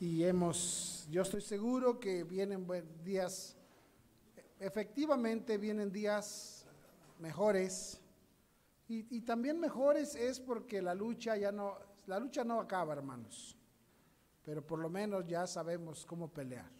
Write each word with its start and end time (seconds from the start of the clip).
y 0.00 0.24
hemos, 0.24 1.06
yo 1.10 1.22
estoy 1.22 1.40
seguro 1.40 2.00
que 2.00 2.24
vienen 2.24 2.66
días, 3.04 3.56
efectivamente 4.58 5.58
vienen 5.58 5.92
días 5.92 6.66
mejores 7.18 8.00
y, 8.86 9.22
también 9.22 9.58
mejores 9.58 10.14
es 10.14 10.38
porque 10.38 10.82
la 10.82 10.94
lucha 10.94 11.36
ya 11.36 11.50
no, 11.50 11.78
la 12.06 12.18
lucha 12.18 12.44
no 12.44 12.60
acaba, 12.60 12.92
hermanos, 12.92 13.56
pero 14.44 14.64
por 14.64 14.78
lo 14.78 14.90
menos 14.90 15.26
ya 15.26 15.46
sabemos 15.46 16.04
cómo 16.04 16.28
pelear, 16.28 16.70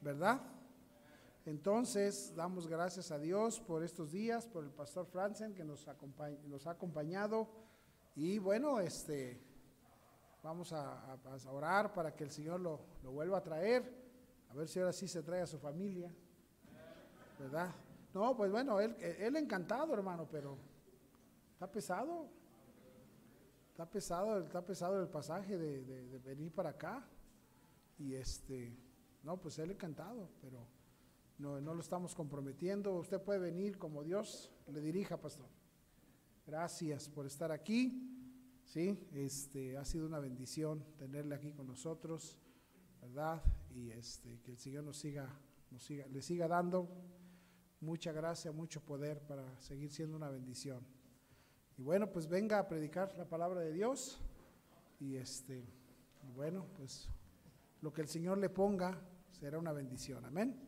¿verdad? 0.00 0.40
Entonces, 1.44 2.32
damos 2.36 2.68
gracias 2.68 3.10
a 3.10 3.18
Dios 3.18 3.60
por 3.60 3.82
estos 3.82 4.12
días, 4.12 4.46
por 4.46 4.64
el 4.64 4.70
pastor 4.70 5.06
Franzen 5.06 5.54
que 5.54 5.64
nos, 5.64 5.86
nos 6.48 6.66
ha 6.66 6.70
acompañado. 6.70 7.48
Y 8.14 8.38
bueno, 8.38 8.80
este, 8.80 9.40
vamos 10.46 10.72
a, 10.72 11.18
orar 11.50 11.92
para 11.92 12.14
que 12.14 12.22
el 12.22 12.30
Señor 12.30 12.60
lo, 12.60 12.80
vuelva 13.02 13.38
a 13.38 13.42
traer. 13.42 14.06
A 14.48 14.54
ver 14.54 14.68
si 14.68 14.78
ahora 14.78 14.92
sí 14.92 15.08
se 15.08 15.22
trae 15.22 15.42
a 15.42 15.46
su 15.46 15.58
familia. 15.58 16.14
¿Verdad? 17.38 17.74
No, 18.14 18.36
pues 18.36 18.50
bueno, 18.50 18.80
él, 18.80 18.96
él 19.00 19.36
encantado, 19.36 19.92
hermano, 19.92 20.26
pero 20.30 20.56
está 21.52 21.70
pesado. 21.70 22.28
Está 23.72 23.90
pesado, 23.90 24.38
está 24.38 24.64
pesado 24.64 25.02
el 25.02 25.08
pasaje 25.08 25.58
de, 25.58 25.84
de 25.84 26.18
venir 26.20 26.54
para 26.54 26.70
acá. 26.70 27.04
Y 27.98 28.14
este, 28.14 28.74
no, 29.24 29.38
pues 29.38 29.58
él 29.58 29.72
encantado, 29.72 30.30
pero 30.40 30.64
no, 31.38 31.60
no 31.60 31.74
lo 31.74 31.80
estamos 31.80 32.14
comprometiendo. 32.14 32.94
Usted 32.94 33.20
puede 33.20 33.40
venir 33.40 33.78
como 33.78 34.04
Dios 34.04 34.52
le 34.68 34.80
dirija, 34.80 35.16
pastor. 35.16 35.48
Gracias 36.46 37.08
por 37.08 37.26
estar 37.26 37.50
aquí. 37.50 38.15
Sí, 38.66 38.98
este 39.12 39.78
ha 39.78 39.84
sido 39.84 40.06
una 40.06 40.18
bendición 40.18 40.84
tenerle 40.98 41.36
aquí 41.36 41.52
con 41.52 41.68
nosotros, 41.68 42.36
¿verdad? 43.00 43.40
Y 43.70 43.90
este 43.92 44.40
que 44.42 44.50
el 44.50 44.58
Señor 44.58 44.82
nos 44.82 44.98
siga, 44.98 45.28
nos 45.70 45.84
siga, 45.84 46.06
le 46.08 46.20
siga 46.20 46.48
dando 46.48 46.88
mucha 47.80 48.10
gracia, 48.10 48.50
mucho 48.50 48.80
poder 48.80 49.20
para 49.20 49.58
seguir 49.60 49.92
siendo 49.92 50.16
una 50.16 50.30
bendición. 50.30 50.84
Y 51.78 51.82
bueno, 51.82 52.10
pues 52.12 52.26
venga 52.26 52.58
a 52.58 52.66
predicar 52.66 53.16
la 53.16 53.28
palabra 53.28 53.60
de 53.60 53.72
Dios 53.72 54.20
y 54.98 55.14
este 55.14 55.64
bueno, 56.34 56.66
pues 56.76 57.08
lo 57.82 57.92
que 57.92 58.02
el 58.02 58.08
Señor 58.08 58.38
le 58.38 58.48
ponga 58.48 59.00
será 59.30 59.58
una 59.58 59.72
bendición. 59.72 60.24
Amén. 60.24 60.65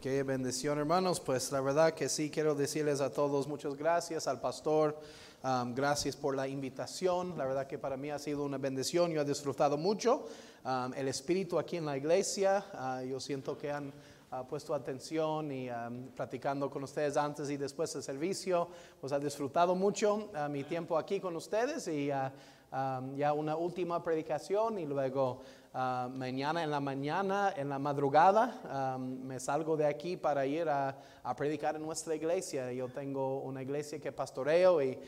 Qué 0.00 0.22
bendición, 0.22 0.78
hermanos. 0.78 1.20
Pues 1.20 1.52
la 1.52 1.60
verdad 1.60 1.94
que 1.94 2.08
sí 2.08 2.30
quiero 2.30 2.54
decirles 2.54 3.00
a 3.00 3.12
todos 3.12 3.46
muchas 3.46 3.76
gracias 3.76 4.26
al 4.26 4.40
pastor. 4.40 4.98
Um, 5.44 5.74
gracias 5.74 6.16
por 6.16 6.34
la 6.34 6.48
invitación. 6.48 7.36
La 7.36 7.46
verdad 7.46 7.66
que 7.66 7.78
para 7.78 7.96
mí 7.96 8.10
ha 8.10 8.18
sido 8.18 8.44
una 8.44 8.58
bendición. 8.58 9.12
Yo 9.12 9.20
he 9.20 9.24
disfrutado 9.24 9.76
mucho 9.76 10.26
um, 10.64 10.92
el 10.94 11.08
espíritu 11.08 11.58
aquí 11.58 11.76
en 11.76 11.86
la 11.86 11.96
iglesia. 11.96 12.64
Uh, 12.72 13.04
yo 13.04 13.20
siento 13.20 13.56
que 13.56 13.70
han 13.70 13.88
uh, 14.32 14.46
puesto 14.48 14.74
atención 14.74 15.52
y 15.52 15.70
um, 15.70 16.08
platicando 16.16 16.70
con 16.70 16.82
ustedes 16.84 17.16
antes 17.16 17.50
y 17.50 17.56
después 17.56 17.92
del 17.92 18.02
servicio. 18.02 18.68
Pues 19.00 19.12
ha 19.12 19.18
disfrutado 19.18 19.74
mucho 19.74 20.30
uh, 20.34 20.48
mi 20.48 20.64
tiempo 20.64 20.98
aquí 20.98 21.20
con 21.20 21.36
ustedes 21.36 21.86
y 21.88 22.06
ya 22.06 23.32
una 23.34 23.54
última 23.54 24.02
predicación 24.02 24.78
y 24.78 24.86
luego 24.86 25.42
Ah, 25.74 26.06
mañana 26.12 26.62
en 26.62 26.70
la 26.70 26.80
mañana, 26.80 27.54
en 27.56 27.70
la 27.70 27.78
madrugada, 27.78 28.98
me 28.98 29.40
salgo 29.40 29.74
de 29.74 29.86
aquí 29.86 30.18
para 30.18 30.44
ir 30.44 30.68
a, 30.68 30.94
predicar 31.34 31.76
en 31.76 31.82
nuestra 31.82 32.14
iglesia. 32.14 32.70
Yo 32.72 32.88
tengo 32.88 33.40
una 33.40 33.62
iglesia 33.62 33.98
que 33.98 34.12
pastoreo 34.12 34.82
y 34.82 34.98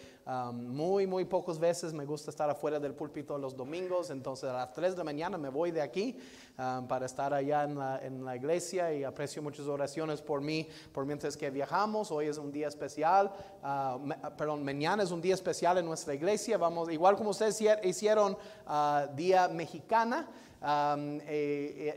muy, 0.52 1.06
muy 1.06 1.24
pocas 1.26 1.58
veces 1.58 1.92
me 1.92 2.06
gusta 2.06 2.30
estar 2.30 2.48
afuera 2.48 2.80
del 2.80 2.94
púlpito 2.94 3.36
los 3.36 3.56
domingos. 3.56 4.10
Entonces 4.10 4.48
a 4.48 4.54
las 4.54 4.72
3 4.72 4.92
de 4.92 4.98
la 4.98 5.04
mañana 5.04 5.38
me 5.38 5.48
voy 5.48 5.70
de 5.70 5.82
aquí 5.82 6.18
para 6.88 7.06
estar 7.06 7.34
allá 7.34 7.64
en 7.64 8.24
la, 8.24 8.36
iglesia 8.36 8.92
y 8.92 9.04
aprecio 9.04 9.42
muchas 9.42 9.66
oraciones 9.66 10.22
por 10.22 10.40
mí, 10.40 10.68
por 10.92 11.04
mientras 11.04 11.36
que 11.36 11.50
viajamos. 11.50 12.10
Hoy 12.10 12.26
es 12.26 12.38
un 12.38 12.50
día 12.50 12.68
especial, 12.68 13.32
ah, 13.62 13.98
perdón, 14.36 14.64
mañana 14.64 15.02
es 15.02 15.10
un 15.10 15.20
día 15.20 15.34
especial 15.34 15.78
en 15.78 15.86
nuestra 15.86 16.14
iglesia. 16.14 16.58
Vamos, 16.58 16.90
igual 16.90 17.16
como 17.16 17.30
ustedes 17.30 17.62
hicieron 17.82 18.36
uh, 18.66 19.14
Día 19.14 19.48
Mexicana. 19.48 20.28
Eh, 21.26 21.94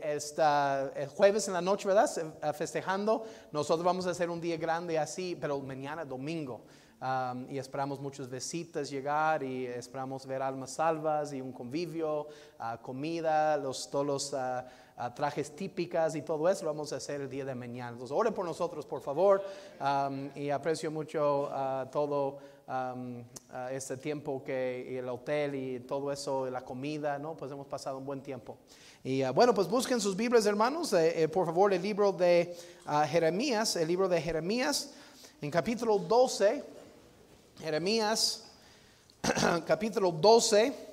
el 0.96 1.08
jueves 1.08 1.48
en 1.48 1.54
la 1.54 1.62
noche, 1.62 1.88
¿verdad? 1.88 2.10
Eh, 2.18 2.52
festejando. 2.52 3.24
Nosotros 3.50 3.84
vamos 3.84 4.06
a 4.06 4.10
hacer 4.10 4.28
un 4.28 4.40
día 4.40 4.58
grande 4.58 4.98
así, 4.98 5.36
pero 5.40 5.58
mañana 5.60 6.04
domingo. 6.04 6.60
Y 7.48 7.58
esperamos 7.58 8.00
muchas 8.00 8.28
visitas 8.28 8.90
llegar 8.90 9.42
y 9.42 9.66
esperamos 9.66 10.26
ver 10.26 10.42
almas 10.42 10.72
salvas 10.72 11.32
y 11.32 11.40
un 11.40 11.52
convivio, 11.52 12.26
ah, 12.58 12.78
comida, 12.82 13.56
los, 13.56 13.88
todos 13.88 14.04
los 14.04 14.34
ah, 14.34 14.66
ah, 14.96 15.14
trajes 15.14 15.54
típicas 15.54 16.16
y 16.16 16.22
todo 16.22 16.48
eso 16.48 16.64
lo 16.64 16.72
vamos 16.72 16.92
a 16.92 16.96
hacer 16.96 17.20
el 17.20 17.30
día 17.30 17.44
de 17.44 17.54
mañana. 17.54 17.90
Entonces, 17.90 18.16
oren 18.16 18.34
por 18.34 18.44
nosotros, 18.44 18.84
por 18.84 19.00
favor. 19.00 19.42
y 20.34 20.50
aprecio 20.50 20.90
mucho 20.90 21.48
todo 21.92 22.38
este 23.70 23.96
tiempo 23.96 24.42
que 24.44 24.98
el 24.98 25.08
hotel 25.08 25.54
y 25.54 25.80
todo 25.80 26.10
eso, 26.10 26.50
la 26.50 26.64
comida, 26.64 27.18
¿no? 27.18 27.36
Pues 27.36 27.52
hemos 27.52 27.66
pasado 27.66 27.98
un 27.98 28.06
buen 28.06 28.22
tiempo. 28.22 28.56
Y 29.04 29.22
ah, 29.22 29.30
bueno, 29.30 29.54
pues 29.54 29.68
busquen 29.68 30.00
sus 30.00 30.16
Biblias, 30.16 30.46
hermanos, 30.46 30.92
eh, 30.94 31.22
eh, 31.22 31.28
por 31.28 31.46
favor, 31.46 31.72
el 31.72 31.80
libro 31.80 32.10
de 32.10 32.56
Jeremías, 33.08 33.76
el 33.76 33.86
libro 33.86 34.08
de 34.08 34.20
Jeremías, 34.20 34.90
en 35.40 35.50
capítulo 35.52 35.98
12, 35.98 36.77
Jeremías, 37.60 38.44
capítulo 39.66 40.12
12. 40.12 40.87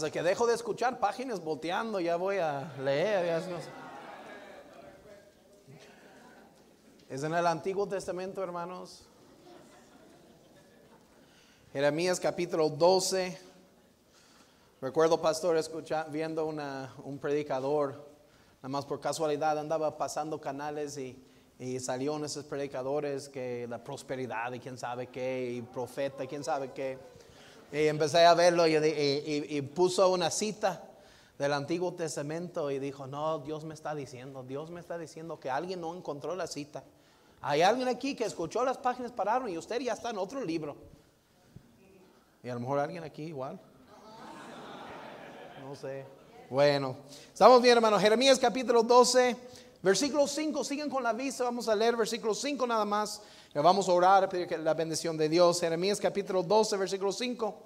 Hasta 0.00 0.10
que 0.10 0.22
dejo 0.22 0.46
de 0.46 0.54
escuchar 0.54 0.98
páginas 0.98 1.44
volteando, 1.44 2.00
ya 2.00 2.16
voy 2.16 2.38
a 2.38 2.72
leer. 2.82 3.42
Es 7.06 7.22
en 7.22 7.34
el 7.34 7.46
Antiguo 7.46 7.86
Testamento, 7.86 8.42
hermanos. 8.42 9.02
Jeremías 11.74 12.18
capítulo 12.18 12.70
12. 12.70 13.38
Recuerdo, 14.80 15.20
pastor, 15.20 15.58
escuchando, 15.58 16.10
viendo 16.10 16.46
un 16.46 17.18
predicador, 17.18 17.90
nada 18.62 18.68
más 18.70 18.86
por 18.86 19.00
casualidad 19.00 19.58
andaba 19.58 19.98
pasando 19.98 20.40
canales 20.40 20.96
y, 20.96 21.22
y 21.58 21.78
salieron 21.78 22.24
esos 22.24 22.46
predicadores 22.46 23.28
que 23.28 23.66
la 23.68 23.84
prosperidad 23.84 24.50
y 24.54 24.60
quién 24.60 24.78
sabe 24.78 25.08
qué, 25.08 25.52
y 25.56 25.60
profeta, 25.60 26.26
quién 26.26 26.42
sabe 26.42 26.72
qué. 26.72 27.19
Y 27.72 27.86
empecé 27.86 28.24
a 28.26 28.34
verlo 28.34 28.66
y, 28.66 29.62
puso 29.74 30.10
una 30.10 30.30
cita 30.30 30.82
del 31.38 31.52
Antiguo 31.52 31.94
Testamento 31.94 32.70
y 32.70 32.78
dijo, 32.78 33.06
no, 33.06 33.38
Dios 33.38 33.64
me 33.64 33.74
está 33.74 33.94
diciendo, 33.94 34.42
Dios 34.42 34.70
me 34.70 34.80
está 34.80 34.98
diciendo 34.98 35.38
que 35.38 35.50
alguien 35.50 35.80
no 35.80 35.94
encontró 35.94 36.34
la 36.34 36.46
cita. 36.46 36.82
Hay 37.40 37.62
alguien 37.62 37.88
aquí 37.88 38.14
que 38.14 38.24
escuchó 38.24 38.64
las 38.64 38.76
páginas, 38.78 39.12
pararon 39.12 39.48
y 39.48 39.56
usted 39.56 39.80
ya 39.80 39.92
está 39.92 40.10
en 40.10 40.18
otro 40.18 40.44
libro. 40.44 40.76
Y 42.42 42.48
a 42.48 42.54
lo 42.54 42.60
mejor 42.60 42.78
alguien 42.78 43.04
aquí 43.04 43.22
igual. 43.24 43.58
No 45.62 45.76
sé. 45.76 46.04
Bueno, 46.50 46.96
estamos 47.32 47.62
bien, 47.62 47.76
hermano. 47.76 47.98
Jeremías 48.00 48.38
capítulo 48.38 48.82
12, 48.82 49.36
versículo 49.82 50.26
5. 50.26 50.64
Siguen 50.64 50.90
con 50.90 51.02
la 51.02 51.12
vista. 51.12 51.44
Vamos 51.44 51.68
a 51.68 51.74
leer 51.74 51.96
versículo 51.96 52.34
5 52.34 52.66
nada 52.66 52.84
más. 52.84 53.22
Vamos 53.54 53.88
a 53.88 53.92
orar, 53.92 54.24
a 54.24 54.28
pedir 54.28 54.58
la 54.60 54.74
bendición 54.74 55.16
de 55.16 55.28
Dios. 55.28 55.60
Jeremías 55.60 56.00
capítulo 56.00 56.42
12, 56.42 56.76
versículo 56.76 57.12
5. 57.12 57.62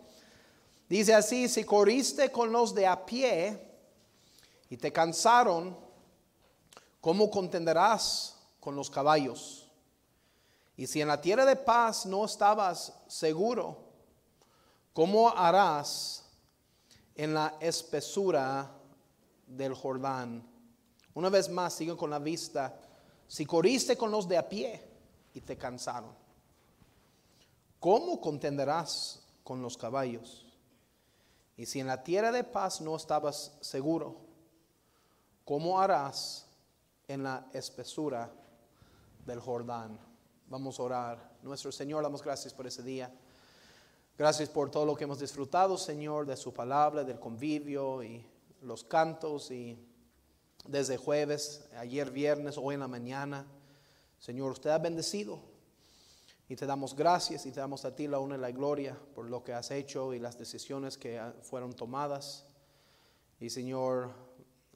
Dice 0.88 1.14
así, 1.14 1.48
si 1.48 1.64
corriste 1.64 2.30
con 2.30 2.52
los 2.52 2.74
de 2.74 2.86
a 2.86 3.04
pie 3.04 3.58
y 4.68 4.76
te 4.76 4.92
cansaron, 4.92 5.76
¿cómo 7.00 7.30
contenderás 7.30 8.36
con 8.60 8.76
los 8.76 8.90
caballos? 8.90 9.70
Y 10.76 10.86
si 10.86 11.00
en 11.00 11.08
la 11.08 11.20
tierra 11.20 11.44
de 11.44 11.56
paz 11.56 12.04
no 12.04 12.24
estabas 12.24 12.92
seguro, 13.06 13.78
¿cómo 14.92 15.30
harás 15.30 16.24
en 17.14 17.32
la 17.32 17.56
espesura 17.60 18.70
del 19.46 19.74
Jordán? 19.74 20.53
Una 21.14 21.28
vez 21.28 21.48
más, 21.48 21.74
sigo 21.74 21.96
con 21.96 22.10
la 22.10 22.18
vista. 22.18 22.76
Si 23.26 23.46
corriste 23.46 23.96
con 23.96 24.10
los 24.10 24.28
de 24.28 24.36
a 24.36 24.48
pie 24.48 24.82
y 25.32 25.40
te 25.40 25.56
cansaron. 25.56 26.12
¿Cómo 27.80 28.20
contenderás 28.20 29.22
con 29.42 29.62
los 29.62 29.76
caballos? 29.76 30.44
Y 31.56 31.66
si 31.66 31.80
en 31.80 31.86
la 31.86 32.02
tierra 32.02 32.32
de 32.32 32.42
paz 32.42 32.80
no 32.80 32.96
estabas 32.96 33.56
seguro, 33.60 34.16
¿cómo 35.44 35.80
harás 35.80 36.46
en 37.06 37.22
la 37.22 37.46
espesura 37.52 38.32
del 39.24 39.38
Jordán? 39.38 39.98
Vamos 40.48 40.78
a 40.78 40.82
orar. 40.82 41.36
Nuestro 41.42 41.70
Señor, 41.70 42.02
damos 42.02 42.22
gracias 42.22 42.52
por 42.52 42.66
ese 42.66 42.82
día. 42.82 43.12
Gracias 44.16 44.48
por 44.48 44.70
todo 44.70 44.86
lo 44.86 44.96
que 44.96 45.04
hemos 45.04 45.18
disfrutado, 45.18 45.76
Señor, 45.76 46.26
de 46.26 46.36
su 46.36 46.52
palabra, 46.52 47.04
del 47.04 47.18
convivio 47.20 48.02
y 48.02 48.24
los 48.62 48.84
cantos 48.84 49.50
y 49.50 49.78
desde 50.66 50.96
jueves, 50.96 51.66
ayer 51.76 52.10
viernes, 52.10 52.58
hoy 52.58 52.74
en 52.74 52.80
la 52.80 52.88
mañana. 52.88 53.46
Señor, 54.18 54.52
usted 54.52 54.70
ha 54.70 54.78
bendecido 54.78 55.40
y 56.48 56.56
te 56.56 56.66
damos 56.66 56.94
gracias 56.94 57.46
y 57.46 57.52
te 57.52 57.60
damos 57.60 57.84
a 57.84 57.94
ti 57.94 58.06
la 58.06 58.18
honra 58.18 58.36
y 58.36 58.40
la 58.40 58.50
gloria 58.50 58.98
por 59.14 59.28
lo 59.28 59.44
que 59.44 59.52
has 59.52 59.70
hecho 59.70 60.14
y 60.14 60.18
las 60.18 60.38
decisiones 60.38 60.98
que 60.98 61.20
fueron 61.42 61.72
tomadas. 61.72 62.46
Y 63.40 63.50
Señor, 63.50 64.10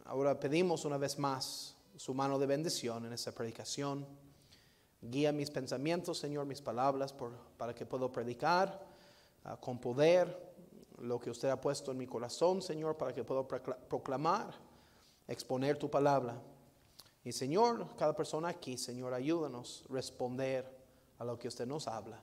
ahora 0.04 0.38
pedimos 0.38 0.84
una 0.84 0.98
vez 0.98 1.18
más 1.18 1.76
su 1.96 2.14
mano 2.14 2.38
de 2.38 2.46
bendición 2.46 3.06
en 3.06 3.12
esta 3.12 3.32
predicación. 3.32 4.06
Guía 5.00 5.32
mis 5.32 5.50
pensamientos, 5.50 6.18
Señor, 6.18 6.46
mis 6.46 6.60
palabras 6.60 7.14
para 7.56 7.74
que 7.74 7.86
pueda 7.86 8.10
predicar 8.10 8.84
ah, 9.44 9.56
con 9.56 9.78
poder 9.78 10.48
lo 10.98 11.20
que 11.20 11.30
usted 11.30 11.48
ha 11.48 11.60
puesto 11.60 11.92
en 11.92 11.98
mi 11.98 12.06
corazón, 12.06 12.60
Señor, 12.60 12.96
para 12.96 13.14
que 13.14 13.22
pueda 13.22 13.46
proclamar, 13.46 14.67
exponer 15.28 15.78
tu 15.78 15.90
palabra. 15.90 16.34
Y 17.22 17.32
Señor, 17.32 17.86
cada 17.96 18.16
persona 18.16 18.48
aquí, 18.48 18.78
Señor, 18.78 19.12
ayúdanos 19.12 19.84
responder 19.90 20.66
a 21.18 21.24
lo 21.24 21.38
que 21.38 21.48
usted 21.48 21.66
nos 21.66 21.86
habla. 21.86 22.20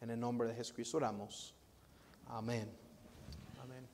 En 0.00 0.10
el 0.10 0.20
nombre 0.20 0.48
de 0.48 0.54
Jesucristo 0.54 0.96
oramos. 0.98 1.54
Amén. 2.26 2.72
Amén. 3.60 3.88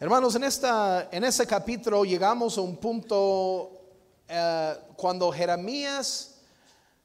Hermanos, 0.00 0.34
en, 0.34 0.44
esta, 0.44 1.08
en 1.10 1.24
este 1.24 1.46
capítulo 1.46 2.04
llegamos 2.04 2.58
a 2.58 2.60
un 2.60 2.76
punto 2.76 3.70
eh, 4.28 4.76
cuando 4.96 5.30
Jeremías 5.30 6.40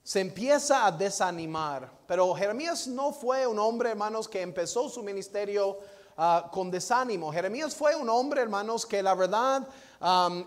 se 0.03 0.21
empieza 0.21 0.87
a 0.87 0.91
desanimar. 0.91 1.91
Pero 2.07 2.33
Jeremías 2.33 2.87
no 2.87 3.13
fue 3.13 3.45
un 3.45 3.59
hombre, 3.59 3.91
hermanos, 3.91 4.27
que 4.27 4.41
empezó 4.41 4.89
su 4.89 5.03
ministerio 5.03 5.77
ah, 6.17 6.49
con 6.51 6.71
desánimo. 6.71 7.31
Jeremías 7.31 7.75
fue 7.75 7.95
un 7.95 8.09
hombre, 8.09 8.41
hermanos, 8.41 8.87
que 8.87 9.03
la 9.03 9.13
verdad 9.13 9.67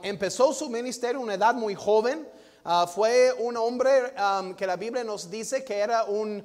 empezó 0.02 0.52
su 0.52 0.68
ministerio 0.68 1.20
a 1.20 1.24
una 1.24 1.34
edad 1.34 1.54
muy 1.54 1.74
joven. 1.74 2.28
Ah, 2.64 2.86
fue 2.86 3.32
un 3.32 3.56
hombre 3.56 4.14
que 4.56 4.66
la 4.66 4.76
Biblia 4.76 5.02
nos 5.02 5.28
dice 5.30 5.64
que 5.64 5.78
era 5.78 6.04
un 6.04 6.44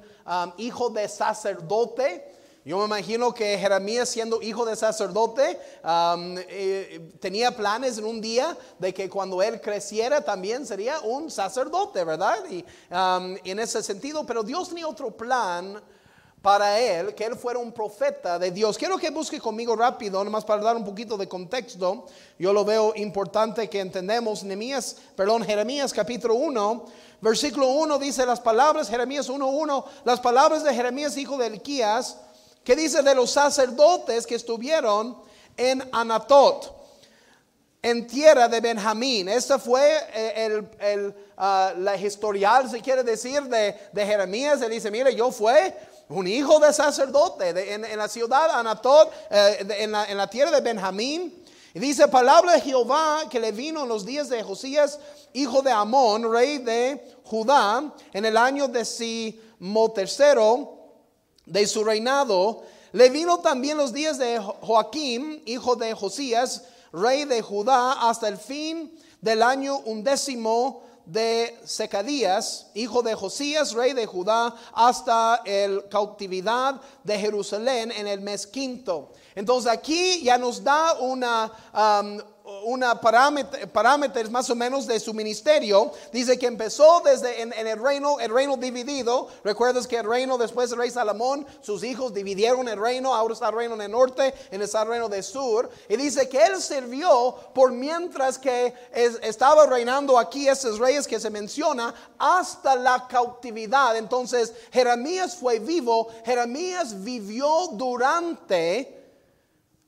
hijo 0.56 0.90
de 0.90 1.08
sacerdote. 1.08 2.34
Yo 2.64 2.76
me 2.78 2.84
imagino 2.84 3.32
que 3.32 3.56
Jeremías, 3.56 4.10
siendo 4.10 4.42
hijo 4.42 4.66
de 4.66 4.76
sacerdote, 4.76 5.58
eh, 5.84 7.12
tenía 7.18 7.56
planes 7.56 7.96
en 7.96 8.04
un 8.04 8.20
día 8.20 8.58
de 8.78 8.92
que 8.92 9.08
cuando 9.08 9.40
él 9.42 9.60
creciera 9.60 10.20
también 10.20 10.66
sería 10.66 10.98
un 11.00 11.30
sacerdote, 11.30 12.04
¿verdad? 12.04 12.44
Y 12.50 12.64
en 13.50 13.58
ese 13.58 13.82
sentido, 13.82 14.26
pero 14.26 14.42
Dios 14.42 14.68
tenía 14.68 14.86
otro 14.86 15.16
plan 15.16 15.80
para 16.42 16.78
él, 16.78 17.14
que 17.14 17.24
él 17.24 17.36
fuera 17.36 17.58
un 17.58 17.72
profeta 17.72 18.38
de 18.38 18.50
Dios. 18.50 18.78
Quiero 18.78 18.96
que 18.98 19.10
busque 19.10 19.40
conmigo 19.40 19.74
rápido, 19.74 20.22
nomás 20.22 20.44
para 20.44 20.62
dar 20.62 20.76
un 20.76 20.84
poquito 20.84 21.16
de 21.16 21.28
contexto. 21.28 22.06
Yo 22.38 22.52
lo 22.52 22.64
veo 22.64 22.92
importante 22.96 23.68
que 23.68 23.80
entendemos. 23.80 24.44
Nehemías, 24.44 24.96
perdón, 25.16 25.44
Jeremías 25.44 25.92
capítulo 25.92 26.34
1, 26.34 26.84
versículo 27.20 27.68
1 27.68 27.98
dice 27.98 28.24
las 28.24 28.40
palabras, 28.40 28.88
Jeremías 28.88 29.28
1.1, 29.28 29.84
las 30.04 30.20
palabras 30.20 30.62
de 30.62 30.74
Jeremías, 30.74 31.16
hijo 31.16 31.36
de 31.36 31.46
Elquías, 31.48 32.18
¿Qué 32.68 32.76
dice 32.76 33.02
de 33.02 33.14
los 33.14 33.30
sacerdotes 33.30 34.26
que 34.26 34.34
estuvieron 34.34 35.16
en 35.56 35.82
Anatot? 35.90 36.76
En 37.80 38.06
tierra 38.06 38.46
de 38.46 38.60
Benjamín. 38.60 39.26
Esta 39.26 39.58
fue 39.58 39.80
eh, 40.12 40.62
el, 40.78 41.14
ah, 41.38 41.72
la 41.78 41.96
historial, 41.96 42.68
se 42.68 42.82
quiere 42.82 43.02
decir, 43.02 43.42
de, 43.44 44.04
Jeremías. 44.04 44.60
Él 44.60 44.70
dice, 44.70 44.90
mire, 44.90 45.14
yo 45.14 45.32
fui 45.32 45.54
un 46.08 46.26
hijo 46.26 46.58
de 46.58 46.72
sacerdote 46.72 47.74
en, 47.74 47.98
la 47.98 48.08
ciudad 48.08 48.48
eh, 49.30 49.66
en, 49.78 49.92
la, 49.92 50.04
en 50.06 50.16
la 50.16 50.28
tierra 50.28 50.50
de 50.50 50.60
Benjamín. 50.60 51.44
Y 51.74 51.78
dice, 51.78 52.08
palabra 52.08 52.52
de 52.52 52.60
Jehová 52.60 53.24
que 53.30 53.38
le 53.38 53.52
vino 53.52 53.82
en 53.82 53.88
los 53.88 54.06
días 54.06 54.28
de 54.28 54.42
Josías, 54.42 54.98
hijo 55.34 55.60
de 55.60 55.70
Amón, 55.70 56.32
rey 56.32 56.58
de 56.58 57.16
Judá, 57.24 57.92
en 58.12 58.24
el 58.24 58.36
año 58.36 58.68
de 58.68 58.84
Simo 58.84 59.92
tercero 59.92 60.78
de 61.44 61.66
su 61.66 61.84
reinado, 61.84 62.62
le 62.92 63.10
vino 63.10 63.40
también 63.40 63.76
los 63.76 63.92
días 63.92 64.16
de 64.18 64.38
Joaquín, 64.38 65.42
hijo 65.44 65.76
de 65.76 65.92
Josías, 65.92 66.64
rey 66.90 67.26
de 67.26 67.42
Judá, 67.42 68.08
hasta 68.08 68.28
el 68.28 68.38
fin 68.38 68.98
del 69.20 69.42
año 69.42 69.78
undécimo 69.84 70.87
de 71.08 71.58
Secadías, 71.64 72.70
hijo 72.74 73.02
de 73.02 73.14
Josías, 73.14 73.72
rey 73.72 73.94
de 73.94 74.04
Judá, 74.04 74.54
hasta 74.74 75.40
el 75.46 75.88
cautividad 75.88 76.80
de 77.02 77.18
Jerusalén 77.18 77.90
en 77.92 78.06
el 78.06 78.20
mes 78.20 78.46
quinto. 78.46 79.12
Entonces 79.34 79.72
aquí 79.72 80.22
ya 80.22 80.36
nos 80.36 80.62
da 80.62 80.94
una, 81.00 81.50
una 82.64 83.00
parámetros 83.00 84.30
más 84.30 84.48
o 84.50 84.54
menos 84.54 84.86
de 84.86 84.98
su 85.00 85.12
ministerio. 85.12 85.92
Dice 86.12 86.38
que 86.38 86.46
empezó 86.46 87.02
desde 87.04 87.42
en, 87.42 87.52
el 87.52 87.78
reino, 87.78 88.18
el 88.20 88.32
reino 88.32 88.56
dividido. 88.56 89.28
Recuerdas 89.44 89.86
que 89.86 89.96
el 89.96 90.08
reino 90.08 90.38
después 90.38 90.70
del 90.70 90.78
rey 90.78 90.90
Salomón, 90.90 91.46
sus 91.60 91.82
hijos 91.84 92.14
dividieron 92.14 92.68
el 92.68 92.80
reino. 92.80 93.14
Ahora 93.14 93.34
está 93.34 93.48
el 93.48 93.54
reino 93.54 93.74
en 93.74 93.82
el 93.82 93.90
norte, 93.90 94.34
en 94.50 94.62
el 94.62 94.68
reino 94.86 95.08
del 95.08 95.22
sur. 95.22 95.68
Y 95.88 95.96
dice 95.96 96.28
que 96.28 96.42
él 96.42 96.60
sirvió 96.60 97.34
por 97.54 97.72
mientras 97.72 98.38
que 98.38 98.74
estaba 98.92 99.66
reinando 99.66 100.18
aquí 100.18 100.48
esos 100.48 100.78
reyes 100.78 101.06
que 101.06 101.20
se 101.20 101.30
menciona 101.30 101.94
hasta 102.18 102.76
la 102.76 103.06
cautividad. 103.08 103.96
Entonces 103.96 104.52
Jeremías 104.72 105.36
fue 105.36 105.58
vivo. 105.58 106.08
Jeremías 106.24 107.02
vivió 107.02 107.68
durante 107.72 108.97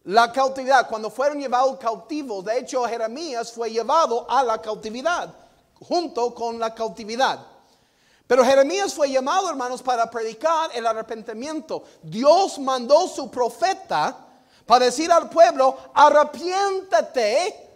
la 0.05 0.33
cautividad, 0.33 0.89
cuando 0.89 1.11
fueron 1.11 1.39
llevados 1.39 1.79
cautivos, 1.79 2.45
de 2.45 2.59
hecho 2.59 2.85
Jeremías 2.85 3.53
fue 3.53 3.71
llevado 3.71 4.31
a 4.31 4.43
la 4.43 4.61
cautividad, 4.61 5.33
junto 5.79 6.35
con 6.35 6.59
la 6.59 6.75
cautividad. 6.75 7.47
Pero 8.27 8.45
Jeremías 8.45 8.95
fue 8.95 9.11
llamado, 9.11 9.51
hermanos, 9.51 9.83
para 9.83 10.09
predicar 10.09 10.71
el 10.73 10.87
arrepentimiento. 10.87 11.83
Dios 12.03 12.59
mandó 12.61 13.09
su 13.09 13.29
profeta 13.29 14.17
para 14.65 14.85
decir 14.85 15.11
al 15.11 15.29
pueblo, 15.29 15.77
arrepiéntate 15.93 17.69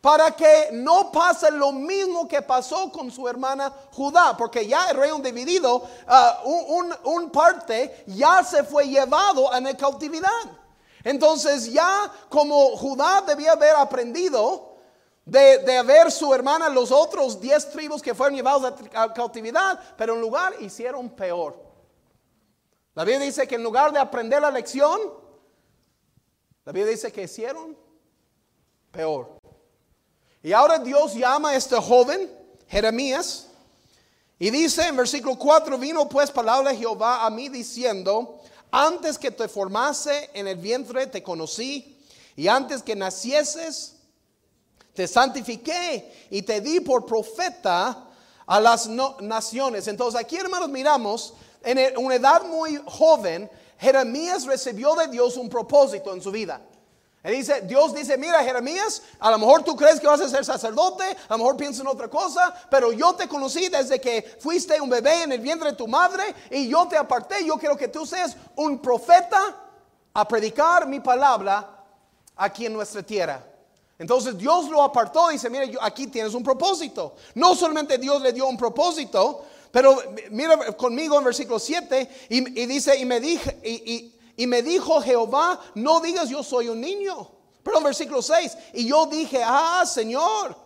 para 0.00 0.32
que 0.32 0.70
no 0.72 1.12
pase 1.12 1.50
lo 1.50 1.72
mismo 1.72 2.26
que 2.26 2.42
pasó 2.42 2.90
con 2.90 3.10
su 3.10 3.28
hermana 3.28 3.72
Judá, 3.92 4.36
porque 4.36 4.66
ya 4.66 4.90
el 4.90 4.96
reino 4.96 5.18
dividido, 5.20 5.86
ah, 6.08 6.40
un, 6.44 6.92
un, 7.04 7.30
parte 7.30 8.02
ya 8.08 8.42
se 8.42 8.64
fue 8.64 8.88
llevado 8.88 9.54
en 9.54 9.64
la 9.64 9.76
cautividad. 9.76 10.59
Entonces 11.04 11.72
ya 11.72 12.10
como 12.28 12.76
Judá 12.76 13.22
debía 13.26 13.52
haber 13.52 13.74
aprendido 13.76 14.76
de, 15.24 15.58
de 15.58 15.82
ver 15.82 16.10
su 16.10 16.32
hermana 16.34 16.68
los 16.68 16.90
otros 16.90 17.40
diez 17.40 17.70
tribus 17.70 18.02
que 18.02 18.14
fueron 18.14 18.36
llevados 18.36 18.74
a, 18.94 19.12
cautividad, 19.12 19.78
pero 19.96 20.14
en 20.14 20.20
lugar 20.20 20.54
hicieron 20.60 21.10
peor. 21.10 21.56
La 22.94 23.04
Biblia 23.04 23.26
dice 23.26 23.46
que 23.46 23.54
en 23.54 23.62
lugar 23.62 23.92
de 23.92 23.98
aprender 23.98 24.42
la 24.42 24.50
lección, 24.50 25.00
la 26.64 26.72
Biblia 26.72 26.90
dice 26.92 27.12
que 27.12 27.22
hicieron 27.22 27.76
peor. 28.90 29.38
Y 30.42 30.52
ahora 30.52 30.78
Dios 30.78 31.14
llama 31.14 31.50
a 31.50 31.54
este 31.54 31.76
joven, 31.76 32.30
Jeremías, 32.66 33.48
y 34.38 34.50
dice 34.50 34.88
en 34.88 34.96
versículo 34.96 35.36
4, 35.38 35.78
vino 35.78 36.08
pues 36.08 36.30
palabra 36.30 36.70
de 36.70 36.78
Jehová 36.78 37.26
a 37.26 37.30
mí 37.30 37.48
diciendo, 37.50 38.40
antes 38.70 39.18
que 39.18 39.30
te 39.30 39.48
formase 39.48 40.30
en 40.34 40.46
el 40.46 40.56
vientre 40.56 41.06
te 41.06 41.22
conocí 41.22 41.98
y 42.36 42.48
antes 42.48 42.82
que 42.82 42.94
nacieses 42.94 43.96
te 44.94 45.06
santifiqué 45.06 46.28
y 46.30 46.42
te 46.42 46.60
di 46.60 46.80
por 46.80 47.06
profeta 47.06 48.06
a 48.46 48.60
las 48.60 48.88
naciones. 48.88 49.88
Entonces 49.88 50.20
aquí 50.20 50.36
hermanos 50.36 50.68
miramos 50.68 51.34
en 51.62 51.96
una 51.98 52.14
edad 52.14 52.42
muy 52.44 52.80
joven, 52.86 53.50
Jeremías 53.78 54.44
recibió 54.44 54.94
de 54.94 55.08
Dios 55.08 55.36
un 55.36 55.48
propósito 55.48 56.12
en 56.12 56.20
su 56.20 56.30
vida. 56.30 56.60
Él 57.22 57.36
dice, 57.36 57.60
Dios 57.62 57.94
dice, 57.94 58.16
mira 58.16 58.42
Jeremías, 58.42 59.02
a 59.18 59.30
lo 59.30 59.38
mejor 59.38 59.62
tú 59.62 59.76
crees 59.76 60.00
que 60.00 60.06
vas 60.06 60.22
a 60.22 60.28
ser 60.28 60.42
sacerdote, 60.42 61.04
a 61.04 61.32
lo 61.34 61.38
mejor 61.38 61.56
piensas 61.56 61.82
en 61.82 61.88
otra 61.88 62.08
cosa, 62.08 62.54
pero 62.70 62.92
yo 62.92 63.14
te 63.14 63.28
conocí 63.28 63.68
desde 63.68 64.00
que 64.00 64.38
fuiste 64.40 64.80
un 64.80 64.88
bebé 64.88 65.24
en 65.24 65.32
el 65.32 65.40
vientre 65.40 65.70
de 65.70 65.76
tu 65.76 65.86
madre 65.86 66.34
y 66.50 66.68
yo 66.68 66.88
te 66.88 66.96
aparté. 66.96 67.44
Yo 67.44 67.58
quiero 67.58 67.76
que 67.76 67.88
tú 67.88 68.06
seas 68.06 68.36
un 68.56 68.78
profeta 68.78 69.54
a 70.14 70.26
predicar 70.26 70.88
mi 70.88 71.00
palabra 71.00 71.84
aquí 72.36 72.64
en 72.64 72.72
nuestra 72.72 73.02
tierra. 73.02 73.44
Entonces 73.98 74.38
Dios 74.38 74.70
lo 74.70 74.82
apartó 74.82 75.30
y 75.30 75.34
dice, 75.34 75.50
mira, 75.50 75.66
aquí 75.82 76.06
tienes 76.06 76.32
un 76.32 76.42
propósito. 76.42 77.16
No 77.34 77.54
solamente 77.54 77.98
Dios 77.98 78.22
le 78.22 78.32
dio 78.32 78.46
un 78.46 78.56
propósito, 78.56 79.44
pero 79.70 80.02
mira 80.30 80.72
conmigo 80.72 81.18
en 81.18 81.24
versículo 81.24 81.58
7 81.58 82.26
y, 82.30 82.40
dice, 82.64 82.96
y 82.96 83.04
me 83.04 83.20
dije, 83.20 83.60
y 83.62 83.92
y 83.94 84.19
me 84.46 84.62
dijo 84.62 85.00
Jehová, 85.00 85.60
no 85.74 86.00
digas 86.00 86.28
yo 86.28 86.42
soy 86.42 86.68
un 86.68 86.80
niño. 86.80 87.30
Pero 87.62 87.78
en 87.78 87.84
versículo 87.84 88.22
6, 88.22 88.56
y 88.74 88.86
yo 88.86 89.06
dije, 89.06 89.42
ah, 89.44 89.84
Señor, 89.86 90.56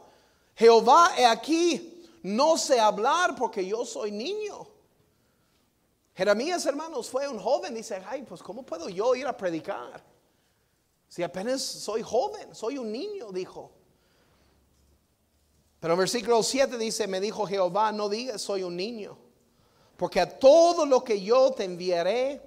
Jehová, 0.55 1.13
he 1.17 1.27
aquí, 1.27 2.05
no 2.23 2.57
sé 2.57 2.79
hablar 2.79 3.35
porque 3.35 3.67
yo 3.67 3.85
soy 3.85 4.13
niño. 4.13 4.67
Jeremías, 6.15 6.65
hermanos, 6.67 7.11
fue 7.11 7.27
un 7.29 7.39
joven. 7.39 7.75
Dice, 7.75 8.01
ay, 8.07 8.23
pues 8.23 8.43
¿cómo 8.43 8.63
puedo 8.63 8.89
yo 8.89 9.15
ir 9.15 9.27
a 9.27 9.37
predicar? 9.37 10.05
Si 11.09 11.23
apenas 11.23 11.63
soy 11.63 12.03
joven, 12.03 12.55
soy 12.55 12.79
un 12.79 12.93
niño, 12.93 13.33
dijo. 13.33 13.73
Pero 15.81 15.95
en 15.95 15.99
versículo 15.99 16.43
7 16.43 16.79
dice, 16.79 17.07
me 17.07 17.21
dijo 17.21 17.47
Jehová, 17.47 17.93
no 17.93 18.09
digas 18.09 18.41
soy 18.41 18.63
un 18.63 18.75
niño, 18.75 19.19
porque 19.99 20.19
a 20.19 20.39
todo 20.39 20.87
lo 20.87 21.05
que 21.05 21.21
yo 21.21 21.51
te 21.51 21.65
enviaré, 21.65 22.41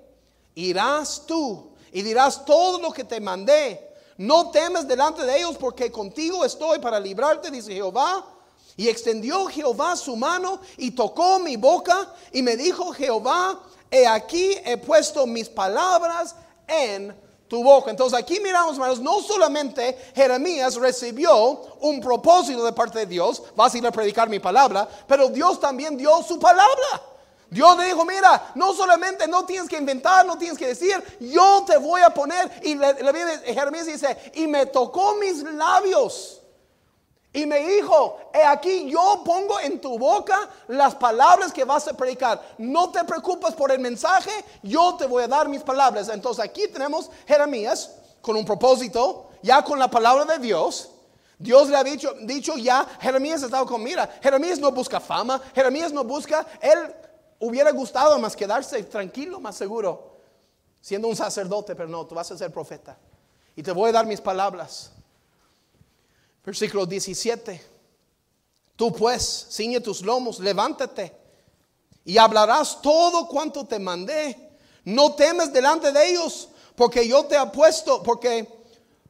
irás 0.58 1.24
tú 1.26 1.70
y 1.92 2.02
dirás 2.02 2.44
todo 2.44 2.80
lo 2.80 2.92
que 2.92 3.04
te 3.04 3.22
mandé. 3.22 3.96
No 4.18 4.50
temes 4.50 4.88
delante 4.88 5.24
de 5.24 5.38
ellos, 5.38 5.56
porque 5.58 5.92
contigo 5.92 6.44
estoy 6.44 6.80
para 6.80 7.00
librarte, 7.00 7.52
dice 7.52 7.74
Jehová. 7.74 8.26
Y 8.76 8.90
extendió 8.90 9.46
Jehová 9.48 9.96
su 9.96 10.16
mano 10.16 10.60
y 10.78 10.92
tocó 10.92 11.40
mi 11.40 11.56
boca 11.56 12.14
y 12.32 12.44
me 12.44 12.56
dijo 12.56 12.92
Jehová, 12.92 13.60
he 13.90 14.06
aquí 14.06 14.56
he 14.66 14.78
puesto 14.78 15.26
mis 15.26 15.50
palabras 15.50 16.36
en 16.68 17.16
tu 17.48 17.64
boca. 17.64 17.90
Entonces 17.90 18.20
aquí 18.20 18.40
miramos, 18.40 18.74
hermanos, 18.74 19.00
no 19.00 19.22
solamente 19.22 19.98
Jeremías 20.16 20.76
recibió 20.76 21.62
un 21.82 22.00
propósito 22.00 22.64
de 22.64 22.74
parte 22.74 23.00
de 23.00 23.06
Dios, 23.08 23.42
vas 23.56 23.74
a 23.74 23.78
ir 23.80 23.88
a 23.88 23.92
predicar 23.92 24.30
mi 24.30 24.40
palabra, 24.40 24.88
pero 25.08 25.30
Dios 25.30 25.60
también 25.60 25.98
dio 25.98 26.22
su 26.22 26.38
palabra. 26.40 27.17
Dios 27.50 27.78
le 27.78 27.86
dijo, 27.86 28.04
mira, 28.04 28.52
no 28.56 28.74
solamente 28.74 29.28
no 29.28 29.46
tienes 29.46 29.70
que 29.70 29.78
inventar, 29.78 30.26
no 30.26 30.38
tienes 30.38 30.58
que 30.58 30.68
decir, 30.68 31.02
yo 31.20 31.64
te 31.66 31.78
voy 31.78 32.02
a 32.02 32.10
poner. 32.10 32.62
Y 32.64 32.76
la, 32.76 32.94
Jeremías 32.94 33.86
dice, 33.86 34.32
y 34.36 34.48
me 34.48 34.66
tocó 34.66 35.16
mis 35.16 35.44
labios. 35.44 36.42
Y 37.32 37.46
me 37.46 37.60
dijo, 37.60 38.18
he 38.34 38.44
aquí 38.44 38.90
yo 38.90 39.22
pongo 39.24 39.60
en 39.60 39.80
tu 39.80 40.00
boca 40.00 40.50
las 40.68 40.96
palabras 40.96 41.54
que 41.54 41.64
vas 41.64 41.88
a 41.88 41.94
predicar. 41.94 42.42
No 42.58 42.90
te 42.90 43.04
preocupes 43.04 43.54
por 43.54 43.72
el 43.72 43.80
mensaje, 43.80 44.32
yo 44.64 44.96
te 44.96 45.06
voy 45.06 45.24
a 45.24 45.28
dar 45.28 45.48
mis 45.48 45.62
palabras. 45.62 46.10
Entonces 46.10 46.44
aquí 46.44 46.68
tenemos 46.68 47.10
Jeremías 47.28 47.92
con 48.22 48.36
un 48.36 48.46
propósito, 48.46 49.30
ya 49.42 49.64
con 49.64 49.78
la 49.78 49.90
palabra 49.90 50.26
de 50.26 50.40
Dios. 50.40 50.90
Dios 51.38 51.70
le 51.70 51.78
ha 51.78 51.84
dicho, 51.84 52.14
dicho 52.22 52.58
ya, 52.58 52.88
Jeremías 53.00 53.44
estaba 53.44 53.66
con, 53.66 53.84
mira, 53.84 54.10
Jeremías 54.22 54.58
no 54.58 54.72
busca 54.72 55.00
fama, 55.00 55.40
Jeremías 55.54 55.94
no 55.94 56.04
busca, 56.04 56.46
él 56.60 56.96
hubiera 57.40 57.72
gustado 57.72 58.18
más 58.20 58.36
quedarse 58.36 58.84
tranquilo, 58.84 59.40
más 59.40 59.56
seguro, 59.56 60.18
siendo 60.82 61.08
un 61.08 61.16
sacerdote, 61.16 61.76
pero 61.76 61.90
no, 61.90 62.06
tú 62.06 62.16
vas 62.16 62.32
a 62.32 62.38
ser 62.38 62.52
profeta. 62.52 62.98
Y 63.56 63.64
te 63.64 63.72
voy 63.72 63.90
a 63.90 63.94
dar 63.94 64.06
mis 64.06 64.22
palabras. 64.22 64.92
Versículo 66.46 66.86
17. 66.86 67.62
Tú 68.76 68.94
pues, 68.94 69.48
ciñe 69.50 69.82
tus 69.82 70.02
lomos, 70.02 70.40
levántate 70.40 71.16
y 72.06 72.18
hablarás 72.18 72.82
todo 72.82 73.28
cuanto 73.28 73.66
te 73.66 73.80
mandé. 73.80 74.52
No 74.86 75.14
temes 75.16 75.52
delante 75.52 75.92
de 75.92 76.10
ellos, 76.10 76.48
porque 76.76 77.06
yo 77.06 77.26
te 77.26 77.36
he 77.36 77.46
puesto, 77.48 78.02
porque 78.02 78.48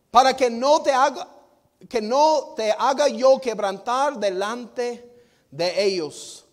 para 0.09 0.35
que 0.35 0.49
no 0.49 0.81
te 0.81 0.91
haga 0.91 1.27
que 1.87 2.01
no 2.01 2.53
te 2.55 2.71
haga 2.71 3.07
yo 3.07 3.39
quebrantar 3.39 4.17
delante 4.17 5.23
de 5.51 5.83
ellos. 5.83 6.45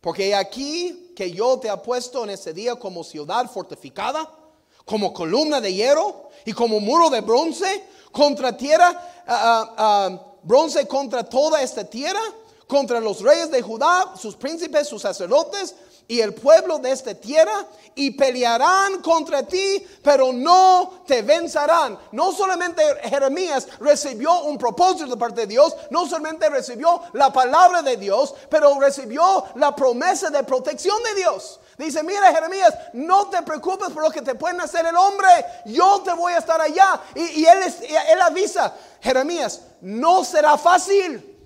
Porque 0.00 0.34
aquí 0.34 1.09
que 1.20 1.30
yo 1.30 1.58
te 1.58 1.68
he 1.68 1.76
puesto 1.76 2.24
en 2.24 2.30
ese 2.30 2.54
día 2.54 2.76
como 2.76 3.04
ciudad 3.04 3.44
fortificada, 3.50 4.26
como 4.86 5.12
columna 5.12 5.60
de 5.60 5.74
hierro 5.74 6.30
y 6.46 6.54
como 6.54 6.80
muro 6.80 7.10
de 7.10 7.20
bronce 7.20 7.84
contra 8.10 8.56
tierra, 8.56 9.22
ah, 9.26 10.18
bronce 10.42 10.88
contra 10.88 11.22
toda 11.22 11.60
esta 11.60 11.84
tierra, 11.84 12.22
contra 12.66 13.00
los 13.00 13.20
reyes 13.20 13.50
de 13.50 13.60
Judá, 13.60 14.14
sus 14.18 14.34
príncipes, 14.34 14.88
sus 14.88 15.02
sacerdotes 15.02 15.74
y 16.10 16.20
el 16.20 16.34
pueblo 16.34 16.80
de 16.80 16.90
esta 16.90 17.14
tierra 17.14 17.66
y 17.94 18.10
pelearán 18.10 19.00
contra 19.00 19.44
ti, 19.44 19.86
pero 20.02 20.32
no 20.32 21.04
te 21.06 21.22
vencerán. 21.22 21.96
No 22.10 22.32
solamente 22.32 22.82
Jeremías 23.04 23.68
recibió 23.78 24.42
un 24.42 24.58
propósito 24.58 25.06
de 25.06 25.16
parte 25.16 25.42
de 25.42 25.46
Dios, 25.46 25.72
no 25.90 26.08
solamente 26.08 26.50
recibió 26.50 27.00
la 27.12 27.32
palabra 27.32 27.80
de 27.82 27.96
Dios, 27.96 28.34
pero 28.48 28.80
recibió 28.80 29.44
la 29.54 29.76
promesa 29.76 30.30
de 30.30 30.42
protección 30.42 31.00
de 31.04 31.20
Dios. 31.20 31.60
Dice, 31.78 32.02
mira 32.02 32.34
Jeremías, 32.34 32.76
no 32.92 33.28
te 33.28 33.42
preocupes 33.42 33.90
por 33.90 34.02
lo 34.02 34.10
que 34.10 34.22
te 34.22 34.34
pueden 34.34 34.60
hacer 34.60 34.84
el 34.86 34.96
hombre, 34.96 35.28
yo 35.66 36.00
te 36.00 36.12
voy 36.12 36.32
a 36.32 36.38
estar 36.38 36.60
allá. 36.60 37.00
Y, 37.14 37.44
él, 37.44 37.58
él 37.88 38.20
avisa, 38.20 38.74
Jeremías, 39.00 39.62
no 39.80 40.24
será 40.24 40.58
fácil, 40.58 41.38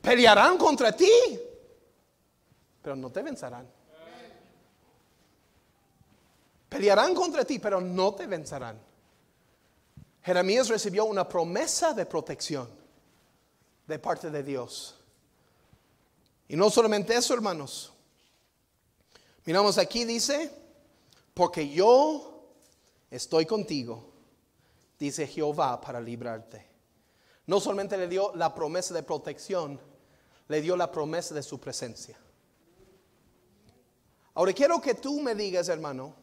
pelearán 0.00 0.56
contra 0.58 0.92
ti, 0.92 1.10
pero 2.80 2.94
no 2.94 3.10
te 3.10 3.20
vencerán. 3.20 3.79
Pelearán 6.70 7.14
contra 7.14 7.44
ti, 7.44 7.58
pero 7.58 7.80
no 7.80 8.14
te 8.14 8.26
vencerán. 8.26 8.80
Jeremías 10.22 10.68
recibió 10.68 11.04
una 11.04 11.28
promesa 11.28 11.92
de 11.92 12.06
protección 12.06 12.68
de 13.88 13.98
parte 13.98 14.30
de 14.30 14.42
Dios. 14.42 14.94
Y 16.46 16.54
no 16.56 16.70
solamente 16.70 17.14
eso, 17.14 17.34
hermanos. 17.34 17.92
Miramos 19.44 19.78
aquí, 19.78 20.04
dice, 20.04 20.52
porque 21.34 21.68
yo 21.68 22.44
estoy 23.10 23.46
contigo, 23.46 24.12
dice 24.96 25.26
Jehová, 25.26 25.80
para 25.80 26.00
librarte. 26.00 26.64
No 27.46 27.58
solamente 27.58 27.96
le 27.96 28.06
dio 28.06 28.32
la 28.36 28.54
promesa 28.54 28.94
de 28.94 29.02
protección, 29.02 29.80
le 30.46 30.60
dio 30.60 30.76
la 30.76 30.92
promesa 30.92 31.34
de 31.34 31.42
su 31.42 31.58
presencia. 31.58 32.16
Ahora 34.34 34.52
quiero 34.52 34.80
que 34.80 34.94
tú 34.94 35.20
me 35.20 35.34
digas, 35.34 35.68
hermano, 35.68 36.14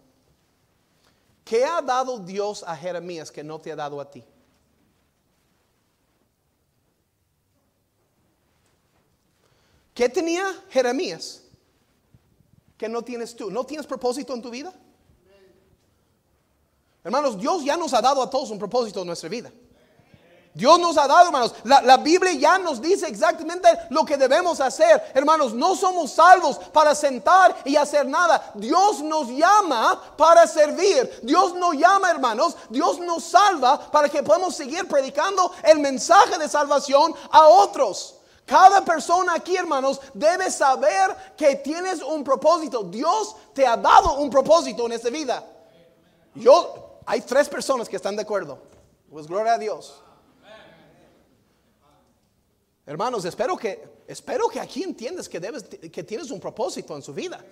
¿Qué 1.47 1.63
ha 1.63 1.81
dado 1.81 2.19
Dios 2.19 2.63
a 2.67 2.75
Jeremías 2.75 3.31
que 3.31 3.41
no 3.43 3.59
te 3.59 3.71
ha 3.71 3.75
dado 3.75 4.01
a 4.01 4.11
ti? 4.11 4.23
¿Qué 9.93 10.09
tenía 10.09 10.45
Jeremías 10.69 11.43
que 12.77 12.89
no 12.89 13.01
tienes 13.01 13.35
tú? 13.35 13.49
¿No 13.49 13.65
tienes 13.65 13.87
propósito 13.87 14.33
en 14.33 14.41
tu 14.41 14.49
vida? 14.49 14.73
Hermanos, 17.03 17.39
Dios 17.39 17.63
ya 17.63 17.77
nos 17.77 17.93
ha 17.93 18.01
dado 18.01 18.21
a 18.21 18.29
todos 18.29 18.51
un 18.51 18.59
propósito 18.59 18.99
en 19.01 19.07
nuestra 19.07 19.29
vida. 19.29 19.51
Dios 20.57 20.79
nos 20.79 20.97
ha 20.97 21.07
dado, 21.07 21.27
hermanos. 21.27 21.53
La, 21.65 21.97
Biblia 21.97 22.33
ya 22.33 22.57
nos 22.57 22.81
dice 22.81 23.07
exactamente 23.07 23.69
lo 23.91 24.03
que 24.03 24.17
debemos 24.17 24.59
hacer. 24.59 25.11
Hermanos, 25.13 25.53
no 25.53 25.75
somos 25.75 26.13
salvos 26.13 26.57
para 26.73 26.95
sentar 26.95 27.55
y 27.63 27.75
hacer 27.75 28.07
nada. 28.07 28.53
Dios 28.55 29.01
nos 29.01 29.27
llama 29.27 30.01
para 30.17 30.47
servir. 30.47 31.19
Dios 31.21 31.53
nos 31.53 31.75
llama, 31.75 32.09
hermanos. 32.09 32.57
Dios 32.69 32.97
nos 32.97 33.23
salva 33.25 33.91
para 33.91 34.09
que 34.09 34.23
podamos 34.23 34.55
seguir 34.55 34.87
predicando 34.87 35.51
el 35.61 35.77
mensaje 35.77 36.39
de 36.39 36.49
salvación 36.49 37.13
a 37.29 37.49
otros. 37.49 38.15
Cada 38.43 38.83
persona 38.83 39.35
aquí, 39.35 39.55
hermanos, 39.55 40.01
debe 40.11 40.49
saber 40.49 41.35
que 41.37 41.57
tienes 41.57 42.01
un 42.01 42.23
propósito. 42.23 42.81
Dios 42.81 43.35
te 43.53 43.67
ha 43.67 43.77
dado 43.77 44.15
un 44.15 44.31
propósito 44.31 44.87
en 44.87 44.93
esta 44.93 45.11
vida. 45.11 45.45
Yo, 46.33 47.01
hay 47.05 47.21
tres 47.21 47.47
personas 47.47 47.87
que 47.87 47.97
están 47.97 48.15
de 48.15 48.23
acuerdo. 48.23 48.57
Pues 49.11 49.27
gloria 49.27 49.53
a 49.53 49.57
Dios. 49.59 50.01
Hermanos, 52.87 53.25
espero 53.25 53.57
que, 53.57 53.85
espero 54.07 54.47
que 54.47 54.61
aquí 54.61 54.81
entiendes 54.81 55.27
que, 55.27 55.41
debes, 55.41 55.63
que 55.63 56.03
tienes 56.03 56.31
un 56.31 56.39
propósito 56.39 56.95
en 56.95 57.01
su 57.01 57.13
vida. 57.13 57.43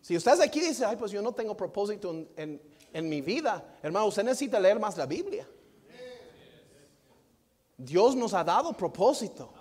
Si 0.00 0.16
usted 0.16 0.40
aquí 0.40 0.60
dice, 0.60 0.84
ay, 0.84 0.94
pues 0.94 1.10
yo 1.10 1.20
no 1.20 1.32
tengo 1.32 1.56
propósito 1.56 2.14
en, 2.36 2.62
en 2.92 3.08
mi 3.08 3.20
vida, 3.20 3.76
hermano, 3.82 4.06
usted 4.06 4.22
necesita 4.22 4.60
leer 4.60 4.78
más 4.78 4.96
la 4.96 5.06
Biblia. 5.06 5.48
Dios 7.76 8.14
nos 8.14 8.34
ha 8.34 8.44
dado 8.44 8.72
propósito. 8.72 9.52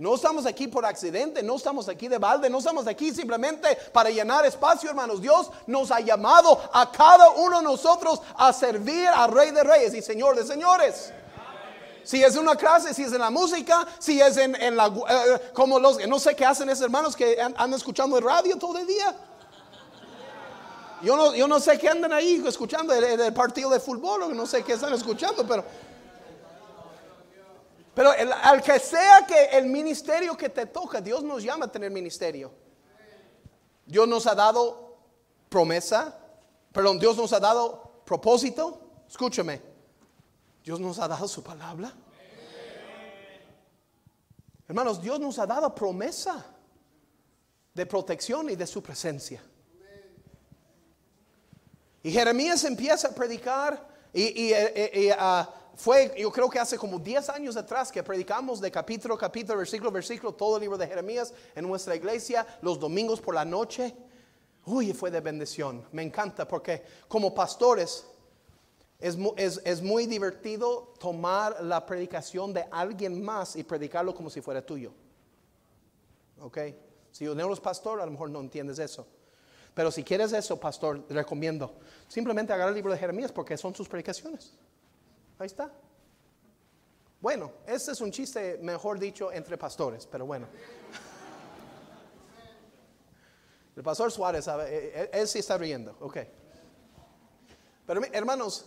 No 0.00 0.16
estamos 0.16 0.44
aquí 0.44 0.66
por 0.66 0.84
accidente, 0.84 1.44
no 1.44 1.54
estamos 1.54 1.88
aquí 1.88 2.08
de 2.08 2.18
balde, 2.18 2.50
no 2.50 2.58
estamos 2.58 2.88
aquí 2.88 3.14
simplemente 3.14 3.68
para 3.92 4.10
llenar 4.10 4.44
espacio, 4.44 4.90
hermanos. 4.90 5.22
Dios 5.22 5.48
nos 5.68 5.92
ha 5.92 6.00
llamado 6.00 6.60
a 6.72 6.90
cada 6.90 7.30
uno 7.30 7.58
de 7.58 7.62
nosotros 7.62 8.20
a 8.34 8.52
servir 8.52 9.06
al 9.06 9.30
Rey 9.30 9.52
de 9.52 9.62
Reyes 9.62 9.94
y 9.94 10.02
Señor 10.02 10.34
de 10.34 10.44
Señores 10.44 11.12
si 12.04 12.22
es 12.22 12.34
en 12.34 12.42
una 12.42 12.54
clase, 12.54 12.92
si 12.94 13.02
es 13.02 13.12
en 13.12 13.20
la 13.20 13.30
música, 13.30 13.86
si 13.98 14.20
es 14.20 14.36
en, 14.36 14.76
la, 14.76 14.86
eh, 14.86 15.50
como 15.52 15.78
los, 15.78 16.06
no 16.06 16.18
sé 16.18 16.36
qué 16.36 16.44
hacen 16.44 16.68
esos 16.68 16.84
hermanos 16.84 17.16
que 17.16 17.40
andan 17.40 17.74
escuchando 17.74 18.18
el 18.18 18.24
radio 18.24 18.56
todo 18.56 18.78
el 18.78 18.86
día. 18.86 19.16
Yo 21.02 21.16
no, 21.16 21.34
yo 21.34 21.48
no 21.48 21.60
sé 21.60 21.78
qué 21.78 21.88
andan 21.88 22.12
ahí 22.12 22.42
escuchando 22.46 22.94
el, 22.94 23.32
partido 23.34 23.70
de 23.70 23.80
fútbol, 23.80 24.22
o 24.22 24.28
no 24.28 24.46
sé 24.46 24.62
qué 24.62 24.74
están 24.74 24.92
escuchando, 24.94 25.46
pero, 25.46 25.64
pero 27.94 28.10
al 28.42 28.62
que 28.62 28.78
sea 28.78 29.26
que 29.26 29.56
el 29.56 29.66
ministerio 29.66 30.36
que 30.36 30.48
te 30.48 30.66
toca, 30.66 31.00
Dios 31.00 31.22
nos 31.22 31.42
llama 31.42 31.66
a 31.66 31.68
tener 31.72 31.90
ministerio. 31.90 32.52
Dios 33.86 34.08
nos 34.08 34.26
ha 34.26 34.34
dado 34.34 34.96
promesa, 35.48 36.18
perdón, 36.72 36.98
Dios 36.98 37.16
nos 37.16 37.32
ha 37.32 37.40
dado 37.40 38.00
propósito. 38.04 38.80
Escúchame, 39.06 39.73
Dios 40.64 40.80
nos 40.80 40.98
ha 40.98 41.06
dado 41.06 41.28
su 41.28 41.42
palabra. 41.42 41.92
Hermanos, 44.66 45.02
Dios 45.02 45.20
nos 45.20 45.38
ha 45.38 45.46
dado 45.46 45.74
promesa 45.74 46.42
de 47.74 47.84
protección 47.84 48.48
y 48.48 48.56
de 48.56 48.66
su 48.66 48.82
presencia. 48.82 49.44
Y 52.02 52.10
Jeremías 52.10 52.64
empieza 52.64 53.08
a 53.08 53.14
predicar 53.14 53.88
y, 54.12 54.52
eh, 54.52 54.72
eh, 54.74 55.16
ah, 55.18 55.52
fue, 55.76 56.14
yo 56.16 56.30
creo 56.30 56.48
que 56.48 56.58
hace 56.58 56.78
como 56.78 56.98
10 56.98 57.28
años 57.30 57.56
atrás 57.56 57.90
que 57.92 58.02
predicamos 58.02 58.60
de 58.60 58.70
capítulo 58.70 59.14
a 59.14 59.18
capítulo, 59.18 59.58
versículo 59.58 59.90
a 59.90 59.92
versículo, 59.92 60.32
todo 60.32 60.56
el 60.56 60.62
libro 60.62 60.78
de 60.78 60.86
Jeremías 60.86 61.34
en 61.54 61.66
nuestra 61.66 61.94
iglesia, 61.94 62.46
los 62.62 62.78
domingos 62.78 63.20
por 63.20 63.34
la 63.34 63.44
noche. 63.44 63.94
Uy, 64.66 64.94
fue 64.94 65.10
de 65.10 65.20
bendición. 65.20 65.86
Me 65.92 66.02
encanta 66.02 66.48
porque 66.48 66.82
como 67.08 67.34
pastores 67.34 68.06
es, 68.98 69.16
es, 69.64 69.82
muy 69.82 70.06
divertido 70.06 70.94
tomar 70.98 71.62
la 71.62 71.84
predicación 71.84 72.52
de 72.52 72.66
alguien 72.70 73.22
más 73.22 73.56
y 73.56 73.64
predicarlo 73.64 74.14
como 74.14 74.30
si 74.30 74.40
fuera 74.40 74.64
tuyo. 74.64 74.92
¿Ok? 76.40 76.58
Si 77.10 77.24
no 77.24 77.32
eres 77.32 77.60
pastor, 77.60 78.00
a 78.00 78.06
lo 78.06 78.12
mejor 78.12 78.30
no 78.30 78.40
entiendes 78.40 78.78
eso. 78.78 79.06
Pero 79.74 79.90
si 79.90 80.04
quieres 80.04 80.32
eso, 80.32 80.58
pastor, 80.58 81.04
recomiendo. 81.08 81.74
Simplemente 82.08 82.52
agarra 82.52 82.70
el 82.70 82.76
libro 82.76 82.92
de 82.92 82.98
Jeremías 82.98 83.32
porque 83.32 83.56
son 83.56 83.74
sus 83.74 83.88
predicaciones. 83.88 84.54
Ahí 85.38 85.46
está. 85.46 85.70
Bueno, 87.20 87.52
este 87.66 87.92
es 87.92 88.00
un 88.00 88.10
chiste, 88.10 88.58
mejor 88.62 88.98
dicho, 88.98 89.32
entre 89.32 89.56
pastores, 89.58 90.06
pero 90.06 90.26
bueno. 90.26 90.46
El 93.76 93.82
pastor 93.82 94.12
Suárez, 94.12 94.46
eh, 94.46 94.52
eh, 94.68 95.10
él, 95.12 95.26
sí 95.26 95.40
está 95.40 95.58
riendo, 95.58 95.96
ok. 96.00 96.18
Pero 97.86 98.00
hermanos, 98.12 98.66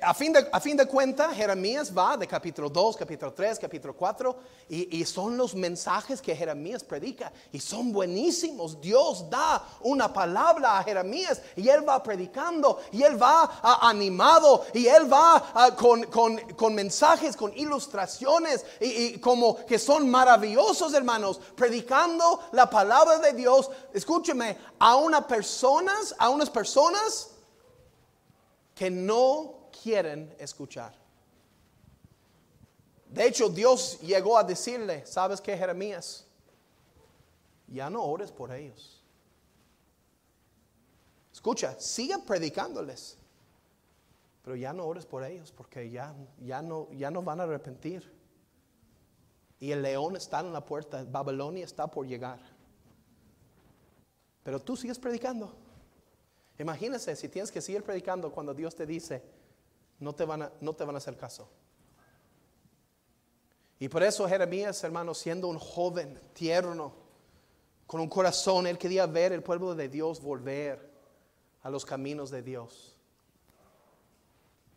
a, 0.00 0.14
fin 0.14 0.32
de, 0.32 0.48
a 0.50 0.60
fin 0.60 0.78
de 0.78 0.86
cuentas, 0.86 1.34
Jeremías 1.36 1.92
va 1.94 2.16
de 2.16 2.26
capítulo 2.26 2.70
2, 2.70 2.96
capítulo 2.96 3.34
3, 3.34 3.58
capítulo 3.58 3.94
4, 3.94 4.36
y, 4.70 4.98
y, 4.98 5.04
son 5.04 5.36
los 5.36 5.54
mensajes 5.54 6.22
que 6.22 6.34
Jeremías 6.34 6.82
predica, 6.82 7.30
y 7.52 7.60
son 7.60 7.92
buenísimos. 7.92 8.80
Dios 8.80 9.28
da 9.28 9.62
una 9.82 10.10
palabra 10.10 10.78
a 10.78 10.84
Jeremías, 10.84 11.42
y 11.54 11.68
él 11.68 11.86
va 11.86 12.02
predicando, 12.02 12.80
y 12.92 13.02
él 13.02 13.22
va 13.22 13.60
animado, 13.82 14.64
y 14.72 14.86
él 14.86 15.12
va 15.12 15.74
con, 15.76 16.04
con, 16.04 16.38
con, 16.54 16.74
mensajes, 16.74 17.36
con 17.36 17.54
ilustraciones, 17.54 18.64
y, 18.80 18.86
y, 18.86 19.20
como 19.20 19.66
que 19.66 19.78
son 19.78 20.08
maravillosos, 20.08 20.94
hermanos, 20.94 21.38
predicando 21.54 22.40
la 22.52 22.70
palabra 22.70 23.18
de 23.18 23.34
Dios. 23.34 23.70
Escúcheme, 23.92 24.56
a 24.78 24.96
unas 24.96 25.26
personas, 25.26 26.14
a 26.18 26.30
unas 26.30 26.48
personas 26.48 27.32
que 28.74 28.90
no 28.90 29.63
quieren 29.82 30.34
escuchar. 30.38 30.94
De 33.08 33.26
hecho, 33.26 33.48
Dios 33.48 34.00
llegó 34.00 34.36
a 34.36 34.42
decirle, 34.42 35.06
¿sabes 35.06 35.40
qué, 35.40 35.56
Jeremías? 35.56 36.26
Ya 37.68 37.88
no 37.88 38.02
ores 38.02 38.32
por 38.32 38.52
ellos. 38.52 39.02
Escucha, 41.32 41.78
sigan 41.78 42.24
predicándoles, 42.24 43.16
pero 44.42 44.56
ya 44.56 44.72
no 44.72 44.84
ores 44.84 45.06
por 45.06 45.24
ellos 45.24 45.52
porque 45.52 45.90
ya, 45.90 46.14
ya, 46.40 46.60
no, 46.60 46.90
ya 46.92 47.10
no 47.10 47.22
van 47.22 47.40
a 47.40 47.44
arrepentir. 47.44 48.12
Y 49.60 49.70
el 49.70 49.82
león 49.82 50.16
está 50.16 50.40
en 50.40 50.52
la 50.52 50.64
puerta, 50.64 51.04
Babilonia 51.04 51.64
está 51.64 51.86
por 51.86 52.06
llegar. 52.06 52.40
Pero 54.42 54.60
tú 54.60 54.76
sigues 54.76 54.98
predicando. 54.98 55.54
Imagínese 56.58 57.16
si 57.16 57.28
tienes 57.28 57.50
que 57.50 57.60
seguir 57.60 57.82
predicando 57.82 58.30
cuando 58.30 58.54
Dios 58.54 58.74
te 58.74 58.86
dice, 58.86 59.22
no 60.00 60.14
te 60.14 60.24
van 60.24 60.42
a, 60.42 60.52
no 60.60 60.74
te 60.74 60.84
van 60.84 60.94
a 60.94 60.98
hacer 60.98 61.16
caso. 61.16 61.48
Y 63.78 63.88
por 63.88 64.02
eso 64.02 64.28
Jeremías, 64.28 64.82
hermano, 64.84 65.14
siendo 65.14 65.48
un 65.48 65.58
joven 65.58 66.20
tierno, 66.32 66.94
con 67.86 68.00
un 68.00 68.08
corazón, 68.08 68.66
él 68.66 68.78
quería 68.78 69.06
ver 69.06 69.32
el 69.32 69.42
pueblo 69.42 69.74
de 69.74 69.88
Dios 69.88 70.20
volver 70.20 70.90
a 71.62 71.70
los 71.70 71.84
caminos 71.84 72.30
de 72.30 72.42
Dios. 72.42 72.96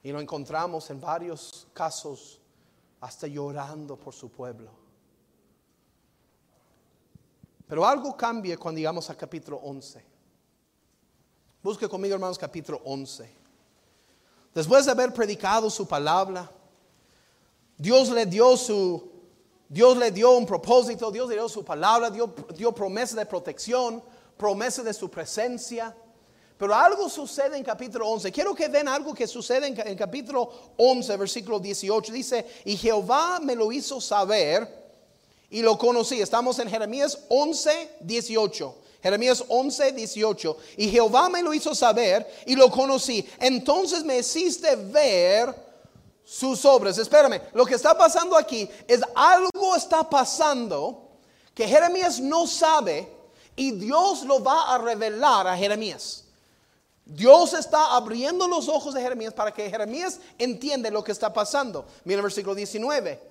Y 0.04 0.12
lo 0.12 0.20
encontramos 0.20 0.90
en 0.90 1.00
varios 1.00 1.68
casos, 1.74 2.42
hasta 3.00 3.28
llorando 3.28 3.96
por 3.98 4.14
su 4.14 4.30
pueblo. 4.30 4.72
Pero 7.68 7.86
algo 7.86 8.16
cambia 8.16 8.58
cuando 8.58 8.80
llegamos 8.80 9.10
al 9.10 9.18
capítulo 9.18 9.58
11. 9.58 10.04
Busque 11.62 11.90
conmigo, 11.90 12.16
hermanos, 12.16 12.38
capítulo 12.38 12.82
11. 12.86 13.47
Después 14.58 14.86
de 14.86 14.92
haber 14.92 15.14
predicado 15.14 15.70
su 15.70 15.88
palabra, 15.88 16.50
Dios 17.78 18.10
le 18.10 18.26
dio 18.26 18.58
su 18.58 19.12
Dios 19.70 19.96
le 19.96 20.10
dio 20.10 20.32
un 20.32 20.48
propósito, 20.48 21.12
Dios 21.12 21.30
le 21.30 21.36
dio 21.36 21.48
su 21.48 21.64
palabra, 21.64 22.10
dio, 22.10 22.34
dio 22.56 22.72
promesa 22.72 23.16
de 23.18 23.28
protección, 23.28 24.02
promesa 24.36 24.82
de 24.82 24.96
su 24.96 25.12
presencia. 25.12 25.96
Pero 26.58 26.74
algo 26.74 27.08
sucede 27.08 27.56
en 27.56 27.64
capítulo 27.64 28.08
11. 28.08 28.32
Quiero 28.32 28.56
que 28.56 28.68
vean 28.68 28.88
algo 28.88 29.14
que 29.14 29.28
sucede 29.28 29.68
en, 29.68 29.80
en, 29.80 29.96
capítulo 29.96 30.52
11, 30.78 31.18
versículo 31.18 31.60
18. 31.60 32.12
Dice, 32.12 32.44
y 32.66 32.78
Jehová 32.78 33.40
me 33.40 33.54
lo 33.54 33.72
hizo 33.72 34.02
saber 34.02 34.90
y 35.52 35.62
lo 35.62 35.78
conocí. 35.78 36.20
Estamos 36.20 36.58
en 36.58 36.68
Jeremías 36.68 37.26
11, 37.30 37.98
18. 38.00 38.87
Jeremías 39.02 39.44
11, 39.48 39.92
18. 39.92 40.58
Y 40.78 40.90
Jehová 40.90 41.30
me 41.30 41.44
lo 41.44 41.54
hizo 41.54 41.74
saber 41.76 42.28
y 42.46 42.56
lo 42.56 42.70
conocí. 42.70 43.28
Entonces 43.40 44.04
me 44.04 44.20
hiciste 44.20 44.76
ver 44.76 45.54
sus 46.24 46.66
obras. 46.66 46.98
Espérame, 46.98 47.42
lo 47.54 47.66
que 47.66 47.76
está 47.76 47.98
pasando 47.98 48.36
aquí 48.36 48.70
es 48.88 49.02
algo 49.16 49.76
está 49.76 50.10
pasando 50.10 51.08
que 51.54 51.68
Jeremías 51.68 52.20
no 52.20 52.46
sabe 52.46 53.12
y 53.56 53.72
Dios 53.72 54.24
lo 54.24 54.44
va 54.44 54.74
a 54.74 54.78
revelar 54.78 55.48
a 55.48 55.58
Jeremías. 55.58 56.26
Dios 57.06 57.54
está 57.54 57.96
abriendo 57.96 58.48
los 58.48 58.68
ojos 58.68 58.94
de 58.94 59.02
Jeremías 59.02 59.34
para 59.34 59.54
que 59.54 59.70
Jeremías 59.70 60.20
entienda 60.38 60.90
lo 60.90 61.04
que 61.04 61.14
está 61.14 61.32
pasando. 61.32 61.86
Mira 62.04 62.18
el 62.18 62.24
versículo 62.24 62.54
19. 62.54 63.22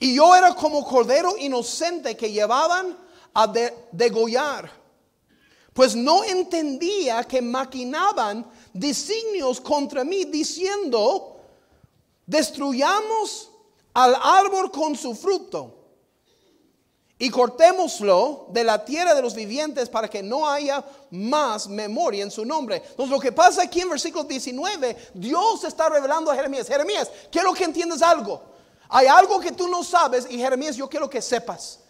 Y 0.00 0.16
yo 0.16 0.34
era 0.34 0.54
como 0.54 0.84
cordero 0.84 1.36
inocente 1.38 2.16
que 2.16 2.32
llevaban 2.32 2.98
a 3.38 3.46
degollar, 3.92 4.70
pues 5.74 5.94
no 5.94 6.24
entendía 6.24 7.22
que 7.24 7.42
maquinaban 7.42 8.50
designios 8.72 9.60
contra 9.60 10.04
mí 10.04 10.24
diciendo, 10.24 11.36
destruyamos 12.24 13.50
al 13.92 14.14
árbol 14.14 14.70
con 14.70 14.96
su 14.96 15.14
fruto 15.14 15.74
y 17.18 17.28
cortémoslo 17.28 18.46
de 18.52 18.64
la 18.64 18.82
tierra 18.82 19.14
de 19.14 19.20
los 19.20 19.34
vivientes 19.34 19.90
para 19.90 20.08
que 20.08 20.22
no 20.22 20.48
haya 20.48 20.82
más 21.10 21.68
memoria 21.68 22.22
en 22.22 22.30
su 22.30 22.42
nombre. 22.42 22.76
Entonces 22.76 23.10
lo 23.10 23.20
que 23.20 23.32
pasa 23.32 23.64
aquí 23.64 23.82
en 23.82 23.90
versículo 23.90 24.24
19, 24.24 25.10
Dios 25.12 25.62
está 25.62 25.90
revelando 25.90 26.30
a 26.30 26.36
Jeremías, 26.36 26.68
Jeremías, 26.68 27.10
quiero 27.30 27.52
que 27.52 27.64
entiendas 27.64 28.00
algo. 28.00 28.40
Hay 28.88 29.08
algo 29.08 29.38
que 29.40 29.52
tú 29.52 29.68
no 29.68 29.84
sabes 29.84 30.26
y 30.30 30.38
Jeremías, 30.38 30.74
yo 30.74 30.88
quiero 30.88 31.10
que 31.10 31.20
sepas 31.20 31.80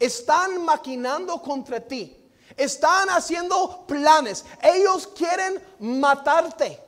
están 0.00 0.64
maquinando 0.64 1.40
contra 1.40 1.78
ti. 1.78 2.16
Están 2.56 3.08
haciendo 3.10 3.84
planes. 3.86 4.44
Ellos 4.62 5.06
quieren 5.06 5.62
matarte. 5.78 6.82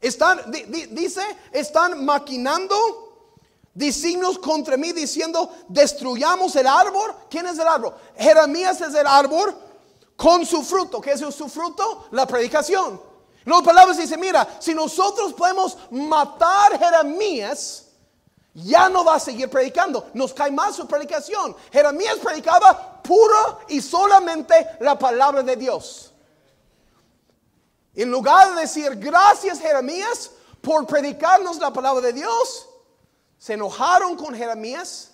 Están, 0.00 0.52
dice, 0.90 1.22
están 1.52 2.04
maquinando 2.04 2.76
designios 3.72 4.38
contra 4.38 4.76
mí 4.76 4.92
diciendo, 4.92 5.50
destruyamos 5.68 6.54
el 6.56 6.66
árbol. 6.66 7.14
¿Quién 7.30 7.46
es 7.46 7.58
el 7.58 7.66
árbol? 7.66 7.94
Jeremías 8.16 8.80
es 8.80 8.94
el 8.94 9.06
árbol 9.06 9.56
con 10.16 10.44
su 10.44 10.62
fruto. 10.62 11.00
¿Qué 11.00 11.12
es 11.12 11.20
su 11.20 11.48
fruto? 11.48 12.08
La 12.10 12.26
predicación. 12.26 13.00
Otras 13.46 13.62
palabras 13.62 13.96
dice, 13.96 14.16
mira, 14.16 14.46
si 14.60 14.74
nosotros 14.74 15.32
podemos 15.32 15.76
matar 15.90 16.78
Jeremías, 16.78 17.86
ya 18.54 18.88
no 18.88 19.04
va 19.04 19.14
a 19.14 19.20
seguir 19.20 19.48
predicando. 19.48 20.10
Nos 20.14 20.34
cae 20.34 20.50
más 20.50 20.76
su 20.76 20.86
predicación. 20.86 21.56
Jeremías 21.72 22.18
predicaba 22.22 23.02
puro 23.02 23.60
y 23.68 23.80
solamente 23.80 24.54
la 24.80 24.98
palabra 24.98 25.42
de 25.42 25.56
Dios. 25.56 26.12
En 27.94 28.10
lugar 28.10 28.54
de 28.54 28.62
decir 28.62 28.96
gracias 28.96 29.60
Jeremías 29.60 30.30
por 30.60 30.86
predicarnos 30.86 31.58
la 31.58 31.72
palabra 31.72 32.00
de 32.02 32.12
Dios, 32.12 32.68
se 33.38 33.54
enojaron 33.54 34.16
con 34.16 34.34
Jeremías 34.34 35.12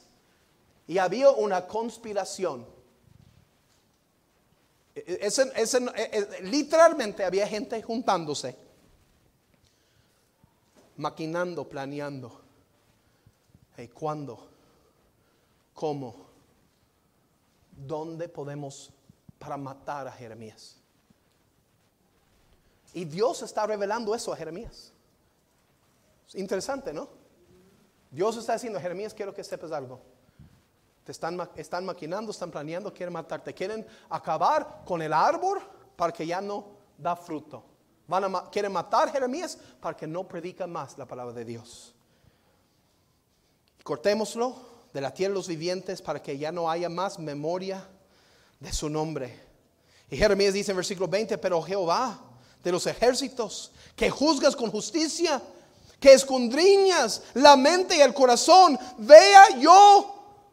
y 0.87 0.99
había 0.99 1.31
una 1.31 1.67
conspiración. 1.67 2.67
E, 4.95 5.29
e, 5.29 5.63
e, 5.63 6.43
literalmente 6.43 7.25
había 7.25 7.47
gente 7.47 7.81
juntándose, 7.83 8.57
maquinando, 10.97 11.69
planeando 11.69 12.48
¿Cuándo? 13.87 14.49
¿Cómo? 15.73 16.27
¿Dónde 17.71 18.29
podemos 18.29 18.91
para 19.39 19.57
matar 19.57 20.09
a 20.09 20.13
Jeremías? 20.13 20.81
Y 22.93 23.05
Dios 23.05 23.43
está 23.43 23.67
revelando 23.67 24.15
eso 24.15 24.33
a 24.33 24.37
Jeremías. 24.37 24.93
interesante, 26.35 26.93
¿no? 26.93 27.09
Dios 28.11 28.37
está 28.37 28.55
diciendo, 28.55 28.81
Jeremías, 28.81 29.15
quiero 29.15 29.33
que 29.33 29.45
sepas 29.45 29.71
algo. 29.71 30.01
te 31.05 31.13
están, 31.13 31.49
están 31.55 31.85
maquinando, 31.85 32.33
están 32.33 32.51
planeando, 32.51 32.93
quieren 32.93 33.13
matarte, 33.13 33.55
quieren 33.55 33.87
acabar 34.09 34.83
con 34.85 35.01
el 35.01 35.13
árbol 35.13 35.61
para 35.95 36.13
que 36.13 36.27
ya 36.27 36.41
no 36.41 36.79
da 36.97 37.15
fruto. 37.15 37.65
Van 38.09 38.35
a, 38.35 38.51
quieren 38.51 38.73
matar 38.73 39.09
a 39.09 39.13
Jeremías 39.13 39.57
para 39.81 39.97
que 39.97 40.07
no 40.07 40.27
predica 40.27 40.67
más 40.67 40.99
la 40.99 41.07
palabra 41.07 41.33
de 41.35 41.45
Dios. 41.45 41.95
Cortémoslo 43.89 44.55
de 44.93 45.01
la 45.01 45.15
tierra 45.15 45.31
de 45.31 45.37
los 45.37 45.49
vivientes 45.49 46.03
para 46.03 46.21
que 46.21 46.37
ya 46.37 46.53
no 46.53 46.71
haya 46.71 46.91
más 46.91 47.19
memoria 47.19 47.89
de 48.61 48.71
su 48.71 48.91
nombre. 48.91 49.41
Y 50.11 50.19
Jeremías 50.19 50.53
dice 50.53 50.73
en 50.73 50.77
versículo 50.77 51.09
20, 51.09 51.39
pero 51.39 51.63
Jehová 51.63 52.21
de 52.63 52.71
los 52.71 52.87
ejércitos, 52.87 53.73
que 53.97 54.11
juzgas 54.11 54.55
con 54.55 54.71
justicia, 54.71 55.41
que 55.99 56.13
escondriñas 56.13 57.23
la 57.33 57.57
mente 57.57 57.97
y 57.97 58.03
el 58.03 58.13
corazón, 58.13 58.79
vea 58.99 59.59
yo 59.59 60.45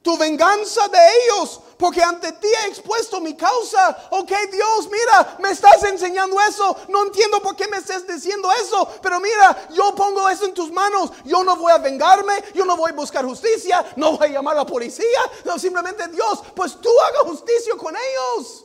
tu 0.00 0.16
venganza 0.16 0.86
de 0.86 0.98
ellos, 1.24 1.62
porque 1.78 2.02
ante 2.02 2.32
ti 2.32 2.46
he 2.46 2.68
expuesto 2.68 3.20
mi 3.20 3.36
causa. 3.36 4.08
Ok, 4.10 4.32
Dios, 4.50 4.88
mira, 4.90 5.36
me 5.40 5.50
estás 5.50 5.82
enseñando 5.84 6.40
eso. 6.40 6.76
No 6.88 7.04
entiendo 7.04 7.40
por 7.42 7.54
qué 7.54 7.68
me 7.68 7.76
estás 7.76 8.06
diciendo 8.06 8.50
eso, 8.52 8.88
pero 9.02 9.20
mira, 9.20 9.68
yo 9.72 9.94
pongo 9.94 10.28
eso 10.28 10.46
en 10.46 10.54
tus 10.54 10.72
manos. 10.72 11.10
Yo 11.24 11.44
no 11.44 11.56
voy 11.56 11.72
a 11.72 11.78
vengarme, 11.78 12.32
yo 12.54 12.64
no 12.64 12.76
voy 12.76 12.92
a 12.92 12.94
buscar 12.94 13.24
justicia, 13.24 13.84
no 13.96 14.16
voy 14.16 14.28
a 14.28 14.30
llamar 14.30 14.54
a 14.54 14.60
la 14.60 14.66
policía. 14.66 15.20
Simplemente 15.58 16.08
Dios, 16.08 16.42
pues 16.54 16.80
tú 16.80 16.90
haga 17.08 17.28
justicia 17.28 17.74
con 17.76 17.94
ellos. 17.94 18.64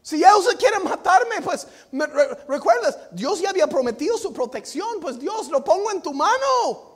Si 0.00 0.16
ellos 0.16 0.46
quieren 0.58 0.84
matarme, 0.84 1.40
pues 1.42 1.66
recuerdas, 2.46 2.98
Dios 3.10 3.40
ya 3.40 3.50
había 3.50 3.66
prometido 3.66 4.18
su 4.18 4.32
protección, 4.32 5.00
pues 5.00 5.18
Dios 5.18 5.48
lo 5.48 5.64
pongo 5.64 5.90
en 5.90 6.02
tu 6.02 6.12
mano. 6.12 6.92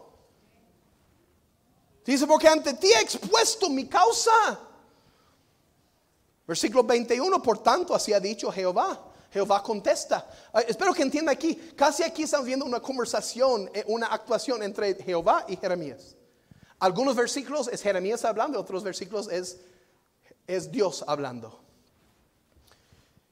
Dice, 2.05 2.27
porque 2.27 2.49
ante 2.49 2.75
ti 2.75 2.91
he 2.91 3.01
expuesto 3.01 3.69
mi 3.69 3.87
causa. 3.87 4.61
Versículo 6.49 6.83
21, 6.83 7.43
por 7.43 7.59
tanto, 7.59 7.95
así 7.95 8.15
ha 8.15 8.19
dicho 8.19 8.51
Jehová. 8.51 8.99
Jehová 9.31 9.63
contesta. 9.63 10.27
espero 10.67 10.95
que 10.95 11.03
entienda 11.03 11.31
aquí, 11.31 11.55
casi 11.77 12.03
aquí 12.03 12.23
estamos 12.23 12.47
viendo 12.47 12.65
una 12.65 12.81
conversación, 12.81 13.71
eh, 13.75 13.85
una 13.87 14.07
actuación 14.07 14.63
entre 14.63 14.95
Jehová 14.95 15.45
y 15.47 15.57
Jeremías. 15.57 16.17
Algunos 16.79 17.15
versículos 17.15 17.69
es 17.69 17.83
Jeremías 17.83 18.25
hablando, 18.25 18.59
otros 18.59 18.83
versículos 18.83 19.29
es, 19.29 19.59
Dios 20.71 21.05
hablando. 21.07 21.61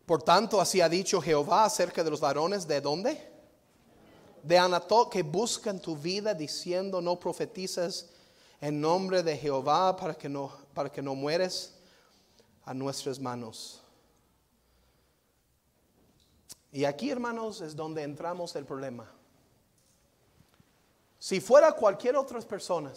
Por 0.04 0.22
tanto, 0.22 0.60
así 0.60 0.82
ha 0.82 0.88
dicho 0.90 1.22
Jehová 1.22 1.64
acerca 1.64 2.04
de 2.04 2.10
los 2.10 2.20
varones, 2.20 2.68
¿de 2.68 2.82
dónde? 2.82 3.32
De 4.42 4.58
Anatot, 4.58 5.10
que 5.10 5.22
buscan 5.22 5.80
tu 5.80 5.96
vida 5.96 6.34
diciendo, 6.34 7.00
no 7.00 7.18
profetizas 7.18 8.10
en 8.60 8.78
nombre 8.78 9.22
de 9.22 9.38
Jehová 9.38 9.96
para 9.96 10.12
que 10.12 10.28
no, 10.28 10.52
para 10.74 10.92
que 10.92 11.00
no 11.00 11.14
mueres 11.14 11.75
a 12.66 12.74
nuestras 12.74 13.18
manos. 13.18 13.82
Y 16.72 16.84
aquí, 16.84 17.10
hermanos, 17.10 17.62
es 17.62 17.74
donde 17.74 18.02
entramos 18.02 18.54
el 18.56 18.66
problema. 18.66 19.10
Si 21.18 21.40
fuera 21.40 21.72
cualquier 21.72 22.16
otra 22.16 22.38
persona, 22.42 22.92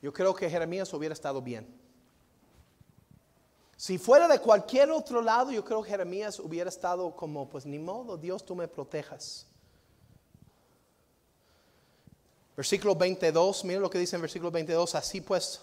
yo 0.00 0.12
creo 0.12 0.34
que 0.34 0.48
Jeremías 0.48 0.92
hubiera 0.94 1.12
estado 1.12 1.42
bien. 1.42 1.78
Si 3.76 3.98
fuera 3.98 4.28
de 4.28 4.38
cualquier 4.38 4.90
otro 4.90 5.20
lado, 5.20 5.50
yo 5.50 5.64
creo 5.64 5.82
que 5.82 5.90
Jeremías 5.90 6.38
hubiera 6.38 6.68
estado 6.68 7.14
como, 7.14 7.48
pues 7.48 7.66
ni 7.66 7.78
modo, 7.78 8.16
Dios 8.16 8.44
tú 8.44 8.54
me 8.54 8.68
protejas. 8.68 9.46
Versículo 12.56 12.94
22, 12.94 13.64
mire 13.64 13.80
lo 13.80 13.88
que 13.88 13.98
dice 13.98 14.16
en 14.16 14.22
versículo 14.22 14.50
22, 14.50 14.94
así 14.94 15.20
pues, 15.22 15.60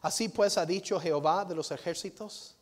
así 0.00 0.28
pues 0.28 0.58
ha 0.58 0.66
dicho 0.66 0.98
Jehová 1.00 1.44
de 1.44 1.54
los 1.54 1.70
ejércitos. 1.70 2.56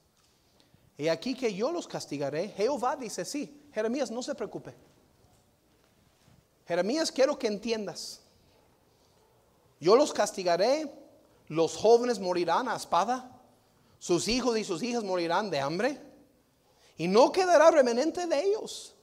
Y 0.97 1.09
aquí 1.09 1.35
que 1.35 1.55
yo 1.55 1.71
los 1.71 1.87
castigaré. 1.87 2.49
Jehová 2.49 2.97
dice, 2.97 3.25
sí, 3.25 3.69
Jeremías, 3.73 4.11
no 4.11 4.23
se 4.23 4.35
preocupe. 4.35 4.75
Jeremías, 6.67 7.13
quiero 7.13 7.39
que 7.39 7.47
entiendas. 7.47 8.21
Yo 9.81 9.95
los 9.95 10.13
castigaré, 10.13 10.93
los 11.47 11.77
jóvenes 11.77 12.19
morirán 12.19 12.69
a 12.69 12.77
espada, 12.77 13.41
sus 13.99 14.27
hijos 14.29 14.59
y 14.59 14.65
sus 14.65 14.83
hijas 14.83 15.05
morirán 15.05 15.51
de 15.51 15.61
hambre, 15.61 16.01
y 16.97 17.07
no 17.07 17.31
quedará 17.31 17.71
remanente 17.71 18.27
de 18.27 18.43
ellos. 18.43 18.95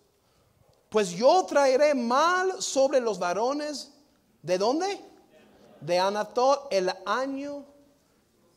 Pues 0.90 1.12
yo 1.12 1.46
traeré 1.46 1.96
mal 1.96 2.62
sobre 2.62 3.00
los 3.00 3.18
varones 3.18 3.94
¿De 4.46 4.60
dónde? 4.60 5.04
De 5.82 5.98
Anatot 5.98 6.68
el 6.70 6.94
año 7.08 7.66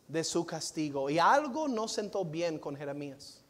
de 0.08 0.24
su 0.24 0.44
castigo. 0.44 1.08
Y 1.08 1.18
algo 1.18 1.68
no 1.68 1.86
sentó 1.86 2.24
bien 2.24 2.58
con 2.58 2.74
Jeremías. 2.74 3.40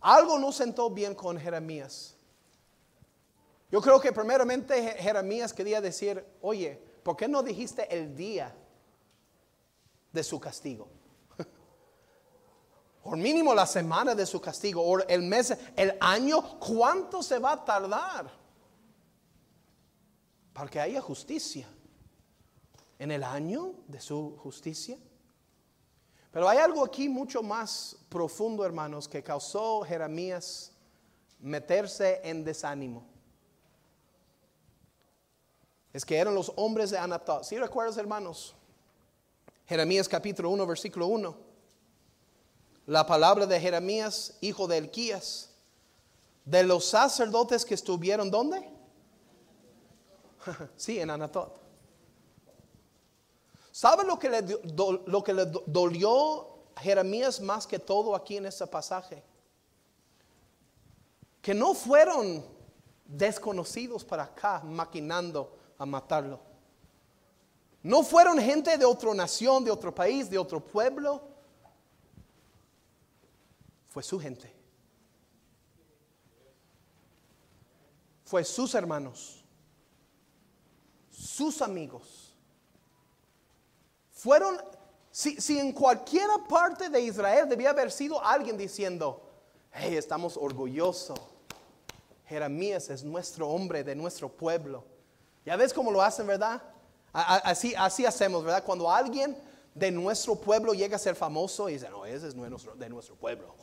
Algo 0.00 0.38
no 0.38 0.50
sentó 0.50 0.90
bien 0.90 1.14
con 1.14 1.38
Jeremías. 1.38 2.16
Yo 3.70 3.80
creo 3.80 4.00
que 4.00 4.12
primeramente 4.12 4.96
Jeremías 4.98 5.52
quería 5.52 5.80
decir, 5.80 6.24
oye, 6.40 6.82
¿por 7.02 7.16
qué 7.16 7.28
no 7.28 7.42
dijiste 7.42 7.94
el 7.94 8.16
día 8.16 8.54
de 10.10 10.24
su 10.24 10.40
castigo? 10.40 10.88
o 13.04 13.14
mínimo 13.14 13.54
la 13.54 13.66
semana 13.66 14.14
de 14.14 14.26
su 14.26 14.40
castigo, 14.40 14.82
o 14.82 14.98
el 15.06 15.22
mes, 15.22 15.56
el 15.76 15.96
año, 16.00 16.58
¿cuánto 16.58 17.22
se 17.22 17.38
va 17.38 17.52
a 17.52 17.64
tardar? 17.64 18.42
para 20.52 20.70
que 20.70 20.80
haya 20.80 21.00
justicia 21.00 21.66
en 23.02 23.10
el 23.10 23.24
año 23.24 23.74
de 23.88 24.00
su 24.00 24.36
justicia. 24.36 24.96
Pero 26.30 26.48
hay 26.48 26.58
algo 26.58 26.84
aquí 26.84 27.08
mucho 27.08 27.42
más 27.42 27.96
profundo, 28.08 28.64
hermanos, 28.64 29.08
que 29.08 29.24
causó 29.24 29.82
Jeremías 29.82 30.70
meterse 31.40 32.20
en 32.22 32.44
desánimo. 32.44 33.04
Es 35.92 36.04
que 36.04 36.16
eran 36.16 36.32
los 36.32 36.52
hombres 36.54 36.90
de 36.90 36.98
Anatot. 36.98 37.42
Si 37.42 37.58
recuerdas, 37.58 37.96
hermanos? 37.96 38.54
Jeremías 39.66 40.08
capítulo 40.08 40.50
1, 40.50 40.64
versículo 40.64 41.08
1. 41.08 41.36
La 42.86 43.04
palabra 43.04 43.46
de 43.46 43.58
Jeremías, 43.58 44.38
hijo 44.40 44.68
de 44.68 44.78
Elquías, 44.78 45.50
de 46.44 46.62
los 46.62 46.84
sacerdotes 46.84 47.64
que 47.64 47.74
estuvieron, 47.74 48.30
¿dónde? 48.30 48.70
sí, 50.76 51.00
en 51.00 51.10
Anatot. 51.10 51.61
¿Sabe 53.72 54.04
lo 54.04 54.18
que, 54.18 54.30
le, 54.30 54.42
lo 55.06 55.24
que 55.24 55.34
le 55.34 55.46
dolió 55.66 56.58
a 56.76 56.80
Jeremías 56.80 57.40
más 57.40 57.66
que 57.66 57.80
todo 57.80 58.14
aquí 58.14 58.36
en 58.36 58.46
este 58.46 58.66
pasaje? 58.68 59.24
Que 61.40 61.52
no 61.52 61.74
fueron 61.74 62.44
desconocidos 63.04 64.04
para 64.04 64.24
acá 64.24 64.60
maquinando 64.62 65.58
a 65.76 65.84
matarlo. 65.84 66.38
No 67.82 68.04
fueron 68.04 68.38
gente 68.38 68.78
de 68.78 68.84
otra 68.84 69.12
nación, 69.12 69.64
de 69.64 69.70
otro 69.72 69.92
país, 69.92 70.30
de 70.30 70.38
otro 70.38 70.60
pueblo. 70.60 71.20
Fue 73.88 74.04
su 74.04 74.20
gente. 74.20 74.54
Fue 78.24 78.44
sus 78.44 78.74
hermanos 78.74 79.42
sus 81.22 81.62
amigos. 81.62 82.21
Fueron, 84.22 84.56
si, 85.10 85.40
si 85.40 85.58
en 85.58 85.72
cualquier 85.72 86.28
parte 86.48 86.88
de 86.88 87.00
Israel 87.00 87.48
debía 87.48 87.70
haber 87.70 87.90
sido 87.90 88.24
alguien 88.24 88.56
diciendo, 88.56 89.20
hey, 89.72 89.96
estamos 89.96 90.36
orgullosos. 90.36 91.18
Jeremías 92.26 92.88
es 92.88 93.02
nuestro 93.02 93.48
hombre 93.48 93.82
de 93.82 93.96
nuestro 93.96 94.28
pueblo. 94.28 94.84
Ya 95.44 95.56
ves 95.56 95.74
cómo 95.74 95.90
lo 95.90 96.00
hacen, 96.00 96.28
¿verdad? 96.28 96.62
Así, 97.12 97.74
así 97.76 98.06
hacemos, 98.06 98.44
¿verdad? 98.44 98.62
Cuando 98.62 98.88
alguien 98.88 99.36
de 99.74 99.90
nuestro 99.90 100.36
pueblo 100.36 100.72
llega 100.72 100.94
a 100.94 101.00
ser 101.00 101.16
famoso 101.16 101.68
y 101.68 101.72
dice, 101.72 101.90
no, 101.90 102.06
ese 102.06 102.28
es 102.28 102.36
de 102.36 102.88
nuestro 102.88 103.16
pueblo. 103.16 103.56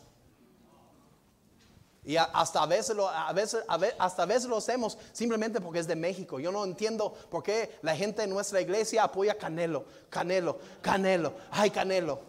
Y 2.09 2.17
hasta 2.17 2.63
a 2.63 2.65
veces, 2.65 2.95
lo, 2.95 3.07
veces, 3.35 3.63
hasta 3.99 4.25
veces 4.25 4.49
hacemos 4.51 4.97
simplemente 5.11 5.61
porque 5.61 5.77
es 5.77 5.85
de 5.85 5.95
México. 5.95 6.39
Yo 6.39 6.51
no 6.51 6.63
entiendo 6.63 7.13
por 7.29 7.43
qué 7.43 7.77
la 7.83 7.95
gente 7.95 8.23
de 8.23 8.27
nuestra 8.27 8.59
iglesia 8.59 9.03
apoya 9.03 9.37
Canelo, 9.37 9.85
Canelo, 10.09 10.57
Canelo, 10.81 11.33
ay 11.51 11.69
Canelo. 11.69 12.19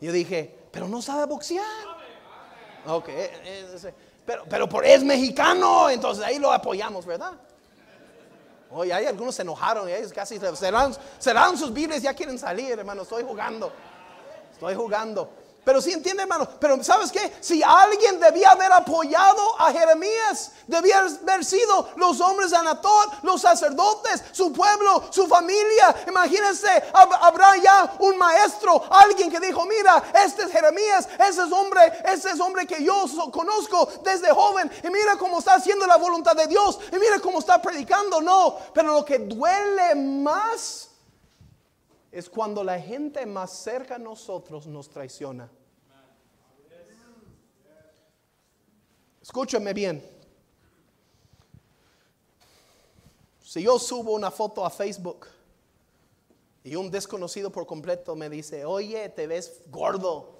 Yo 0.00 0.12
dije, 0.12 0.56
pero 0.70 0.86
no 0.86 1.02
sabe 1.02 1.26
boxear. 1.26 1.64
Ok, 2.86 3.08
eh, 3.08 3.30
eh, 3.42 3.94
pero, 4.24 4.44
pero 4.48 4.68
por, 4.68 4.86
es 4.86 5.02
mexicano, 5.02 5.90
entonces 5.90 6.24
ahí 6.24 6.38
lo 6.38 6.52
apoyamos, 6.52 7.04
¿verdad? 7.04 7.32
Oye, 8.70 8.94
hay 8.94 9.06
algunos 9.06 9.34
se 9.34 9.42
enojaron 9.42 9.88
y 9.88 9.92
ellos 9.92 10.12
casi 10.12 10.38
cerraron, 10.38 10.94
cerraron 11.18 11.58
sus 11.58 11.72
Biblias, 11.72 12.00
ya 12.00 12.14
quieren 12.14 12.38
salir, 12.38 12.78
hermano. 12.78 13.02
Estoy 13.02 13.24
jugando, 13.24 13.72
estoy 14.52 14.76
jugando. 14.76 15.32
Pero 15.70 15.80
sí 15.80 15.92
entiende, 15.92 16.24
hermano. 16.24 16.48
Pero 16.58 16.82
¿sabes 16.82 17.12
qué? 17.12 17.32
Si 17.38 17.62
alguien 17.62 18.18
debía 18.18 18.50
haber 18.50 18.72
apoyado 18.72 19.40
a 19.56 19.70
Jeremías, 19.70 20.50
debía 20.66 20.98
haber 20.98 21.44
sido 21.44 21.90
los 21.94 22.20
hombres 22.20 22.50
de 22.50 22.56
Anatot, 22.56 23.22
los 23.22 23.40
sacerdotes, 23.40 24.20
su 24.32 24.52
pueblo, 24.52 25.04
su 25.10 25.28
familia. 25.28 25.94
Imagínense, 26.08 26.68
habrá 26.92 27.56
ya 27.58 27.94
un 28.00 28.18
maestro, 28.18 28.82
alguien 28.90 29.30
que 29.30 29.38
dijo, 29.38 29.64
mira, 29.64 30.02
este 30.24 30.42
es 30.42 30.50
Jeremías, 30.50 31.08
ese 31.28 31.44
es 31.44 31.52
hombre, 31.52 32.02
ese 32.04 32.30
es 32.30 32.40
hombre 32.40 32.66
que 32.66 32.82
yo 32.82 33.04
conozco 33.30 33.88
desde 34.02 34.32
joven. 34.32 34.68
Y 34.82 34.90
mira 34.90 35.16
cómo 35.18 35.38
está 35.38 35.54
haciendo 35.54 35.86
la 35.86 35.98
voluntad 35.98 36.34
de 36.34 36.48
Dios. 36.48 36.80
Y 36.90 36.96
mira 36.96 37.20
cómo 37.20 37.38
está 37.38 37.62
predicando. 37.62 38.20
No, 38.20 38.56
pero 38.74 38.92
lo 38.92 39.04
que 39.04 39.20
duele 39.20 39.94
más 39.94 40.88
es 42.10 42.28
cuando 42.28 42.64
la 42.64 42.80
gente 42.80 43.24
más 43.24 43.52
cerca 43.52 43.94
a 43.94 43.98
nosotros 43.98 44.66
nos 44.66 44.88
traiciona. 44.88 45.48
Escúchame 49.30 49.72
bien. 49.72 50.04
Si 53.40 53.62
yo 53.62 53.78
subo 53.78 54.10
una 54.10 54.28
foto 54.32 54.66
a 54.66 54.70
Facebook 54.70 55.28
y 56.64 56.74
un 56.74 56.90
desconocido 56.90 57.52
por 57.52 57.64
completo 57.64 58.16
me 58.16 58.28
dice, 58.28 58.64
oye, 58.64 59.08
te 59.10 59.28
ves 59.28 59.62
gordo, 59.68 60.36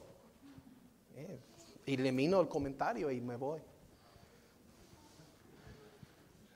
eh, 1.15 1.39
elimino 1.87 2.41
el 2.41 2.49
comentario 2.49 3.13
y 3.13 3.21
me 3.21 3.37
voy. 3.37 3.61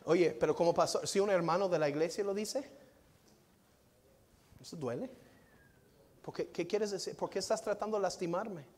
Oye, 0.05 0.33
pero 0.33 0.57
como 0.57 0.75
pasó, 0.75 1.07
si 1.07 1.21
un 1.21 1.31
hermano 1.31 1.69
de 1.69 1.79
la 1.79 1.89
iglesia 1.89 2.25
lo 2.25 2.35
dice, 2.35 2.69
eso 4.61 4.77
duele. 4.77 5.09
Porque, 6.21 6.49
¿Qué 6.49 6.67
quieres 6.67 6.91
decir? 6.91 7.15
¿Por 7.15 7.31
qué 7.31 7.39
estás 7.39 7.63
tratando 7.63 7.97
de 7.97 8.03
lastimarme? 8.03 8.74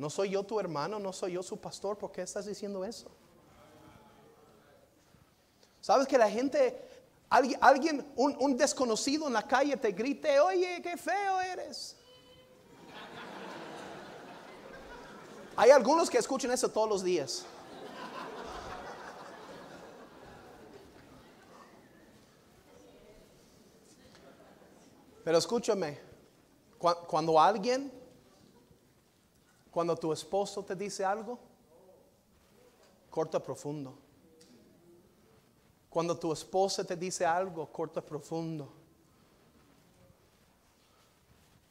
No 0.00 0.08
soy 0.08 0.30
yo 0.30 0.42
tu 0.42 0.58
hermano, 0.58 0.98
no 0.98 1.12
soy 1.12 1.32
yo 1.32 1.42
su 1.42 1.58
pastor. 1.58 1.98
¿Por 1.98 2.10
qué 2.10 2.22
estás 2.22 2.46
diciendo 2.46 2.82
eso? 2.86 3.10
¿Sabes 5.82 6.08
que 6.08 6.16
la 6.16 6.30
gente, 6.30 6.88
alguien, 7.28 8.10
un, 8.16 8.34
un 8.40 8.56
desconocido 8.56 9.26
en 9.26 9.34
la 9.34 9.46
calle 9.46 9.76
te 9.76 9.92
grite, 9.92 10.40
oye, 10.40 10.80
qué 10.80 10.96
feo 10.96 11.42
eres? 11.42 11.98
Hay 15.54 15.70
algunos 15.70 16.08
que 16.08 16.16
escuchan 16.16 16.50
eso 16.50 16.70
todos 16.70 16.88
los 16.88 17.04
días. 17.04 17.44
Pero 25.22 25.36
escúchame, 25.36 26.00
cuando 26.78 27.38
alguien, 27.38 27.99
cuando 29.70 29.96
tu 29.96 30.12
esposo 30.12 30.64
te 30.64 30.74
dice 30.74 31.04
algo, 31.04 31.38
corta 33.08 33.42
profundo. 33.42 33.94
Cuando 35.88 36.16
tu 36.18 36.32
esposa 36.32 36.84
te 36.84 36.96
dice 36.96 37.24
algo, 37.24 37.66
corta 37.70 38.00
profundo. 38.00 38.72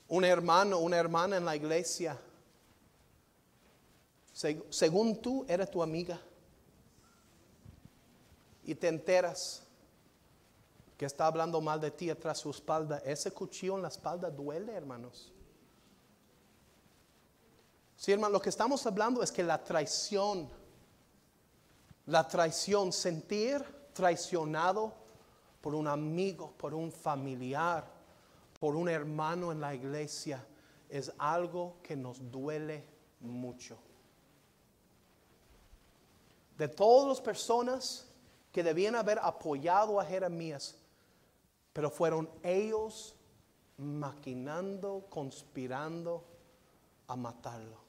Un 0.08 0.26
hermano, 0.26 0.80
una 0.80 0.98
hermana 0.98 1.38
en 1.38 1.46
la 1.46 1.56
iglesia, 1.56 2.20
según 4.70 5.22
tú, 5.22 5.46
eres 5.48 5.70
tu 5.70 5.84
amiga. 5.84 6.20
Y 8.64 8.76
te 8.76 8.88
enteras 8.88 9.64
que 10.98 11.06
está 11.06 11.28
hablando 11.28 11.62
mal 11.62 11.80
de 11.80 11.92
ti 11.92 12.10
atrás 12.10 12.40
su 12.40 12.50
espalda, 12.50 13.02
ese 13.06 13.32
cuchillo 13.32 13.76
en 13.76 13.82
la 13.82 13.88
espalda 13.88 14.30
duele, 14.30 14.74
hermanos. 14.74 15.32
Sí, 18.00 18.14
hermano, 18.14 18.32
lo 18.32 18.42
que 18.42 18.48
estamos 18.48 18.86
hablando 18.88 19.22
es 19.22 19.30
que 19.30 19.44
la 19.44 19.62
traición, 19.62 20.50
la 22.06 22.26
traición, 22.26 22.94
sentir 22.94 23.62
traicionado 23.92 24.94
por 25.60 25.76
un 25.76 25.86
amigo, 25.86 26.54
por 26.58 26.74
un 26.74 26.94
familiar, 26.94 27.86
por 28.58 28.78
un 28.78 28.88
hermano 28.88 29.52
en 29.52 29.60
la 29.60 29.76
iglesia, 29.76 30.48
es 30.88 31.12
algo 31.18 31.76
que 31.84 31.98
nos 31.98 32.32
duele 32.32 32.86
mucho. 33.20 33.78
De 36.58 36.70
todas 36.70 37.06
las 37.06 37.20
personas 37.20 38.08
que 38.54 38.64
debían 38.64 38.96
haber 38.96 39.20
apoyado 39.20 40.00
a 40.00 40.06
Jeremías, 40.06 40.78
pero 41.74 41.92
fueron 41.92 42.30
ellos 42.44 43.14
maquinando, 43.76 45.06
conspirando 45.10 46.24
a 47.06 47.18
matarlo. 47.18 47.89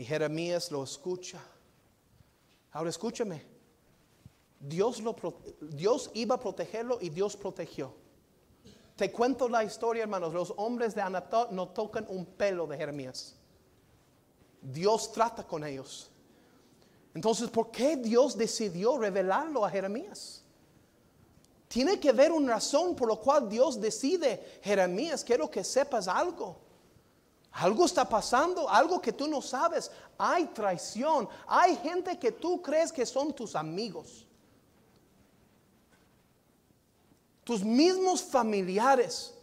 Y 0.00 0.04
Jeremías 0.06 0.72
lo 0.72 0.82
escucha. 0.82 1.38
Ahora 2.72 2.88
escúchame. 2.88 3.44
Dios, 4.58 5.02
lo, 5.02 5.14
Dios 5.60 6.10
iba 6.14 6.36
a 6.36 6.40
protegerlo 6.40 6.96
y 7.02 7.10
Dios 7.10 7.36
protegió. 7.36 7.92
Te 8.96 9.12
cuento 9.12 9.46
la 9.46 9.62
historia, 9.62 10.04
hermanos. 10.04 10.32
Los 10.32 10.54
hombres 10.56 10.94
de 10.94 11.02
Anatot 11.02 11.50
no 11.50 11.68
tocan 11.68 12.06
un 12.08 12.24
pelo 12.24 12.66
de 12.66 12.78
Jeremías. 12.78 13.34
Dios 14.62 15.12
trata 15.12 15.46
con 15.46 15.64
ellos. 15.64 16.10
Entonces, 17.12 17.50
¿por 17.50 17.70
qué 17.70 17.98
Dios 17.98 18.38
decidió 18.38 18.96
revelarlo 18.96 19.66
a 19.66 19.70
Jeremías? 19.70 20.42
Tiene 21.68 22.00
que 22.00 22.08
haber 22.08 22.32
una 22.32 22.54
razón 22.54 22.96
por 22.96 23.10
la 23.10 23.16
cual 23.16 23.50
Dios 23.50 23.78
decide, 23.78 24.60
Jeremías, 24.62 25.22
quiero 25.22 25.50
que 25.50 25.62
sepas 25.62 26.08
algo. 26.08 26.69
Algo 27.52 27.84
está 27.84 28.08
pasando, 28.08 28.68
algo 28.68 29.00
que 29.00 29.12
tú 29.12 29.26
no 29.26 29.42
sabes. 29.42 29.90
Hay 30.16 30.46
traición, 30.46 31.28
hay 31.46 31.76
gente 31.76 32.18
que 32.18 32.32
tú 32.32 32.62
crees 32.62 32.92
que 32.92 33.04
son 33.04 33.32
tus 33.32 33.56
amigos. 33.56 34.26
Tus 37.42 37.64
mismos 37.64 38.22
familiares, 38.22 39.34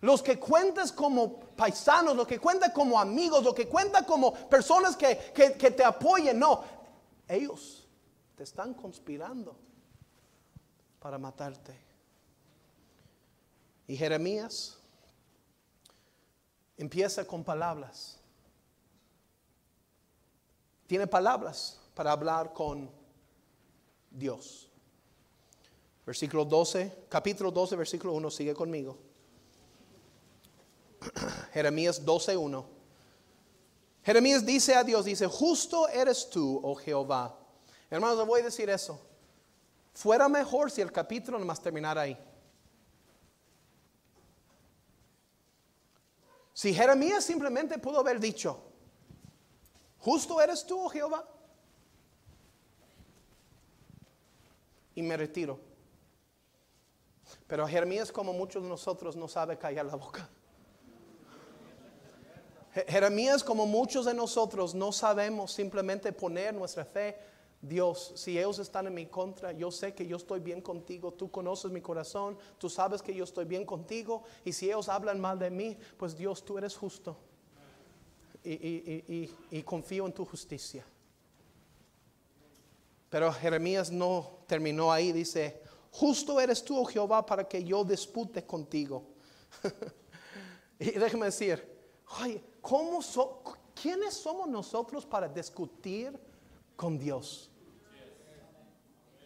los 0.00 0.22
que 0.22 0.38
cuentas 0.38 0.92
como 0.92 1.40
paisanos, 1.40 2.14
los 2.14 2.26
que 2.26 2.38
cuentas 2.38 2.72
como 2.72 3.00
amigos, 3.00 3.42
los 3.42 3.54
que 3.54 3.68
cuentan 3.68 4.04
como 4.04 4.32
personas 4.32 4.96
que, 4.96 5.32
que 5.34 5.70
te 5.70 5.82
apoyen. 5.82 6.38
No, 6.38 6.62
ellos 7.26 7.86
te 8.36 8.44
están 8.44 8.74
conspirando 8.74 9.56
para 11.00 11.18
matarte. 11.18 11.76
Y 13.88 13.96
Jeremías 13.96 14.77
empieza 16.78 17.26
con 17.26 17.44
palabras. 17.44 18.18
Tiene 20.86 21.06
palabras 21.06 21.78
para 21.94 22.12
hablar 22.12 22.54
con 22.54 22.90
Dios. 24.10 24.70
Versículo 26.06 26.46
12, 26.46 27.06
capítulo 27.10 27.50
12, 27.50 27.76
versículo 27.76 28.14
1, 28.14 28.30
sigue 28.30 28.54
conmigo. 28.54 28.96
Jeremías 31.52 32.02
12, 32.02 32.36
1. 32.36 32.66
Jeremías 34.04 34.46
dice 34.46 34.74
a 34.74 34.84
Dios, 34.84 35.04
dice, 35.04 35.26
justo 35.26 35.86
eres 35.88 36.30
tú, 36.30 36.60
oh 36.64 36.74
Jehová. 36.76 37.38
Hermanos, 37.90 38.16
le 38.16 38.24
voy 38.24 38.40
a 38.40 38.44
decir 38.44 38.70
eso. 38.70 38.98
Fuera 39.92 40.28
mejor 40.28 40.70
si 40.70 40.80
el 40.80 40.90
capítulo 40.90 41.38
nomás 41.38 41.60
terminara 41.60 42.02
ahí. 42.02 42.18
Si 46.58 46.74
Jeremías 46.74 47.22
simplemente 47.22 47.78
pudo 47.78 48.00
haber 48.00 48.18
dicho, 48.18 48.60
justo 50.00 50.40
eres 50.40 50.66
tú, 50.66 50.86
oh 50.86 50.88
Jehová, 50.88 51.24
y 54.96 55.02
me 55.02 55.16
retiro. 55.16 55.60
Pero 57.46 57.64
Jeremías, 57.68 58.10
como 58.10 58.32
muchos 58.32 58.64
de 58.64 58.68
nosotros, 58.68 59.14
no 59.14 59.28
sabe 59.28 59.56
callar 59.56 59.86
la 59.86 59.94
boca. 59.94 60.28
Jeremías, 62.88 63.44
como 63.44 63.64
muchos 63.64 64.06
de 64.06 64.14
nosotros, 64.14 64.74
no 64.74 64.90
sabemos 64.90 65.52
simplemente 65.52 66.12
poner 66.12 66.54
nuestra 66.54 66.84
fe 66.84 67.20
Dios, 67.60 68.12
si 68.14 68.38
ellos 68.38 68.58
están 68.60 68.86
en 68.86 68.94
mi 68.94 69.06
contra, 69.06 69.50
yo 69.52 69.70
sé 69.72 69.92
que 69.92 70.06
yo 70.06 70.16
estoy 70.16 70.38
bien 70.38 70.60
contigo, 70.60 71.12
tú 71.12 71.30
conoces 71.30 71.72
mi 71.72 71.80
corazón, 71.80 72.38
tú 72.56 72.70
sabes 72.70 73.02
que 73.02 73.12
yo 73.12 73.24
estoy 73.24 73.46
bien 73.46 73.64
contigo, 73.64 74.22
y 74.44 74.52
si 74.52 74.66
ellos 74.66 74.88
hablan 74.88 75.20
mal 75.20 75.38
de 75.38 75.50
mí, 75.50 75.76
pues 75.96 76.16
Dios, 76.16 76.44
tú 76.44 76.56
eres 76.56 76.76
justo. 76.76 77.16
Y, 78.44 79.62
confío 79.64 80.06
en 80.06 80.12
tu 80.12 80.24
justicia. 80.24 80.86
Pero 83.10 83.32
Jeremías 83.32 83.90
no 83.90 84.38
terminó 84.46 84.92
ahí, 84.92 85.12
dice, 85.12 85.60
justo 85.90 86.40
eres 86.40 86.64
tú, 86.64 86.78
oh 86.78 86.84
Jehová, 86.84 87.26
para 87.26 87.48
que 87.48 87.64
yo 87.64 87.84
dispute 87.84 88.46
contigo. 88.46 89.02
y 90.78 90.92
déjeme 90.92 91.26
decir, 91.26 91.66
¿cómo 92.60 93.00
¿quiénes 93.74 94.14
somos 94.14 94.48
nosotros 94.48 95.04
para 95.04 95.28
discutir 95.28 96.27
con 96.78 96.96
Dios? 96.96 97.50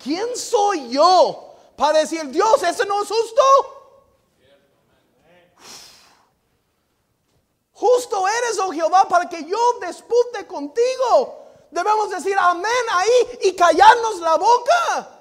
¿Quién 0.03 0.35
soy 0.37 0.89
yo 0.89 1.55
para 1.77 1.99
decir, 1.99 2.27
Dios, 2.31 2.63
ese 2.63 2.87
no 2.87 3.03
es 3.03 3.09
justo? 3.09 3.43
Justo 7.75 8.27
eres, 8.27 8.59
oh 8.59 8.73
Jehová, 8.73 9.07
para 9.07 9.29
que 9.29 9.45
yo 9.45 9.59
dispute 9.87 10.47
contigo. 10.47 11.41
Debemos 11.71 12.11
decir 12.11 12.35
amén 12.39 12.85
ahí 12.91 13.39
y 13.43 13.55
callarnos 13.55 14.19
la 14.21 14.37
boca. 14.37 15.19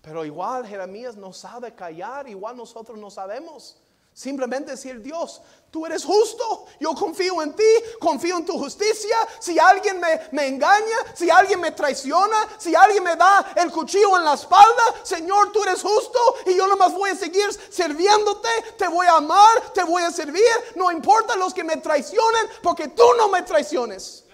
Pero 0.00 0.24
igual 0.24 0.64
Jeremías 0.64 1.16
no 1.16 1.32
sabe 1.32 1.74
callar, 1.74 2.28
igual 2.28 2.56
nosotros 2.56 2.96
no 2.96 3.10
sabemos. 3.10 3.76
Simplemente 4.18 4.72
decir, 4.72 5.00
Dios, 5.00 5.40
tú 5.70 5.86
eres 5.86 6.04
justo, 6.04 6.66
yo 6.80 6.92
confío 6.92 7.40
en 7.40 7.54
ti, 7.54 7.62
confío 8.00 8.38
en 8.38 8.44
tu 8.44 8.58
justicia. 8.58 9.16
Si 9.38 9.60
alguien 9.60 10.00
me, 10.00 10.22
me, 10.32 10.48
engaña, 10.48 10.96
si 11.14 11.30
alguien 11.30 11.60
me 11.60 11.70
traiciona, 11.70 12.36
si 12.58 12.74
alguien 12.74 13.04
me 13.04 13.14
da 13.14 13.52
el 13.54 13.70
cuchillo 13.70 14.16
en 14.16 14.24
la 14.24 14.34
espalda, 14.34 14.82
Señor, 15.04 15.52
tú 15.52 15.62
eres 15.62 15.80
justo 15.82 16.18
y 16.46 16.56
yo 16.56 16.66
nomás 16.66 16.92
voy 16.94 17.10
a 17.10 17.14
seguir 17.14 17.46
sirviéndote, 17.70 18.48
te 18.76 18.88
voy 18.88 19.06
a 19.06 19.18
amar, 19.18 19.72
te 19.72 19.84
voy 19.84 20.02
a 20.02 20.10
servir. 20.10 20.42
No 20.74 20.90
importa 20.90 21.36
los 21.36 21.54
que 21.54 21.62
me 21.62 21.76
traicionen, 21.76 22.48
porque 22.60 22.88
tú 22.88 23.04
no 23.16 23.28
me 23.28 23.42
traiciones. 23.42 24.24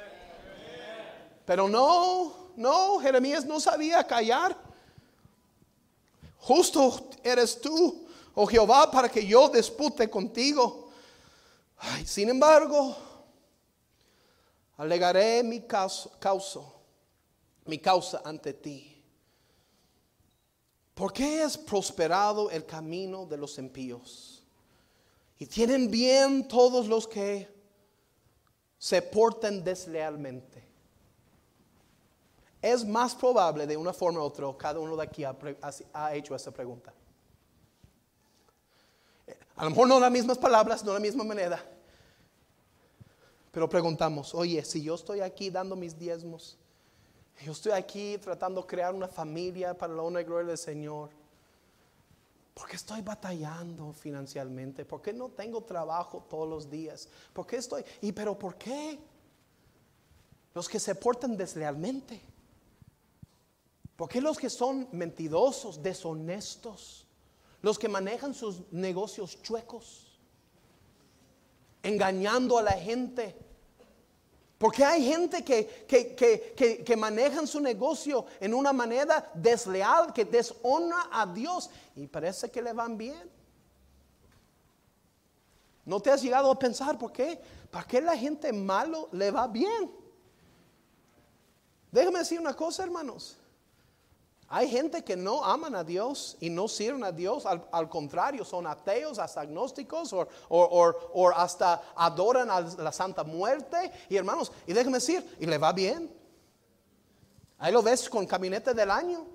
Pero 1.45 1.69
no, 1.69 2.53
no, 2.57 3.01
Jeremías 3.01 3.45
no 3.45 3.61
sabía 3.61 4.03
callar. 4.07 4.57
Justo 6.39 7.11
eres 7.23 7.61
tú 7.61 8.04
oh 8.35 8.47
Jehová, 8.47 8.91
para 8.91 9.09
que 9.09 9.25
yo 9.25 9.49
dispute 9.49 10.09
contigo. 10.09 10.91
sin 12.05 12.29
embargo, 12.29 12.97
alegaré 14.77 15.43
mi 15.43 15.61
causa, 15.61 16.11
mi 17.67 17.79
causa 17.79 18.23
ante 18.25 18.53
ti. 18.53 19.03
¿Por 20.95 21.13
qué 21.13 21.43
es 21.43 21.59
prosperado 21.59 22.51
el 22.51 22.65
camino 22.65 23.27
de 23.27 23.37
los 23.37 23.59
impíos? 23.59 24.45
Y 25.39 25.47
tienen 25.47 25.91
bien 25.91 26.47
todos 26.47 26.87
los 26.87 27.09
que 27.09 27.53
se 28.79 29.03
portan 29.03 29.65
deslealmente. 29.65 30.63
Es 32.63 32.85
más 32.85 33.15
probable 33.15 33.67
de 33.67 33.77
una 33.77 33.93
forma 33.93 34.21
u 34.21 34.23
otra, 34.23 34.47
cada 34.57 34.79
uno 34.79 34.97
de 34.97 35.03
aquí 35.03 35.25
ha 35.25 36.15
hecho 36.15 36.35
esa 36.35 36.53
pregunta. 36.53 36.95
A 39.57 39.65
lo 39.65 39.71
mejor 39.71 39.89
no 39.89 40.01
las 40.01 40.11
mismas 40.11 40.39
palabras, 40.39 40.85
no 40.85 40.93
la 40.93 41.01
misma 41.01 41.25
moneda. 41.25 41.65
Pero 43.53 43.69
preguntamos, 43.69 44.35
oye, 44.35 44.65
si 44.65 44.83
yo 44.83 44.97
estoy 44.97 45.21
aquí 45.21 45.49
dando 45.49 45.77
mis 45.77 45.97
diezmos, 45.97 46.59
yo 47.45 47.53
estoy 47.53 47.73
aquí 47.73 48.19
tratando 48.19 48.63
de 48.63 48.67
crear 48.67 48.95
una 48.95 49.07
familia 49.07 49.77
para 49.77 49.95
la 49.95 50.03
honra 50.03 50.23
y 50.23 50.25
gloria 50.25 50.49
del 50.49 50.59
Señor, 50.59 51.11
¿por 52.53 52.69
qué 52.69 52.75
estoy 52.75 53.01
batallando 53.03 53.93
financieramente? 53.93 54.85
¿Por 54.85 55.01
qué 55.01 55.13
no 55.13 55.29
tengo 55.29 55.63
trabajo 55.63 56.27
todos 56.29 56.49
los 56.49 56.69
días? 56.69 57.09
¿Por 57.33 57.47
qué 57.47 57.57
estoy? 57.57 57.85
¿Y 58.01 58.11
pero 58.11 58.37
por 58.37 58.57
qué? 58.57 58.99
Los 60.53 60.69
que 60.69 60.81
se 60.81 60.97
portan 60.97 61.37
deslealmente. 61.37 62.21
¿Por 63.97 64.09
qué 64.09 64.21
los 64.21 64.37
que 64.37 64.51
son 64.51 64.89
mentirosos, 64.91 65.81
deshonestos? 65.81 67.07
Los 67.65 67.79
que 67.79 67.89
manejan 67.89 68.35
sus 68.35 68.71
negocios 68.73 69.41
chuecos, 69.41 70.21
engañando 71.83 72.59
a 72.59 72.63
la 72.63 72.73
gente. 72.73 73.35
Porque 74.59 74.85
hay 74.85 75.03
gente 75.03 75.43
que, 75.43 75.87
que, 75.89 76.85
que, 76.85 76.97
manejan 76.97 77.47
su 77.47 77.61
negocio 77.61 78.27
en 78.39 78.53
una 78.53 78.75
manera 78.75 79.31
desleal, 79.33 80.13
que 80.13 80.27
deshonra 80.27 81.09
a 81.11 81.25
Dios 81.25 81.71
y 81.97 82.07
parece 82.07 82.51
que 82.51 82.61
le 82.61 82.75
van 82.75 82.99
bien. 82.99 83.31
¿No 85.87 86.01
te 86.01 86.11
has 86.11 86.21
llegado 86.21 86.51
a 86.51 86.59
pensar 86.59 86.99
por 86.99 87.13
qué? 87.13 87.41
¿Para 87.71 87.87
qué 87.87 88.03
la 88.03 88.15
gente 88.15 88.53
malo 88.53 89.09
le 89.13 89.31
va 89.31 89.47
bien? 89.47 89.91
Déjame 91.91 92.19
decir 92.19 92.39
una 92.39 92.55
cosa, 92.55 92.83
hermanos. 92.83 93.39
Hay 94.55 94.69
gente 94.69 95.03
que 95.03 95.17
no 95.17 95.45
aman 95.45 95.75
a 95.75 95.83
Dios 95.83 96.37
y 96.39 96.49
no 96.49 96.69
sirven 96.69 97.03
a 97.03 97.11
Dios, 97.11 97.45
al, 97.45 97.89
contrario, 97.89 98.45
son 98.45 98.69
ateos, 98.69 99.19
hasta 99.19 99.41
agnósticos 99.41 100.15
o, 100.49 101.33
hasta 101.35 101.83
adoran 101.97 102.49
a 102.49 102.61
la 102.61 102.93
Santa 102.93 103.25
Muerte. 103.25 103.91
Y 104.09 104.17
hermanos, 104.17 104.53
y 104.65 104.73
déjenme 104.73 104.99
decir, 104.99 105.37
y 105.41 105.47
le 105.47 105.59
va 105.59 105.73
bien. 105.73 106.09
Ahí 107.59 107.73
lo 107.73 107.83
ves 107.83 108.09
con 108.09 108.25
camioneta 108.27 108.73
del 108.73 108.93
año. 108.93 109.27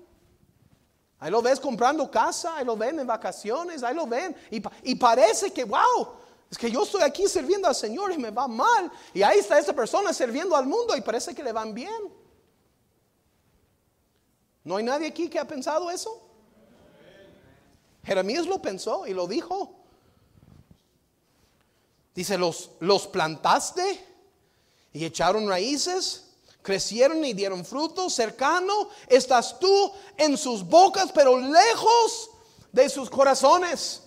Ahí 1.18 1.30
lo 1.30 1.42
ves 1.42 1.60
comprando 1.60 2.10
casa, 2.10 2.56
ahí 2.56 2.64
lo 2.64 2.74
ven 2.74 2.98
en 2.98 3.06
vacaciones, 3.06 3.82
ahí 3.82 3.94
lo 3.94 4.06
ven. 4.06 4.34
Y, 4.50 4.62
y 4.84 4.94
parece 4.94 5.52
que, 5.52 5.64
wow, 5.64 6.14
es 6.50 6.56
que 6.56 6.70
yo 6.70 6.84
estoy 6.84 7.02
aquí 7.02 7.28
sirviendo 7.28 7.68
al 7.68 7.74
Señor 7.74 8.10
y 8.10 8.16
me 8.16 8.30
va 8.30 8.48
mal. 8.48 8.90
Y 9.12 9.22
ahí 9.22 9.40
está 9.40 9.58
esa 9.58 9.74
persona 9.74 10.14
sirviendo 10.14 10.56
al 10.56 10.64
mundo 10.64 10.96
y 10.96 11.02
parece 11.02 11.34
que 11.34 11.42
le 11.42 11.52
van 11.52 11.74
bien. 11.74 12.19
¿No 14.64 14.76
hay 14.76 14.84
nadie 14.84 15.08
aquí 15.08 15.28
que 15.28 15.38
ha 15.38 15.46
pensado 15.46 15.90
eso? 15.90 16.20
Jeremías 18.04 18.46
lo 18.46 18.60
pensó 18.60 19.06
y 19.06 19.14
lo 19.14 19.26
dijo. 19.26 19.74
Dice, 22.14 22.36
los, 22.36 23.06
plantaste 23.12 24.04
y 24.92 25.04
echaron 25.04 25.48
raíces, 25.48 26.26
crecieron 26.60 27.24
y 27.24 27.32
dieron 27.32 27.64
fruto, 27.64 28.10
cercano 28.10 28.88
estás 29.06 29.58
tú 29.58 29.92
en 30.16 30.36
sus 30.36 30.64
bocas, 30.64 31.12
pero 31.12 31.38
lejos 31.38 32.30
de 32.72 32.88
sus 32.88 33.08
corazones. 33.08 34.02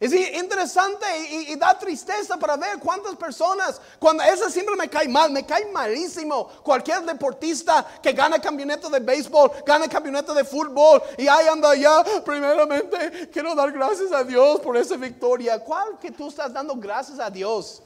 Es 0.00 0.14
interesante 0.14 1.04
y, 1.30 1.54
da 1.56 1.78
tristeza 1.78 2.38
para 2.38 2.56
ver 2.56 2.78
cuántas 2.78 3.14
personas, 3.16 3.78
cuando 3.98 4.22
eso 4.22 4.48
siempre 4.48 4.74
me 4.74 4.88
cae 4.88 5.06
mal, 5.06 5.30
me 5.30 5.44
cae 5.44 5.70
malísimo. 5.70 6.48
Cualquier 6.62 7.02
deportista 7.02 7.86
que 8.02 8.14
gana 8.14 8.40
campeonato 8.40 8.88
de 8.88 8.98
béisbol, 8.98 9.50
gana 9.66 9.86
campeonato 9.86 10.32
de 10.32 10.42
fútbol 10.42 11.02
y 11.18 11.28
ahí 11.28 11.46
anda 11.48 11.72
allá, 11.72 12.02
primeramente 12.24 13.28
quiero 13.30 13.54
dar 13.54 13.70
gracias 13.72 14.10
a 14.10 14.24
Dios 14.24 14.60
por 14.60 14.74
esa 14.78 14.96
victoria. 14.96 15.62
¿Cuál 15.62 15.98
que 15.98 16.10
tú 16.10 16.28
estás 16.28 16.50
dando 16.50 16.74
gracias 16.76 17.20
a 17.20 17.28
Dios? 17.28 17.82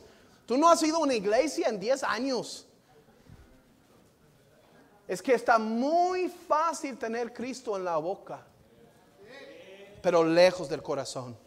Tú 0.46 0.56
no 0.56 0.68
has 0.68 0.80
ido 0.84 0.98
a 0.98 1.00
una 1.00 1.14
iglesia 1.14 1.66
en 1.68 1.80
10 1.80 2.04
años. 2.04 2.64
Es 5.08 5.20
que 5.20 5.34
está 5.34 5.58
muy 5.58 6.28
fácil 6.28 6.96
tener 6.96 7.32
Cristo 7.32 7.76
en 7.76 7.84
la 7.84 7.96
boca, 7.96 8.40
pero 10.00 10.22
lejos 10.22 10.68
del 10.68 10.80
corazón. 10.80 11.42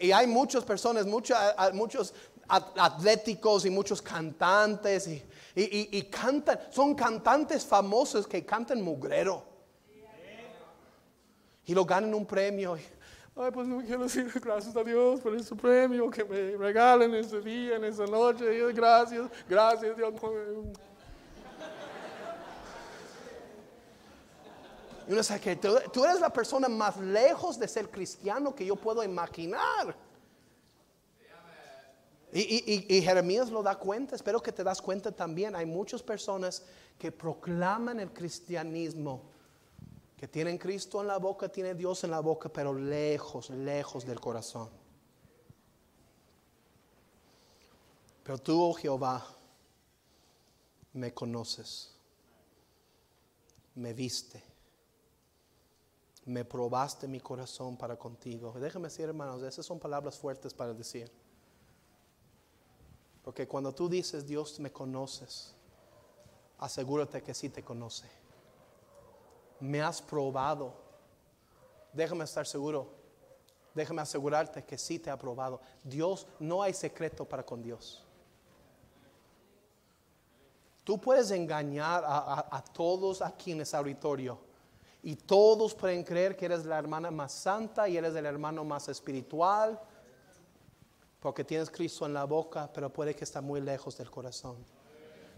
Y 0.00 0.10
hay 0.10 0.26
muchas 0.26 0.64
personas, 0.64 1.06
muchos 1.06 2.12
atléticos 2.48 3.64
y 3.66 3.70
muchos 3.70 4.02
cantantes 4.02 5.08
y, 5.54 6.02
cantan, 6.10 6.58
son 6.70 6.94
cantantes 6.94 7.64
famosos 7.64 8.26
que 8.26 8.44
cantan 8.44 8.82
mugrero. 8.82 9.44
Y 11.64 11.74
lo 11.74 11.84
ganan 11.84 12.14
un 12.14 12.26
premio. 12.26 12.76
Ay, 13.38 13.50
pues 13.52 13.66
no 13.66 13.80
quiero 13.82 14.04
decir 14.04 14.30
gracias 14.40 14.74
a 14.76 14.82
Dios 14.82 15.20
por 15.20 15.36
ese 15.36 15.54
premio 15.54 16.08
que 16.10 16.24
me 16.24 16.56
regalen 16.56 17.14
ese 17.14 17.40
día, 17.40 17.76
en 17.76 17.84
esa 17.84 18.06
noche. 18.06 18.72
Gracias, 18.72 19.28
gracias 19.48 19.96
Dios. 19.96 20.14
Y 25.06 25.12
uno 25.12 25.22
sabe 25.22 25.40
que 25.40 25.56
tú, 25.56 26.04
eres 26.04 26.20
la 26.20 26.30
persona 26.30 26.68
más 26.68 26.96
lejos 26.96 27.58
de 27.58 27.68
ser 27.68 27.90
cristiano 27.90 28.54
que 28.54 28.66
yo 28.66 28.74
puedo 28.74 29.04
imaginar. 29.04 29.96
Y, 32.32 33.00
Jeremías 33.00 33.50
lo 33.50 33.62
da 33.62 33.78
cuenta, 33.78 34.16
espero 34.16 34.42
que 34.42 34.52
te 34.52 34.64
das 34.64 34.82
cuenta 34.82 35.12
también. 35.12 35.54
Hay 35.54 35.64
muchas 35.64 36.02
personas 36.02 36.64
que 36.98 37.12
proclaman 37.12 38.00
el 38.00 38.12
cristianismo, 38.12 39.22
que 40.16 40.26
tienen 40.26 40.58
Cristo 40.58 41.00
en 41.00 41.06
la 41.06 41.18
boca, 41.18 41.48
tienen 41.48 41.76
Dios 41.78 42.02
en 42.02 42.10
la 42.10 42.20
boca, 42.20 42.48
pero 42.48 42.74
lejos, 42.74 43.48
lejos 43.50 44.04
del 44.04 44.20
corazón. 44.20 44.68
Pero 48.24 48.38
tú, 48.38 48.60
oh 48.60 48.74
Jehová, 48.74 49.24
me 50.92 51.14
conoces, 51.14 51.94
me 53.76 53.94
viste 53.94 54.45
me 56.26 56.44
probaste 56.44 57.06
mi 57.06 57.20
corazón 57.20 57.76
para 57.76 57.96
contigo. 57.96 58.52
Déjame 58.58 58.88
decir, 58.88 59.04
hermanos, 59.04 59.42
esas 59.42 59.64
son 59.64 59.78
palabras 59.78 60.18
fuertes 60.18 60.52
para 60.52 60.74
decir. 60.74 61.10
Porque 63.22 63.46
cuando 63.46 63.72
tú 63.72 63.88
dices, 63.88 64.26
Dios 64.26 64.58
me 64.58 64.72
conoces, 64.72 65.54
asegúrate 66.58 67.22
que 67.22 67.32
sí 67.32 67.48
te 67.48 67.62
conoce. 67.62 68.08
Me 69.60 69.80
has 69.80 70.02
probado. 70.02 70.74
Déjame 71.92 72.24
estar 72.24 72.44
seguro. 72.44 72.88
Déjame 73.72 74.02
asegurarte 74.02 74.64
que 74.64 74.76
sí 74.76 74.98
te 74.98 75.10
ha 75.10 75.16
probado. 75.16 75.60
Dios, 75.84 76.26
no 76.40 76.60
hay 76.60 76.74
secreto 76.74 77.24
para 77.24 77.46
con 77.46 77.62
Dios. 77.62 78.04
Tú 80.82 81.00
puedes 81.00 81.30
engañar 81.30 82.02
a, 82.04 82.48
a 82.50 82.64
todos 82.64 83.22
aquí 83.22 83.52
en 83.52 83.60
ese 83.60 83.76
auditorio 83.76 84.55
y 85.06 85.14
todos 85.14 85.72
pueden 85.72 86.02
creer 86.02 86.36
que 86.36 86.46
eres 86.46 86.64
la 86.64 86.76
hermana 86.76 87.12
más 87.12 87.30
santa 87.30 87.88
y 87.88 87.96
eres 87.96 88.12
el 88.16 88.26
hermano 88.26 88.64
más 88.64 88.88
espiritual 88.88 89.80
porque 91.20 91.44
tienes 91.44 91.70
Cristo 91.70 92.06
en 92.06 92.12
la 92.12 92.24
boca, 92.24 92.68
pero 92.74 92.92
puede 92.92 93.14
que 93.14 93.22
está 93.22 93.40
muy 93.40 93.60
lejos 93.60 93.96
del 93.96 94.10
corazón. 94.10 94.56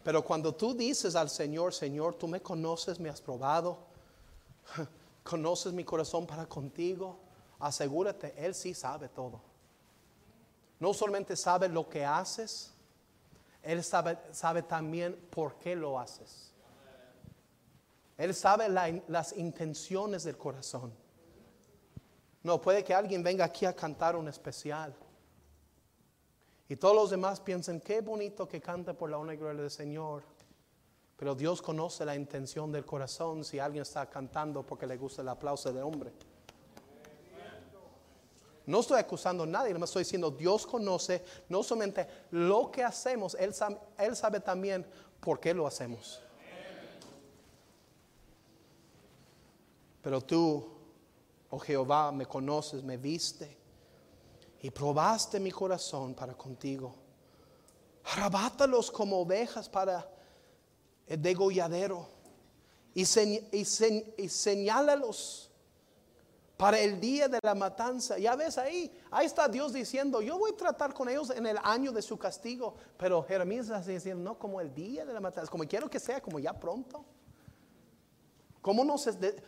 Pero 0.02 0.24
cuando 0.24 0.54
tú 0.54 0.72
dices 0.72 1.14
al 1.14 1.28
Señor, 1.28 1.74
Señor, 1.74 2.14
tú 2.14 2.26
me 2.26 2.40
conoces, 2.40 2.98
me 2.98 3.10
has 3.10 3.20
probado, 3.20 3.76
conoces 5.22 5.74
mi 5.74 5.84
corazón 5.84 6.26
para 6.26 6.46
contigo, 6.46 7.18
asegúrate, 7.58 8.32
Él 8.38 8.54
sí 8.54 8.72
sabe 8.72 9.10
todo. 9.10 9.38
No 10.80 10.94
solamente 10.94 11.36
sabe 11.36 11.68
lo 11.68 11.86
que 11.90 12.06
haces, 12.06 12.72
Él 13.62 13.84
sabe, 13.84 14.16
sabe 14.32 14.62
también 14.62 15.14
por 15.28 15.56
qué 15.56 15.76
lo 15.76 16.00
haces. 16.00 16.47
Él 18.18 18.34
sabe 18.34 18.68
las 18.68 19.32
intenciones 19.36 20.24
del 20.24 20.36
corazón. 20.36 20.92
No, 22.42 22.60
puede 22.60 22.82
que 22.82 22.92
alguien 22.92 23.22
venga 23.22 23.44
aquí 23.44 23.64
a 23.64 23.72
cantar 23.72 24.16
un 24.16 24.26
especial. 24.26 24.92
Y 26.68 26.76
todos 26.76 26.96
los 26.96 27.10
demás 27.10 27.40
piensan, 27.40 27.80
qué 27.80 28.00
bonito 28.00 28.48
que 28.48 28.60
canta 28.60 28.92
por 28.92 29.08
la 29.08 29.18
honra 29.18 29.34
y 29.34 29.36
gloria 29.36 29.62
del 29.62 29.70
Señor. 29.70 30.24
Pero 31.16 31.34
Dios 31.36 31.62
conoce 31.62 32.04
la 32.04 32.16
intención 32.16 32.72
del 32.72 32.84
corazón 32.84 33.44
si 33.44 33.60
alguien 33.60 33.82
está 33.82 34.06
cantando 34.06 34.64
porque 34.64 34.86
le 34.86 34.96
gusta 34.96 35.22
el 35.22 35.28
aplauso 35.28 35.72
del 35.72 35.84
hombre. 35.84 36.12
No 38.66 38.80
estoy 38.80 38.98
acusando 38.98 39.44
a 39.44 39.46
nadie, 39.46 39.72
me 39.74 39.84
estoy 39.84 40.02
diciendo, 40.02 40.30
Dios 40.30 40.66
conoce 40.66 41.24
no 41.48 41.62
solamente 41.62 42.06
lo 42.32 42.70
que 42.70 42.84
hacemos, 42.84 43.34
Él 43.36 43.54
sabe, 43.54 43.78
Él 43.96 44.14
sabe 44.14 44.40
también 44.40 44.84
por 45.20 45.40
qué 45.40 45.54
lo 45.54 45.66
hacemos. 45.66 46.20
Pero 50.08 50.22
tú, 50.22 50.66
oh 51.50 51.58
Jehová, 51.58 52.10
me 52.12 52.24
conoces, 52.24 52.82
me 52.82 52.96
viste 52.96 53.54
y 54.62 54.70
probaste 54.70 55.38
mi 55.38 55.50
corazón 55.50 56.14
para 56.14 56.32
contigo. 56.32 56.94
Arrebátalos 58.04 58.90
como 58.90 59.18
ovejas 59.18 59.68
para 59.68 60.10
el 61.06 61.20
degolladero 61.20 62.08
y, 62.94 63.02
y, 63.02 64.28
señálalos 64.30 65.50
para 66.56 66.78
el 66.78 66.98
día 66.98 67.28
de 67.28 67.38
la 67.42 67.54
matanza. 67.54 68.16
Ya 68.18 68.34
ves 68.34 68.56
ahí, 68.56 68.90
ahí 69.10 69.26
está 69.26 69.46
Dios 69.46 69.74
diciendo, 69.74 70.22
yo 70.22 70.38
voy 70.38 70.52
a 70.52 70.56
tratar 70.56 70.94
con 70.94 71.10
ellos 71.10 71.28
en 71.28 71.44
el 71.44 71.58
año 71.62 71.92
de 71.92 72.00
su 72.00 72.16
castigo. 72.16 72.76
Pero 72.96 73.22
Jeremías 73.24 73.66
está 73.66 73.80
diciendo, 73.80 74.24
no, 74.24 74.38
como 74.38 74.58
el 74.62 74.74
día 74.74 75.04
de 75.04 75.12
la 75.12 75.20
matanza, 75.20 75.50
como 75.50 75.64
quiero 75.64 75.90
que 75.90 76.00
sea, 76.00 76.22
como 76.22 76.38
ya 76.38 76.58
pronto. 76.58 77.04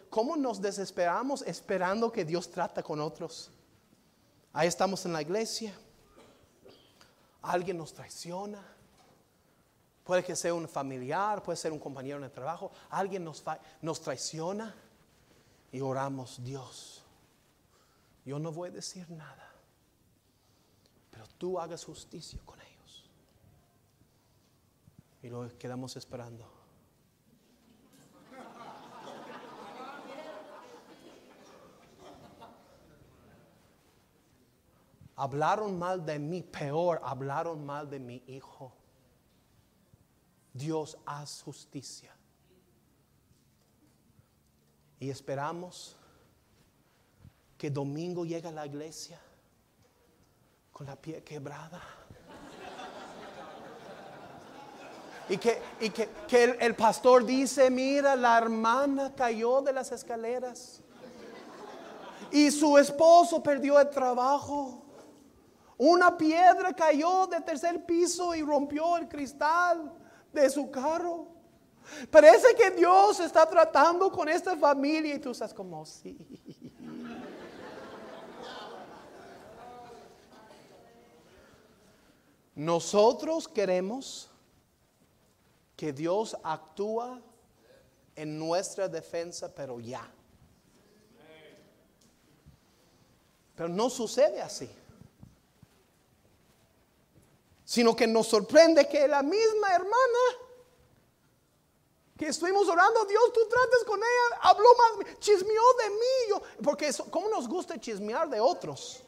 ¿Cómo 0.08 0.36
nos, 0.36 0.62
desesperamos 0.62 1.42
esperando 1.42 2.10
que 2.10 2.24
Dios 2.24 2.50
trata 2.50 2.82
con 2.82 3.00
otros? 3.00 3.50
Ahí 4.50 4.66
estamos 4.66 5.04
en 5.04 5.12
la 5.12 5.20
iglesia. 5.20 5.74
Alguien 7.42 7.76
nos 7.76 7.92
traiciona. 7.92 8.64
Puede 10.04 10.24
que 10.24 10.34
sea 10.34 10.54
un 10.54 10.66
familiar, 10.66 11.42
puede 11.42 11.58
ser 11.58 11.70
un 11.70 11.78
compañero 11.78 12.16
en 12.16 12.24
el 12.24 12.30
trabajo. 12.30 12.72
Alguien 12.88 13.22
nos, 13.22 13.44
nos 13.82 14.00
traiciona 14.00 14.74
y 15.70 15.82
oramos, 15.82 16.42
Dios, 16.42 17.02
yo 18.24 18.38
no 18.38 18.50
voy 18.52 18.70
a 18.70 18.72
decir 18.72 19.10
nada, 19.10 19.52
pero 21.10 21.26
tú 21.36 21.60
hagas 21.60 21.84
justicia 21.84 22.40
con 22.46 22.58
ellos. 22.58 23.04
Y 25.22 25.28
lo 25.28 25.46
quedamos 25.58 25.94
esperando. 25.96 26.59
Hablaron 35.22 35.78
mal 35.78 36.02
de 36.06 36.18
mí, 36.18 36.42
peor, 36.42 36.98
hablaron 37.04 37.62
mal 37.66 37.90
de 37.90 38.00
mi 38.00 38.22
hijo. 38.26 38.72
Dios 40.54 40.96
haz 41.04 41.42
justicia. 41.42 42.10
Y 44.98 45.10
esperamos 45.10 45.94
que 47.58 47.70
domingo 47.70 48.24
llegue 48.24 48.48
a 48.48 48.50
la 48.50 48.64
iglesia 48.64 49.20
con 50.72 50.86
la 50.86 50.96
piel 50.96 51.22
quebrada. 51.22 51.82
Y 55.28 55.36
que, 55.36 55.60
y 55.80 55.90
que, 55.90 56.44
el, 56.44 56.56
el 56.62 56.74
pastor 56.74 57.26
dice, 57.26 57.68
mira, 57.68 58.16
la 58.16 58.38
hermana 58.38 59.14
cayó 59.14 59.60
de 59.60 59.74
las 59.74 59.92
escaleras. 59.92 60.80
Y 62.30 62.50
su 62.50 62.78
esposo 62.78 63.42
perdió 63.42 63.78
el 63.78 63.90
trabajo. 63.90 64.86
Una 65.82 66.14
piedra 66.14 66.74
cayó 66.74 67.26
de 67.26 67.40
tercer 67.40 67.86
piso 67.86 68.34
y 68.34 68.42
rompió 68.42 68.98
el 68.98 69.08
cristal 69.08 69.90
de 70.30 70.50
su 70.50 70.70
carro. 70.70 71.28
Parece 72.10 72.54
que 72.54 72.70
Dios 72.72 73.18
está 73.18 73.48
tratando 73.48 74.12
con 74.12 74.28
esta 74.28 74.58
familia 74.58 75.14
y 75.14 75.18
tú 75.18 75.30
estás 75.30 75.54
como, 75.54 75.86
sí. 75.86 76.18
Nosotros 82.54 83.48
queremos 83.48 84.28
que 85.76 85.94
Dios 85.94 86.36
actúa 86.42 87.22
en 88.16 88.38
nuestra 88.38 88.86
defensa, 88.86 89.50
pero 89.54 89.80
ya. 89.80 90.06
Pero 93.56 93.70
no 93.70 93.88
sucede 93.88 94.42
así 94.42 94.68
sino 97.70 97.94
que 97.94 98.04
nos 98.04 98.26
sorprende 98.26 98.88
que 98.88 99.06
la 99.06 99.22
misma 99.22 99.68
hermana 99.72 100.18
que 102.16 102.26
estuvimos 102.26 102.68
orando, 102.68 103.04
Dios, 103.04 103.22
tú 103.32 103.42
trates 103.48 103.84
con 103.86 104.00
ella, 104.00 104.40
habló 104.42 104.66
más, 104.76 105.20
chismeó 105.20 105.62
de 105.84 105.90
mí, 105.90 106.42
porque 106.64 106.88
eso, 106.88 107.08
¿cómo 107.12 107.28
nos 107.28 107.46
gusta 107.46 107.78
chismear 107.78 108.28
de 108.28 108.40
otros? 108.40 109.04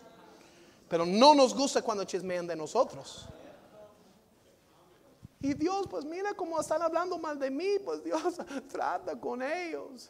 Pero 0.88 1.04
no 1.04 1.34
nos 1.34 1.52
gusta 1.52 1.82
cuando 1.82 2.04
chismean 2.04 2.46
de 2.46 2.54
nosotros. 2.54 3.26
Y 5.40 5.54
Dios, 5.54 5.88
pues 5.90 6.04
mira 6.04 6.32
cómo 6.32 6.60
están 6.60 6.82
hablando 6.82 7.18
mal 7.18 7.40
de 7.40 7.50
mí, 7.50 7.80
pues 7.84 8.04
Dios 8.04 8.22
trata 8.70 9.18
con 9.18 9.42
ellos. 9.42 10.08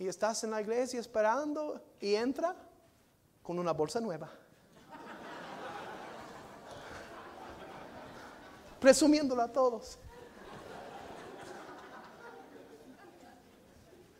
Y 0.00 0.08
estás 0.08 0.42
en 0.42 0.50
la 0.50 0.60
iglesia 0.60 0.98
esperando 0.98 1.80
y 2.00 2.16
entra 2.16 2.56
con 3.44 3.56
una 3.60 3.72
bolsa 3.72 4.00
nueva. 4.00 4.32
Presumiéndolo 8.80 9.42
a 9.42 9.52
todos. 9.52 9.98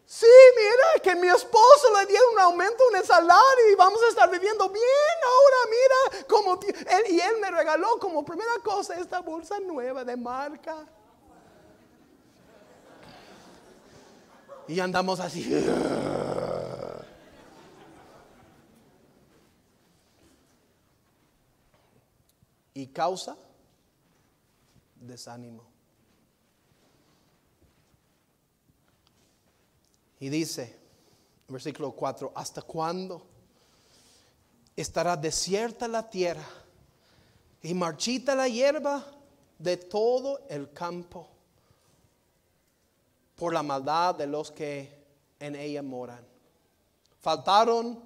Sí, 0.04 0.26
mira, 0.56 1.02
que 1.02 1.14
mi 1.20 1.28
esposo 1.28 1.86
le 2.00 2.06
dio 2.06 2.18
un 2.32 2.38
aumento 2.40 2.82
en 2.90 2.96
el 2.96 3.04
salario 3.04 3.70
y 3.70 3.74
vamos 3.74 4.02
a 4.02 4.08
estar 4.08 4.30
viviendo 4.30 4.68
bien 4.70 4.84
ahora, 5.22 5.56
mira, 5.70 6.26
como 6.26 6.58
él, 6.62 7.12
y 7.14 7.20
él 7.20 7.34
me 7.40 7.50
regaló 7.50 7.98
como 8.00 8.24
primera 8.24 8.54
cosa 8.64 8.98
esta 8.98 9.20
bolsa 9.20 9.60
nueva 9.60 10.04
de 10.04 10.16
marca. 10.16 10.86
Y 14.66 14.80
andamos 14.80 15.20
así. 15.20 15.62
Y 22.72 22.86
causa 22.88 23.36
desánimo. 25.00 25.64
Y 30.20 30.28
dice, 30.28 30.76
versículo 31.48 31.92
4, 31.92 32.32
¿hasta 32.34 32.62
cuándo 32.62 33.22
estará 34.76 35.16
desierta 35.16 35.86
la 35.86 36.08
tierra 36.08 36.46
y 37.62 37.74
marchita 37.74 38.34
la 38.34 38.48
hierba 38.48 39.04
de 39.58 39.76
todo 39.76 40.40
el 40.48 40.72
campo 40.72 41.28
por 43.36 43.52
la 43.52 43.62
maldad 43.62 44.16
de 44.16 44.26
los 44.26 44.50
que 44.50 45.04
en 45.38 45.54
ella 45.54 45.82
moran? 45.82 46.24
Faltaron 47.20 48.02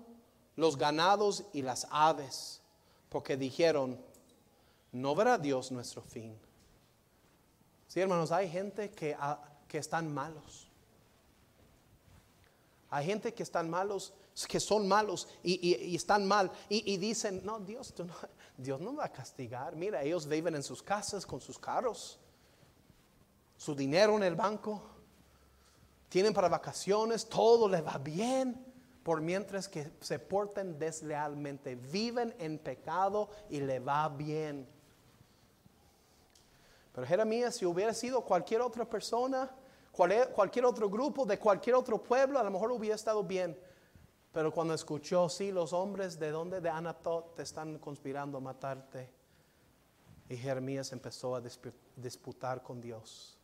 los 0.57 0.77
ganados 0.77 1.45
y 1.53 1.63
las 1.63 1.87
aves, 1.91 2.61
porque 3.09 3.37
dijeron, 3.37 3.99
no 4.93 5.15
verá 5.15 5.39
Dios 5.39 5.73
nuestro 5.73 6.03
fin. 6.03 6.39
Sí, 7.93 8.01
hermanos, 8.01 8.33
hay 8.33 8.49
gente 8.49 8.91
que, 8.91 9.15
ah, 9.21 9.39
que 9.69 9.77
están 9.77 10.15
malos. 10.15 10.67
Hay 12.89 13.05
gente 13.05 13.35
que 13.35 13.43
están 13.43 13.69
malos, 13.69 14.15
que 14.49 14.61
son 14.61 14.89
malos 14.89 15.29
y, 15.43 15.95
están 15.95 16.27
mal 16.27 16.51
y, 16.71 16.97
dicen, 16.97 17.43
no 17.45 17.61
Dios, 17.61 17.93
no, 17.99 18.07
Dios 18.57 18.81
no 18.81 18.97
va 18.97 19.05
a 19.05 19.13
castigar. 19.13 19.77
Mira, 19.77 20.03
ellos 20.03 20.27
viven 20.27 20.55
en 20.55 20.63
sus 20.63 20.83
casas 20.83 21.27
con 21.27 21.43
sus 21.43 21.59
carros, 21.59 22.19
su 23.59 23.75
dinero 23.75 24.17
en 24.17 24.23
el 24.23 24.37
banco, 24.37 24.83
tienen 26.09 26.33
para 26.33 26.49
vacaciones, 26.49 27.29
todo 27.29 27.69
les 27.69 27.85
va 27.85 27.99
bien, 27.99 28.73
por 29.03 29.21
mientras 29.21 29.69
que 29.69 29.93
se 30.01 30.19
porten 30.19 30.79
deslealmente, 30.79 31.75
viven 31.75 32.35
en 32.39 32.59
pecado 32.59 33.29
y 33.51 33.61
le 33.61 33.81
va 33.81 34.09
bien. 34.09 34.67
Pero 36.93 37.07
Jeremías, 37.07 37.57
si 37.57 37.67
hubiera 37.67 37.95
sido 37.95 38.23
cualquier 38.23 38.61
otra 38.61 38.85
persona, 38.85 39.51
cualquier 39.93 40.65
otro 40.65 40.89
grupo, 40.89 41.25
de 41.25 41.39
cualquier 41.39 41.77
otro 41.77 42.03
pueblo, 42.03 42.39
a 42.39 42.43
lo 42.43 42.51
mejor 42.51 42.71
hubiera 42.73 42.95
estado 42.95 43.23
bien. 43.23 43.59
Pero 44.33 44.53
cuando 44.53 44.75
escuchó, 44.75 45.29
sí, 45.29 45.53
los 45.53 45.73
hombres 45.73 46.19
de 46.19 46.31
donde 46.31 46.61
de 46.61 46.71
Anatot 46.71 47.35
te 47.35 47.43
están 47.43 47.79
conspirando 47.79 48.39
a 48.39 48.41
matarte. 48.41 49.11
Y 50.29 50.37
Jeremías 50.37 50.93
empezó 50.93 51.37
a 51.37 51.43
disputar 51.97 52.63
con 52.63 52.81
Dios. 52.81 53.37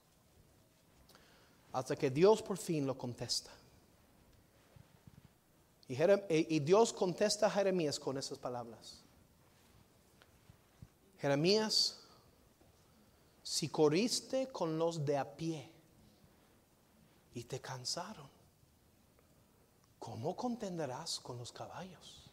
Hasta 1.72 1.96
que 1.96 2.10
Dios 2.10 2.42
por 2.42 2.56
fin 2.56 2.86
lo 2.86 2.96
contesta. 2.96 3.50
Y, 5.88 6.60
Dios 6.60 6.92
contesta 6.92 7.46
a 7.46 7.50
Jeremías 7.50 7.98
con 7.98 8.18
esas 8.18 8.38
palabras. 8.38 9.00
Jeremías, 11.18 11.97
si 13.48 13.70
corriste 13.70 14.48
con 14.48 14.78
los 14.78 15.06
de 15.06 15.16
a 15.16 15.24
pie 15.24 15.72
y 17.32 17.44
te 17.44 17.62
cansaron, 17.62 18.28
¿cómo 19.98 20.36
contenderás 20.36 21.18
con 21.18 21.38
los 21.38 21.50
caballos? 21.50 22.30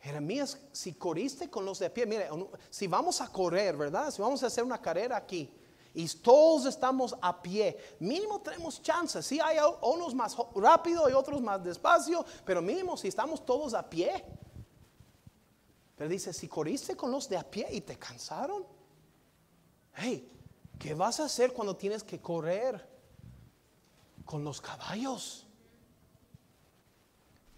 Jeremías, 0.00 0.56
si 0.70 0.94
corriste 0.94 1.50
con 1.50 1.64
los 1.64 1.80
de 1.80 1.86
a 1.86 1.92
pie, 1.92 2.06
mire, 2.06 2.28
si 2.70 2.86
vamos 2.86 3.20
a 3.20 3.26
correr, 3.26 3.76
¿verdad? 3.76 4.12
Si 4.12 4.22
vamos 4.22 4.40
a 4.44 4.46
hacer 4.46 4.62
una 4.62 4.80
carrera 4.80 5.16
aquí 5.16 5.52
y 5.92 6.06
todos 6.06 6.66
estamos 6.66 7.16
a 7.20 7.42
pie, 7.42 7.76
mínimo 7.98 8.40
tenemos 8.40 8.80
chances. 8.82 9.26
Si 9.26 9.40
hay 9.40 9.56
unos 9.82 10.14
más 10.14 10.36
rápido 10.54 11.10
y 11.10 11.12
otros 11.12 11.40
más 11.40 11.60
despacio, 11.64 12.24
pero 12.44 12.62
mínimo 12.62 12.96
si 12.96 13.08
estamos 13.08 13.44
todos 13.44 13.74
a 13.74 13.90
pie. 13.90 14.24
Pero 15.96 16.08
dice, 16.08 16.32
si 16.32 16.46
corriste 16.46 16.96
con 16.96 17.10
los 17.10 17.28
de 17.28 17.36
a 17.36 17.42
pie 17.42 17.66
y 17.72 17.80
te 17.80 17.98
cansaron, 17.98 18.64
hey, 19.96 20.30
¿qué 20.78 20.94
vas 20.94 21.20
a 21.20 21.24
hacer 21.24 21.52
cuando 21.52 21.76
tienes 21.76 22.02
que 22.02 22.20
correr 22.20 22.86
con 24.24 24.44
los 24.44 24.60
caballos? 24.60 25.46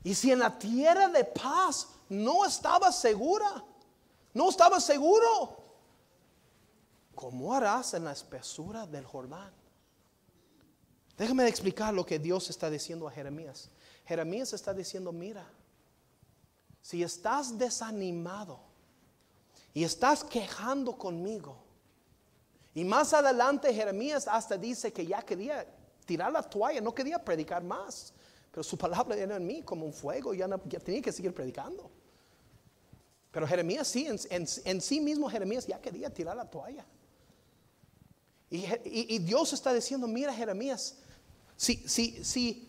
Y 0.05 0.15
si 0.15 0.31
en 0.31 0.39
la 0.39 0.57
tierra 0.59 1.09
de 1.09 1.25
paz 1.25 1.89
no 2.09 2.45
estaba 2.45 2.93
segura, 2.93 3.65
no 4.35 4.51
estaba 4.51 4.81
seguro, 4.81 5.57
¿cómo 7.15 7.53
harás 7.53 7.95
en 7.95 8.05
la 8.05 8.13
espesura 8.13 8.87
del 8.87 9.05
Jordán? 9.05 9.53
Déjame 11.17 11.49
explicar 11.49 11.95
lo 11.95 12.05
que 12.05 12.19
Dios 12.19 12.51
está 12.51 12.69
diciendo 12.71 13.09
a 13.09 13.11
Jeremías. 13.11 13.71
Jeremías 14.05 14.53
está 14.53 14.75
diciendo, 14.75 15.11
mira, 15.11 15.51
si 16.83 17.03
estás 17.03 17.59
desanimado 17.59 18.61
y 19.75 19.83
estás 19.83 20.23
quejando 20.23 20.97
conmigo, 20.97 21.66
y 22.77 22.85
más 22.85 23.15
adelante 23.15 23.73
Jeremías 23.73 24.29
hasta 24.29 24.59
dice 24.59 24.93
que 24.93 25.07
ya 25.07 25.23
quería 25.23 25.67
tirar 26.05 26.31
la 26.31 26.43
toalla, 26.43 26.83
no 26.83 26.95
quería 26.95 27.19
predicar 27.19 27.65
más, 27.65 28.13
pero 28.51 28.63
su 28.63 28.77
palabra 28.77 29.17
era 29.17 29.37
en 29.37 29.47
mí 29.47 29.63
como 29.63 29.87
un 29.87 29.95
fuego, 29.95 30.35
ya, 30.35 30.47
ya 30.67 30.79
tenía 30.79 31.01
que 31.01 31.11
seguir 31.11 31.33
predicando. 31.33 31.91
Pero 33.31 33.49
Jeremías 33.49 33.89
sí, 33.89 34.07
en 34.07 34.81
sí 34.83 35.01
mismo 35.01 35.31
Jeremías 35.31 35.67
ya 35.67 35.81
quería 35.81 36.11
tirar 36.13 36.37
la 36.37 36.45
toalla. 36.45 36.85
Y, 38.51 39.21
Dios 39.21 39.55
está 39.55 39.73
diciendo, 39.73 40.07
mira 40.07 40.35
Jeremías, 40.35 40.99
si, 41.57 41.77
si, 41.89 42.23
si, 42.23 42.69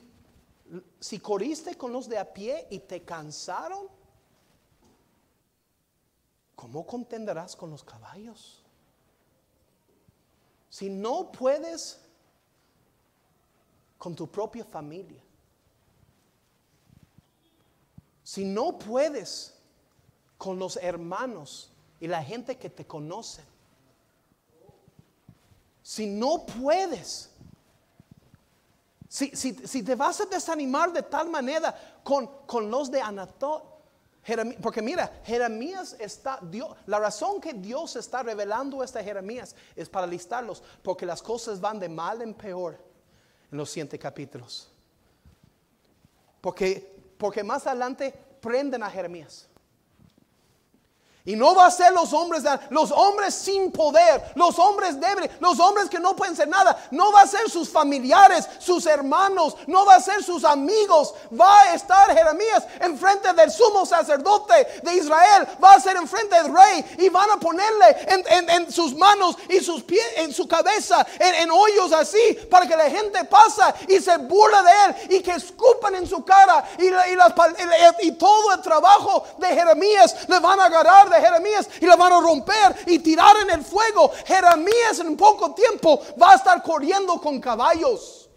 si 1.01 1.19
corriste 1.19 1.75
con 1.75 1.91
los 1.91 2.07
de 2.07 2.17
a 2.17 2.33
pie 2.33 2.65
y 2.69 2.79
te 2.79 3.03
cansaron, 3.03 3.89
¿cómo 6.55 6.87
contenderás 6.87 7.57
con 7.57 7.71
los 7.71 7.83
caballos? 7.83 8.63
Si 10.77 10.89
no 10.89 11.31
puedes 11.31 11.99
con 13.97 14.15
tu 14.15 14.27
propia 14.27 14.63
familia, 14.63 15.19
si 18.23 18.45
no 18.45 18.77
puedes 18.77 19.55
con 20.37 20.59
los 20.59 20.77
hermanos 20.77 21.71
y 21.99 22.05
la 22.05 22.23
gente 22.23 22.59
que 22.59 22.69
te 22.69 22.85
conoce, 22.85 23.43
si 25.81 26.05
no 26.05 26.45
puedes, 26.45 27.31
si, 29.09 29.29
si, 29.35 29.81
te 29.81 29.95
vas 29.95 30.21
a 30.21 30.25
desanimar 30.27 30.93
de 30.93 31.01
tal 31.01 31.27
manera 31.27 31.75
con, 32.03 32.27
con 32.45 32.69
los 32.69 32.91
de 32.91 33.01
Porque 34.61 34.81
mira, 34.81 35.21
Jeremías 35.23 35.95
está, 35.99 36.39
Dios, 36.41 36.75
la 36.85 36.99
razón 36.99 37.39
que 37.39 37.53
Dios 37.53 37.95
está 37.95 38.23
revelando 38.23 38.83
esta 38.83 39.01
Jeremías 39.01 39.55
es 39.75 39.87
para 39.87 40.05
listarlos, 40.05 40.61
porque 40.81 41.05
las 41.05 41.21
cosas 41.21 41.61
van 41.61 41.79
de 41.79 41.87
mal 41.87 42.21
en 42.21 42.33
peor 42.33 42.77
en 43.51 43.57
los 43.57 43.69
siguientes 43.69 43.99
capítulos. 43.99 44.69
Porque, 46.41 46.95
porque 47.17 47.43
más 47.43 47.67
adelante 47.67 48.13
prenden 48.41 48.83
a 48.83 48.89
Jeremías. 48.89 49.47
Y 51.27 51.35
no 51.35 51.53
va 51.53 51.65
a 51.65 51.71
ser 51.71 51.91
los 51.91 52.13
hombres, 52.13 52.41
los 52.69 52.89
hombres 52.89 53.35
sin 53.35 53.69
poder, 53.69 54.31
los 54.35 54.57
hombres 54.57 54.97
débiles, 54.97 55.29
los 55.41 55.59
hombres 55.59 55.89
que 55.89 55.99
no 55.99 56.15
pueden 56.15 56.37
ser 56.37 56.47
nada. 56.47 56.81
No 56.89 57.11
va 57.11 57.23
a 57.23 57.27
ser 57.27 57.49
sus 57.49 57.67
familiares, 57.67 58.47
sus 58.59 58.85
hermanos, 58.85 59.57
no 59.67 59.85
va 59.85 59.95
a 59.95 59.99
ser 59.99 60.23
sus 60.23 60.45
amigos. 60.45 61.13
Va 61.37 61.63
a 61.63 61.73
estar 61.73 62.15
Jeremías 62.15 62.63
enfrente 62.79 63.33
del 63.33 63.51
sumo 63.51 63.85
sacerdote 63.85 64.79
de 64.81 64.95
Israel. 64.95 65.45
Va 65.61 65.73
a 65.73 65.81
ser 65.81 65.97
enfrente 65.97 66.33
del 66.33 66.53
rey 66.53 66.95
y 66.97 67.09
van 67.09 67.29
a 67.29 67.37
ponerle 67.37 67.97
en, 68.07 68.71
sus 68.71 68.95
manos 68.95 69.35
y 69.49 69.59
sus 69.59 69.83
pies, 69.83 70.07
en 70.15 70.33
su 70.33 70.47
cabeza, 70.47 71.05
en, 71.19 71.51
hoyos 71.51 71.91
así, 71.91 72.37
para 72.49 72.65
que 72.65 72.77
la 72.77 72.89
gente 72.89 73.25
pasa 73.25 73.75
y 73.89 73.99
se 73.99 74.15
burla 74.15 74.63
de 74.63 74.71
él 74.71 75.17
y 75.17 75.21
que 75.21 75.31
escupan 75.31 75.93
en 75.95 76.07
su 76.07 76.23
cara 76.23 76.63
y, 76.77 76.85
y, 76.85 78.07
y 78.07 78.11
todo 78.13 78.53
el 78.53 78.61
trabajo 78.61 79.25
de 79.39 79.47
Jeremías 79.47 80.29
le 80.29 80.39
van 80.39 80.57
a 80.61 80.65
agarrar 80.67 81.16
Jeremías 81.21 81.69
y 81.81 81.85
la 81.85 81.95
van 81.95 82.13
a 82.13 82.21
romper 82.21 82.75
y 82.87 82.99
tirar 82.99 83.35
en 83.37 83.51
el 83.51 83.63
fuego. 83.63 84.11
Jeremías 84.25 84.99
en 84.99 85.15
poco 85.17 85.53
tiempo 85.53 86.01
va 86.21 86.31
a 86.31 86.35
estar 86.35 86.61
corriendo 86.61 87.19
con 87.19 87.39
caballos. 87.39 88.29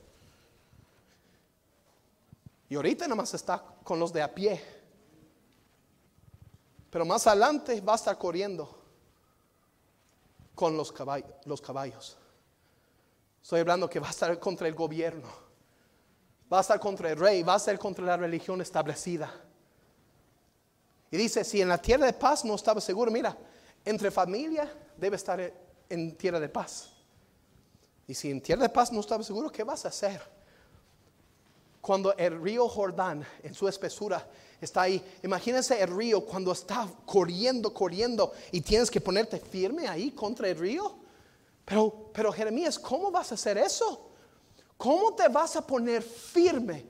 Y 2.68 2.76
ahorita 2.76 3.06
nada 3.06 3.16
más 3.16 3.34
está 3.34 3.62
con 3.82 3.98
los 3.98 4.12
de 4.12 4.22
a 4.22 4.32
pie. 4.32 4.62
Pero 6.90 7.04
más 7.04 7.26
adelante 7.26 7.80
va 7.80 7.92
a 7.92 7.96
estar 7.96 8.16
corriendo 8.16 8.78
con 10.54 10.76
los 10.76 10.92
caballos, 10.92 11.30
los 11.44 11.60
caballos. 11.60 12.16
Estoy 13.42 13.60
hablando 13.60 13.88
que 13.88 13.98
va 13.98 14.08
a 14.08 14.10
estar 14.10 14.38
contra 14.38 14.68
el 14.68 14.74
gobierno. 14.74 15.28
Va 16.52 16.58
a 16.58 16.60
estar 16.60 16.78
contra 16.80 17.10
el 17.10 17.16
rey, 17.16 17.42
va 17.42 17.54
a 17.54 17.56
estar 17.56 17.78
contra 17.78 18.04
la 18.04 18.16
religión 18.16 18.60
establecida. 18.60 19.32
Y 21.10 21.16
dice, 21.16 21.44
si 21.44 21.60
en 21.60 21.68
la 21.68 21.78
tierra 21.78 22.06
de 22.06 22.12
paz 22.12 22.44
no 22.44 22.54
estaba 22.54 22.80
seguro, 22.80 23.10
mira, 23.10 23.36
entre 23.84 24.10
familia 24.10 24.72
debe 24.96 25.16
estar 25.16 25.52
en 25.88 26.16
tierra 26.16 26.38
de 26.38 26.48
paz. 26.48 26.90
Y 28.06 28.14
si 28.14 28.30
en 28.30 28.40
tierra 28.40 28.62
de 28.62 28.68
paz 28.68 28.92
no 28.92 29.00
estaba 29.00 29.22
seguro, 29.22 29.50
¿qué 29.50 29.64
vas 29.64 29.84
a 29.84 29.88
hacer? 29.88 30.20
Cuando 31.80 32.14
el 32.16 32.40
río 32.40 32.68
Jordán 32.68 33.26
en 33.42 33.54
su 33.54 33.66
espesura 33.66 34.26
está 34.60 34.82
ahí, 34.82 35.02
imagínense 35.22 35.80
el 35.80 35.96
río 35.96 36.24
cuando 36.24 36.52
está 36.52 36.88
corriendo, 37.06 37.72
corriendo 37.72 38.32
y 38.52 38.60
tienes 38.60 38.90
que 38.90 39.00
ponerte 39.00 39.40
firme 39.40 39.88
ahí 39.88 40.10
contra 40.10 40.48
el 40.48 40.58
río. 40.58 40.94
Pero, 41.64 42.10
pero 42.12 42.32
Jeremías, 42.32 42.78
¿cómo 42.78 43.10
vas 43.10 43.32
a 43.32 43.34
hacer 43.34 43.58
eso? 43.58 44.10
¿Cómo 44.76 45.14
te 45.14 45.28
vas 45.28 45.56
a 45.56 45.66
poner 45.66 46.02
firme? 46.02 46.84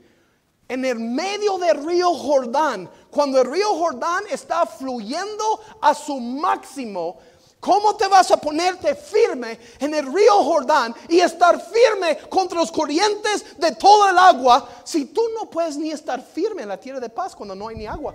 En 0.70 0.84
el 0.84 1.00
medio 1.00 1.58
del 1.58 1.84
río 1.84 2.14
Jordán, 2.14 2.88
cuando 3.10 3.40
el 3.40 3.50
río 3.50 3.74
Jordán 3.74 4.22
está 4.30 4.64
fluyendo 4.66 5.60
a 5.80 5.92
su 5.92 6.20
máximo, 6.20 7.18
¿cómo 7.58 7.96
te 7.96 8.06
vas 8.06 8.30
a 8.30 8.36
ponerte 8.36 8.94
firme 8.94 9.58
en 9.80 9.92
el 9.94 10.06
río 10.06 10.32
Jordán 10.44 10.94
y 11.08 11.18
estar 11.18 11.60
firme 11.60 12.18
contra 12.28 12.60
los 12.60 12.70
corrientes 12.70 13.58
de 13.58 13.72
todo 13.72 14.08
el 14.08 14.16
agua 14.16 14.68
si 14.84 15.06
tú 15.06 15.22
no 15.34 15.50
puedes 15.50 15.76
ni 15.76 15.90
estar 15.90 16.22
firme 16.22 16.62
en 16.62 16.68
la 16.68 16.78
tierra 16.78 17.00
de 17.00 17.08
paz 17.08 17.34
cuando 17.34 17.56
no 17.56 17.66
hay 17.66 17.74
ni 17.74 17.86
agua? 17.88 18.14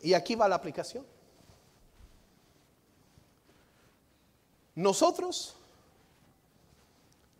Y 0.00 0.14
aquí 0.14 0.34
va 0.34 0.48
la 0.48 0.54
aplicación. 0.54 1.04
Nosotros 4.74 5.57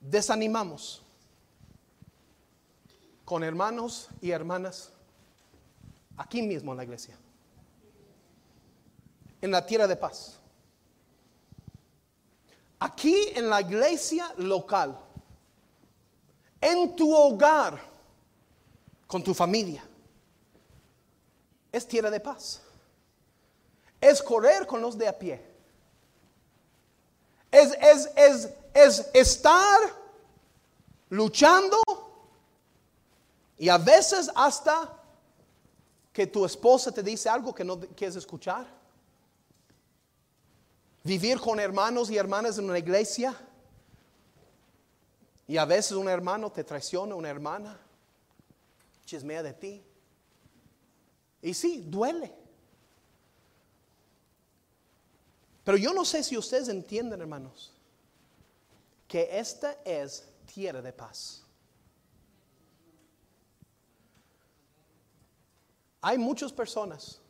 desanimamos 0.00 1.02
con 3.24 3.44
hermanos 3.44 4.08
y 4.20 4.30
hermanas 4.30 4.92
aquí 6.16 6.42
mismo 6.42 6.72
en 6.72 6.78
la 6.78 6.84
iglesia, 6.84 7.16
en 9.40 9.50
la 9.50 9.64
tierra 9.64 9.86
de 9.86 9.96
paz. 9.96 10.34
aquí 12.80 13.32
en 13.34 13.50
la 13.50 13.60
iglesia 13.60 14.32
local, 14.36 14.98
en 16.60 16.94
tu 16.94 17.12
hogar, 17.12 17.80
con 19.06 19.22
tu 19.22 19.34
familia, 19.34 19.82
es 21.72 21.86
tierra 21.86 22.10
de 22.10 22.20
paz. 22.20 22.62
Es 24.00 24.22
correr 24.22 24.66
con 24.66 24.80
los 24.80 24.96
de 24.96 25.08
a 25.08 25.18
pie. 25.18 25.47
Es, 27.50 27.72
es, 27.80 28.10
es, 28.16 28.48
es 28.74 29.10
estar 29.14 29.80
luchando 31.08 31.78
y 33.58 33.68
a 33.68 33.78
veces 33.78 34.30
hasta 34.34 34.94
que 36.12 36.26
tu 36.26 36.44
esposa 36.44 36.92
te 36.92 37.02
dice 37.02 37.28
algo 37.28 37.54
que 37.54 37.64
no 37.64 37.78
quieres 37.80 38.16
escuchar. 38.16 38.66
Vivir 41.02 41.40
con 41.40 41.58
hermanos 41.58 42.10
y 42.10 42.16
hermanas 42.16 42.58
en 42.58 42.64
una 42.66 42.78
iglesia. 42.78 43.34
Y 45.46 45.56
a 45.56 45.64
veces 45.64 45.92
un 45.92 46.08
hermano 46.08 46.52
te 46.52 46.62
traiciona, 46.62 47.14
una 47.14 47.30
hermana 47.30 47.78
chismea 49.06 49.42
de 49.42 49.54
ti. 49.54 49.82
Y 51.40 51.54
sí, 51.54 51.82
duele. 51.86 52.34
Pero 55.68 55.76
yo 55.76 55.92
no 55.92 56.02
sé 56.02 56.22
si 56.22 56.34
ustedes 56.34 56.70
entienden, 56.70 57.20
hermanos, 57.20 57.74
que 59.06 59.28
esta 59.38 59.72
es 59.84 60.26
tierra 60.46 60.80
de 60.80 60.94
paz. 60.94 61.44
Hay 66.00 66.16
muchas 66.16 66.54
personas 66.54 67.20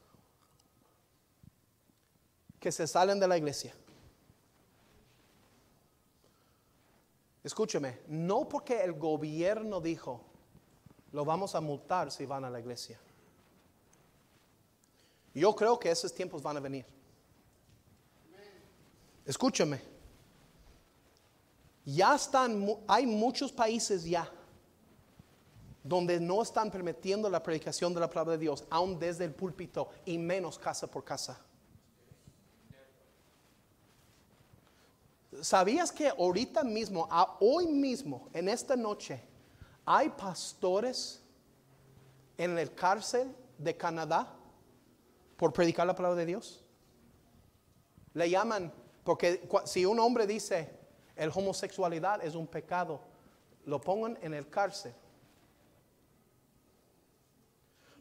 que 2.61 2.70
se 2.70 2.86
salen 2.86 3.18
de 3.18 3.26
la 3.26 3.36
iglesia. 3.36 3.74
Escúcheme, 7.43 8.03
no 8.07 8.49
porque 8.49 8.84
el 8.84 8.93
gobierno 8.93 9.80
dijo, 9.80 10.22
lo 11.11 11.24
vamos 11.24 11.57
a 11.57 11.61
multar 11.61 12.12
si 12.12 12.24
van 12.24 12.45
a 12.45 12.51
la 12.51 12.61
iglesia. 12.61 13.01
Yo 15.34 15.57
creo 15.57 15.76
que 15.76 15.91
esos 15.91 16.14
tiempos 16.14 16.41
van 16.41 16.59
a 16.59 16.61
venir. 16.61 16.97
Escúchame. 19.29 19.79
Ya 21.85 22.14
están, 22.14 22.66
hay 22.87 23.07
muchos 23.07 23.53
países 23.53 24.03
ya 24.05 24.26
donde 25.85 26.18
no 26.18 26.41
están 26.41 26.70
permitiendo 26.70 27.29
la 27.29 27.43
predicación 27.43 27.93
de 27.93 28.01
la 28.01 28.09
palabra 28.09 28.33
de 28.33 28.39
Dios, 28.39 28.64
aún 28.70 28.99
desde 28.99 29.26
el 29.26 29.35
púlpito 29.35 29.91
y 30.07 30.16
menos 30.16 30.59
casa 30.59 30.91
por 30.91 31.05
casa. 31.05 31.39
¿Sabías 35.43 35.93
que 35.93 36.09
ahorita 36.09 36.64
mismo, 36.64 37.07
hoy 37.41 37.66
mismo, 37.66 38.31
en 38.33 38.49
esta 38.49 38.76
noche, 38.76 39.22
hay 39.85 40.09
pastores 40.09 41.22
en 42.39 42.59
el 42.59 42.74
cárcel 42.74 43.31
de 43.59 43.76
Canadá 43.76 44.35
por 45.37 45.53
predicar 45.53 45.87
la 45.87 45.95
palabra 45.95 46.18
de 46.18 46.26
Dios? 46.26 46.64
Le 48.14 48.31
llaman, 48.31 48.72
porque 49.09 49.48
si 49.64 49.86
un 49.86 49.98
hombre 50.00 50.26
dice, 50.26 50.68
el 51.16 51.30
homosexualidad 51.34 52.22
es 52.22 52.34
un 52.34 52.46
pecado, 52.46 53.00
lo 53.64 53.80
pongan 53.80 54.18
en 54.20 54.34
el 54.34 54.50
cárcel 54.50 54.92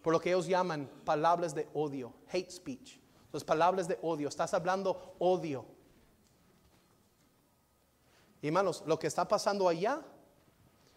por 0.01 0.11
lo 0.11 0.19
que 0.19 0.31
ellos 0.31 0.47
llaman 0.47 0.91
palabras 1.05 1.55
de 1.55 1.69
odio, 1.73 2.13
hate 2.29 2.51
speech. 2.51 2.99
Las 3.31 3.45
palabras 3.45 3.87
de 3.87 3.97
odio, 4.01 4.27
estás 4.27 4.53
hablando 4.53 5.15
odio. 5.17 5.65
Hermanos, 8.41 8.83
lo 8.85 8.99
que 8.99 9.07
está 9.07 9.25
pasando 9.25 9.69
allá, 9.69 10.01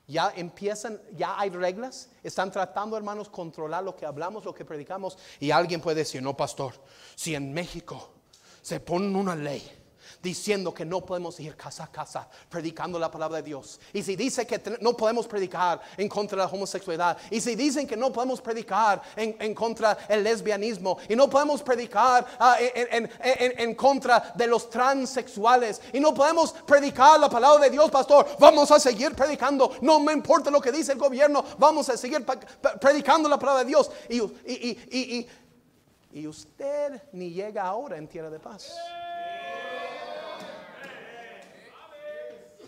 ya 0.08 0.32
empiezan, 0.34 1.00
ya 1.12 1.38
hay 1.38 1.50
reglas, 1.50 2.10
están 2.24 2.50
tratando, 2.50 2.96
hermanos, 2.96 3.28
controlar 3.28 3.84
lo 3.84 3.94
que 3.94 4.06
hablamos, 4.06 4.44
lo 4.44 4.54
que 4.54 4.64
predicamos. 4.64 5.16
Y 5.38 5.52
alguien 5.52 5.80
puede 5.80 5.98
decir, 5.98 6.20
no, 6.20 6.36
pastor, 6.36 6.74
si 7.14 7.36
en 7.36 7.52
México 7.52 8.10
se 8.60 8.80
pone 8.80 9.16
una 9.16 9.36
ley 9.36 9.79
diciendo 10.22 10.72
que 10.74 10.84
no 10.84 11.00
podemos 11.00 11.38
ir 11.40 11.56
casa 11.56 11.84
a 11.84 11.86
casa 11.86 12.28
predicando 12.48 12.98
la 12.98 13.10
palabra 13.10 13.38
de 13.38 13.42
Dios. 13.42 13.80
Y 13.92 14.02
si 14.02 14.16
dice 14.16 14.46
que 14.46 14.60
no 14.80 14.96
podemos 14.96 15.26
predicar 15.26 15.80
en 15.96 16.08
contra 16.08 16.36
de 16.36 16.44
la 16.44 16.50
homosexualidad, 16.50 17.16
y 17.30 17.40
si 17.40 17.54
dicen 17.54 17.86
que 17.86 17.96
no 17.96 18.12
podemos 18.12 18.40
predicar 18.40 19.02
en, 19.16 19.54
contra 19.54 19.94
del 20.08 20.22
lesbianismo, 20.22 20.98
y 21.08 21.16
no 21.16 21.28
podemos 21.28 21.62
predicar 21.62 22.26
ah, 22.38 22.56
en, 22.60 23.74
contra 23.74 24.32
de 24.34 24.46
los 24.46 24.68
transexuales, 24.68 25.80
y 25.92 26.00
no 26.00 26.12
podemos 26.12 26.52
predicar 26.52 27.18
la 27.18 27.30
palabra 27.30 27.64
de 27.64 27.70
Dios, 27.70 27.90
pastor, 27.90 28.26
vamos 28.38 28.70
a 28.70 28.80
seguir 28.80 29.14
predicando, 29.14 29.72
no 29.80 30.00
me 30.00 30.12
importa 30.12 30.50
lo 30.50 30.60
que 30.60 30.72
dice 30.72 30.92
el 30.92 30.98
gobierno, 30.98 31.44
vamos 31.58 31.88
a 31.88 31.96
seguir 31.96 32.24
predicando 32.80 33.28
la 33.28 33.38
palabra 33.38 33.64
de 33.64 33.68
Dios. 33.68 33.90
Y, 34.08 35.26
y 36.12 36.26
usted 36.26 37.02
ni 37.12 37.30
llega 37.30 37.62
ahora 37.62 37.96
en 37.96 38.08
tierra 38.08 38.30
de 38.30 38.40
paz. 38.40 38.72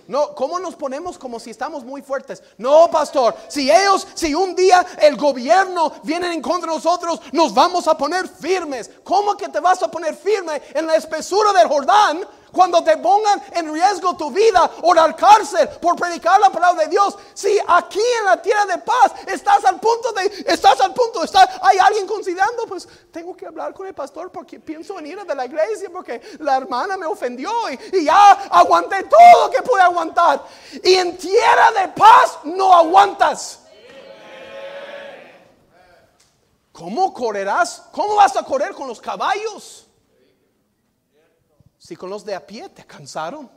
No, 0.09 0.35
¿cómo 0.35 0.59
nos 0.59 0.75
ponemos 0.75 1.17
como 1.17 1.39
si 1.39 1.51
estamos 1.51 1.85
muy 1.85 2.03
fuertes? 2.03 2.43
No, 2.59 2.91
pastor, 2.91 3.37
si 3.49 3.71
ellos, 3.71 4.07
si 4.15 4.35
un 4.35 4.55
día 4.55 4.85
el 5.01 5.17
gobierno 5.17 5.93
viene 6.03 6.33
en 6.33 6.43
contra 6.43 6.71
de 6.71 6.77
nosotros, 6.77 7.21
nos 7.33 7.55
vamos 7.55 7.87
a 7.87 7.97
poner 7.97 8.29
firmes. 8.29 8.91
¿Cómo 9.05 9.37
que 9.37 9.49
te 9.49 9.61
vas 9.61 9.83
a 9.83 9.91
poner 9.91 10.17
firme 10.17 10.61
en 10.75 10.87
la 10.87 10.97
espesura 10.97 11.53
del 11.53 11.69
Jordán 11.69 12.27
cuando 12.53 12.85
te 12.85 12.97
pongan 12.99 13.43
en 13.53 13.73
riesgo 13.73 14.17
tu 14.17 14.31
vida 14.31 14.71
o 14.83 14.95
la 14.95 15.15
cárcel 15.17 15.69
por 15.81 15.97
predicar 15.97 16.39
la 16.41 16.51
palabra 16.51 16.85
de 16.85 16.91
Dios. 16.91 17.17
Si 17.35 17.59
aquí 17.67 18.01
en 18.21 18.27
la 18.27 18.41
tierra 18.41 18.67
de 18.67 18.79
paz 18.79 19.13
estás 19.27 19.65
al 19.65 19.81
punto 19.81 20.13
de, 20.13 20.45
estás 20.47 20.81
al 20.81 20.93
punto 20.93 21.25
estar, 21.25 21.49
hay 21.63 21.79
alguien 21.79 22.07
considerando, 22.07 22.67
pues 22.67 22.89
tengo 23.11 23.37
que 23.37 23.47
hablar 23.47 23.73
con 23.73 23.87
el 23.87 23.95
pastor 23.95 24.31
porque 24.31 24.61
pienso 24.61 24.95
venir 24.95 25.23
de 25.25 25.35
la 25.35 25.47
iglesia 25.47 25.91
porque 25.91 26.21
la 26.39 26.57
hermana 26.57 26.97
me 26.97 27.07
ofendió 27.07 27.51
y, 27.71 27.99
y 27.99 28.05
ya 28.05 28.33
aguanté 28.51 29.03
todo 29.05 29.47
lo 29.47 29.51
que 29.51 29.63
pude 29.63 29.81
aguantar. 29.81 30.45
Y 30.83 30.95
en 30.95 31.17
tierra 31.17 31.73
de 31.73 31.89
paz 31.89 32.39
no 32.45 32.75
aguantas. 32.75 33.61
¿Cómo 36.73 37.13
correrás? 37.13 37.83
¿Cómo 37.93 38.17
vas 38.17 38.35
a 38.37 38.43
correr 38.43 38.75
con 38.75 38.89
los 38.89 39.01
caballos? 39.01 39.87
Si 41.83 41.97
con 41.97 42.11
los 42.11 42.25
de 42.25 42.33
a 42.33 42.47
pie 42.47 42.69
te 42.69 42.87
cansaron. 42.87 43.51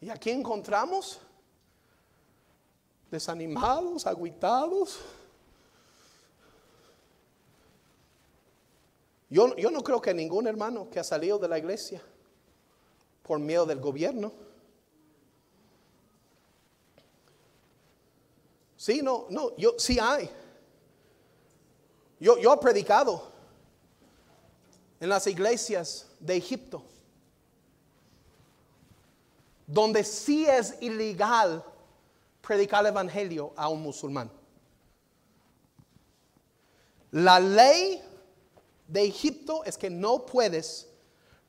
Y 0.00 0.08
aquí 0.08 0.30
encontramos 0.30 1.18
desanimados, 3.10 4.06
aguitados. 4.06 5.00
Yo, 9.28 9.56
yo, 9.56 9.72
no 9.72 9.82
creo 9.82 10.00
que 10.00 10.14
ningún 10.14 10.46
hermano 10.46 10.88
que 10.88 11.00
ha 11.00 11.04
salido 11.04 11.36
de 11.40 11.48
la 11.48 11.58
iglesia 11.58 12.00
por 13.24 13.40
miedo 13.40 13.66
del 13.66 13.80
gobierno. 13.80 14.32
Sí, 18.76 19.02
no, 19.02 19.26
no, 19.30 19.56
yo 19.56 19.74
sí 19.78 19.98
hay. 19.98 20.30
Yo, 22.20 22.38
yo 22.38 22.54
he 22.54 22.58
predicado 22.58 23.33
en 25.04 25.10
las 25.10 25.26
iglesias 25.26 26.06
de 26.18 26.34
Egipto, 26.34 26.82
donde 29.66 30.02
sí 30.02 30.46
es 30.46 30.80
ilegal 30.80 31.62
predicar 32.40 32.80
el 32.80 32.86
evangelio 32.86 33.52
a 33.54 33.68
un 33.68 33.82
musulmán. 33.82 34.30
La 37.10 37.38
ley 37.38 38.02
de 38.88 39.04
Egipto 39.04 39.62
es 39.64 39.76
que 39.76 39.90
no 39.90 40.24
puedes 40.24 40.88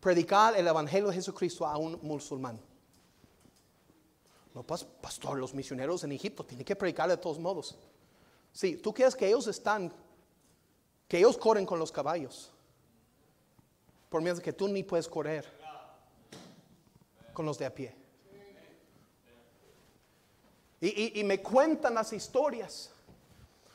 predicar 0.01 0.57
el 0.57 0.67
evangelio 0.67 1.07
de 1.07 1.15
Jesucristo 1.15 1.65
a 1.65 1.77
un 1.77 1.97
musulmán. 2.01 2.59
No, 4.53 4.63
pastor, 4.63 5.39
los 5.39 5.53
misioneros 5.53 6.03
en 6.03 6.11
Egipto 6.11 6.43
tienen 6.43 6.65
que 6.65 6.75
predicar 6.75 7.07
de 7.07 7.15
todos 7.15 7.39
modos. 7.39 7.77
Sí, 8.51 8.75
tú 8.75 8.93
quieres 8.93 9.15
que 9.15 9.29
ellos 9.29 9.47
están, 9.47 9.93
que 11.07 11.19
ellos 11.19 11.37
corren 11.37 11.65
con 11.65 11.79
los 11.79 11.93
caballos 11.93 12.51
por 14.15 14.21
miedo 14.21 14.41
que 14.41 14.53
tú 14.53 14.69
ni 14.69 14.81
puedes 14.81 15.09
correr 15.09 15.45
con 17.33 17.45
los 17.45 17.57
de 17.57 17.65
a 17.65 17.75
pie. 17.75 17.93
Y, 20.79 21.21
me 21.25 21.41
cuentan 21.41 21.95
las 21.95 22.13
historias. 22.13 22.91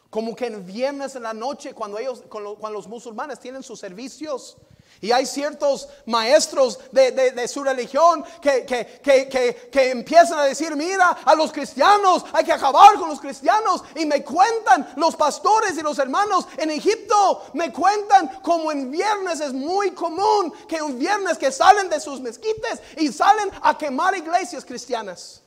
Como 0.09 0.35
que 0.35 0.47
en 0.47 0.65
viernes 0.65 1.15
en 1.15 1.25
la 1.25 1.35
noche, 1.35 1.75
cuando 1.75 1.99
ellos, 1.99 2.25
cuando 2.31 2.71
los 2.71 2.89
musulmanes 2.89 3.39
tienen 3.39 3.63
sus 3.63 3.81
servicios, 3.81 4.57
Y 5.03 5.13
hay 5.13 5.25
ciertos 5.25 5.89
maestros 6.05 6.79
de, 6.93 7.11
de- 7.13 7.49
su 7.49 7.65
religión 7.65 8.23
que, 8.43 8.67
que, 8.67 9.01
que, 9.03 9.29
que, 9.31 9.71
que 9.73 9.91
empiezan 9.91 10.39
a 10.39 10.45
decir, 10.45 10.77
mira, 10.77 11.09
a 11.25 11.35
los 11.35 11.51
cristianos 11.53 12.25
hay 12.35 12.45
que 12.45 12.53
acabar 12.53 12.97
con 12.99 13.09
los 13.09 13.19
cristianos. 13.19 13.83
Y 13.97 14.05
me 14.05 14.23
cuentan 14.23 14.93
los 14.97 15.17
pastores 15.17 15.79
y 15.79 15.83
los 15.83 15.99
hermanos 15.99 16.47
en 16.59 16.71
Egipto, 16.71 17.45
me 17.55 17.73
cuentan 17.73 18.41
como 18.43 18.71
en 18.73 18.91
viernes 18.91 19.41
es 19.41 19.55
muy 19.55 19.93
común 19.93 20.53
que 20.69 20.83
un 20.83 20.99
viernes 20.99 21.39
que 21.39 21.51
salen 21.51 21.89
de 21.89 21.99
sus 21.99 22.21
mezquites 22.21 22.83
y 22.99 23.09
salen 23.11 23.51
a 23.63 23.79
quemar 23.79 24.15
iglesias 24.17 24.65
cristianas. 24.67 25.43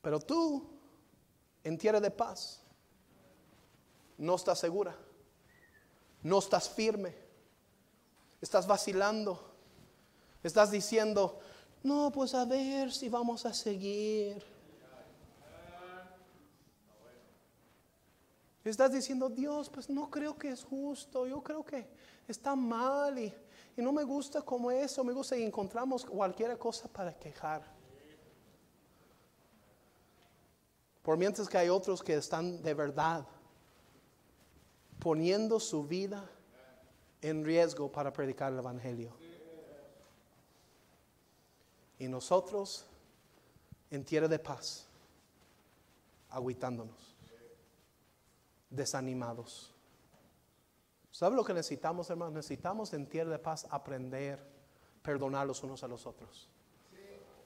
Pero 0.00 0.20
tú, 0.20 0.68
en 1.64 1.76
tierra 1.78 2.00
de 2.00 2.10
paz, 2.10 2.61
no 4.22 4.36
estás 4.36 4.60
segura, 4.60 4.96
no 6.22 6.38
estás 6.38 6.70
firme, 6.70 7.12
estás 8.40 8.68
vacilando, 8.68 9.52
estás 10.44 10.70
diciendo, 10.70 11.40
no, 11.82 12.12
pues 12.12 12.32
a 12.34 12.44
ver 12.44 12.92
si 12.92 13.08
vamos 13.08 13.44
a 13.46 13.52
seguir. 13.52 14.44
Estás 18.64 18.92
diciendo, 18.92 19.28
Dios, 19.28 19.68
pues 19.68 19.90
no 19.90 20.08
creo 20.08 20.38
que 20.38 20.50
es 20.50 20.62
justo, 20.62 21.26
yo 21.26 21.42
creo 21.42 21.64
que 21.64 21.84
está 22.28 22.54
mal 22.54 23.18
y, 23.18 23.34
y 23.76 23.82
no 23.82 23.90
me 23.90 24.04
gusta 24.04 24.40
como 24.42 24.70
eso, 24.70 25.02
me 25.02 25.12
gusta 25.12 25.36
y 25.36 25.42
encontramos 25.42 26.04
cualquier 26.04 26.56
cosa 26.58 26.86
para 26.86 27.12
quejar. 27.12 27.64
Por 31.02 31.16
mientras 31.16 31.48
que 31.48 31.58
hay 31.58 31.68
otros 31.68 32.04
que 32.04 32.14
están 32.14 32.62
de 32.62 32.74
verdad 32.74 33.26
poniendo 35.02 35.58
su 35.58 35.84
vida 35.84 36.24
en 37.20 37.44
riesgo 37.44 37.90
para 37.90 38.12
predicar 38.12 38.52
el 38.52 38.60
Evangelio. 38.60 39.12
Y 41.98 42.06
nosotros 42.06 42.86
en 43.90 44.04
tierra 44.04 44.28
de 44.28 44.38
paz, 44.38 44.86
aguitándonos, 46.30 47.16
desanimados. 48.70 49.72
¿Sabe 51.10 51.36
lo 51.36 51.44
que 51.44 51.52
necesitamos, 51.52 52.08
hermanos? 52.08 52.34
Necesitamos 52.34 52.92
en 52.94 53.06
tierra 53.06 53.32
de 53.32 53.38
paz 53.38 53.66
aprender, 53.70 54.38
perdonar 55.02 55.46
los 55.46 55.62
unos 55.62 55.82
a 55.82 55.88
los 55.88 56.06
otros. 56.06 56.48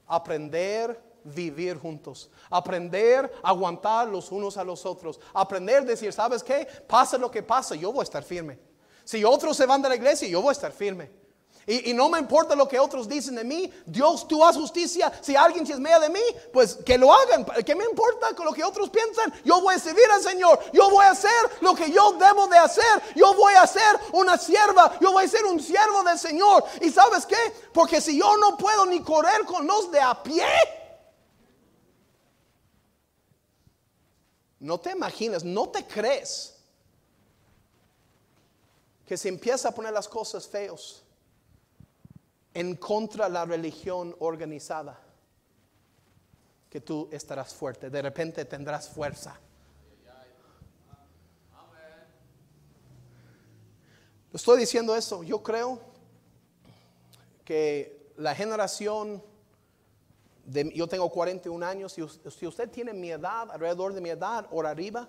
Aprender 0.06 1.15
vivir 1.34 1.78
juntos, 1.78 2.30
aprender 2.50 3.32
a 3.42 3.50
aguantar 3.50 4.08
los 4.08 4.30
unos 4.30 4.56
a 4.56 4.64
los 4.64 4.86
otros, 4.86 5.20
aprender 5.34 5.78
a 5.78 5.86
decir, 5.86 6.12
¿sabes 6.12 6.42
qué? 6.42 6.66
Pase 6.86 7.18
lo 7.18 7.30
que 7.30 7.42
pase, 7.42 7.78
yo 7.78 7.92
voy 7.92 8.00
a 8.00 8.04
estar 8.04 8.22
firme. 8.22 8.58
Si 9.04 9.24
otros 9.24 9.56
se 9.56 9.66
van 9.66 9.82
de 9.82 9.88
la 9.88 9.96
iglesia, 9.96 10.28
yo 10.28 10.42
voy 10.42 10.50
a 10.50 10.52
estar 10.52 10.72
firme. 10.72 11.10
Y, 11.68 11.90
y 11.90 11.94
no 11.94 12.08
me 12.08 12.20
importa 12.20 12.54
lo 12.54 12.68
que 12.68 12.78
otros 12.78 13.08
dicen 13.08 13.34
de 13.34 13.42
mí, 13.42 13.72
Dios, 13.84 14.28
tú 14.28 14.44
haz 14.44 14.56
justicia. 14.56 15.12
Si 15.20 15.34
alguien 15.34 15.66
chismea 15.66 15.98
de 15.98 16.08
mí, 16.08 16.20
pues 16.52 16.76
que 16.76 16.96
lo 16.96 17.12
hagan. 17.12 17.44
¿Qué 17.64 17.74
me 17.74 17.84
importa 17.84 18.34
con 18.36 18.46
lo 18.46 18.52
que 18.52 18.62
otros 18.62 18.88
piensan? 18.88 19.34
Yo 19.44 19.60
voy 19.60 19.74
a 19.74 19.78
servir 19.80 20.04
al 20.12 20.22
Señor. 20.22 20.60
Yo 20.72 20.88
voy 20.90 21.04
a 21.04 21.10
hacer 21.10 21.32
lo 21.60 21.74
que 21.74 21.90
yo 21.90 22.12
debo 22.12 22.46
de 22.46 22.58
hacer. 22.58 23.02
Yo 23.16 23.34
voy 23.34 23.54
a 23.54 23.66
ser 23.66 23.98
una 24.12 24.38
sierva. 24.38 24.96
Yo 25.00 25.12
voy 25.12 25.24
a 25.24 25.28
ser 25.28 25.44
un 25.44 25.60
siervo 25.60 26.04
del 26.04 26.18
Señor. 26.18 26.64
¿Y 26.80 26.90
sabes 26.90 27.26
qué? 27.26 27.52
Porque 27.72 28.00
si 28.00 28.16
yo 28.16 28.36
no 28.36 28.56
puedo 28.56 28.86
ni 28.86 29.00
correr 29.00 29.44
con 29.44 29.66
los 29.66 29.90
de 29.90 30.00
a 30.00 30.22
pie, 30.22 30.46
No 34.58 34.78
te 34.78 34.92
imaginas, 34.92 35.44
no 35.44 35.68
te 35.68 35.86
crees 35.86 36.56
que 39.06 39.16
se 39.16 39.28
empieza 39.28 39.68
a 39.68 39.72
poner 39.72 39.92
las 39.92 40.08
cosas 40.08 40.48
feos 40.48 41.04
en 42.54 42.74
contra 42.76 43.26
de 43.26 43.32
la 43.32 43.44
religión 43.44 44.16
organizada, 44.18 44.98
que 46.70 46.80
tú 46.80 47.08
estarás 47.12 47.54
fuerte, 47.54 47.90
de 47.90 48.02
repente 48.02 48.44
tendrás 48.44 48.88
fuerza. 48.88 49.38
Estoy 54.32 54.58
diciendo 54.58 54.94
eso, 54.96 55.22
yo 55.22 55.42
creo 55.42 55.80
que 57.44 58.12
la 58.16 58.34
generación 58.34 59.22
de- 60.46 60.72
yo 60.74 60.86
tengo 60.86 61.10
41 61.10 61.62
años, 61.66 61.92
si, 61.92 62.02
si 62.30 62.46
usted 62.46 62.70
tiene 62.70 62.92
mi 62.94 63.10
edad, 63.10 63.50
alrededor 63.50 63.92
de 63.92 64.00
mi 64.00 64.10
edad, 64.10 64.46
o 64.50 64.62
arriba, 64.62 65.08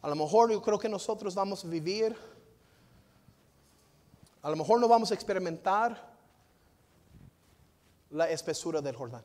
a 0.00 0.08
lo 0.08 0.16
mejor 0.16 0.50
yo 0.50 0.60
creo 0.60 0.78
que 0.78 0.88
nosotros 0.88 1.34
vamos 1.34 1.64
a 1.64 1.68
vivir, 1.68 2.16
a 4.42 4.50
lo 4.50 4.56
mejor 4.56 4.80
no 4.80 4.88
vamos 4.88 5.10
a 5.10 5.14
experimentar 5.14 6.10
la 8.10 8.28
espesura 8.28 8.80
del 8.80 8.96
Jordán. 8.96 9.22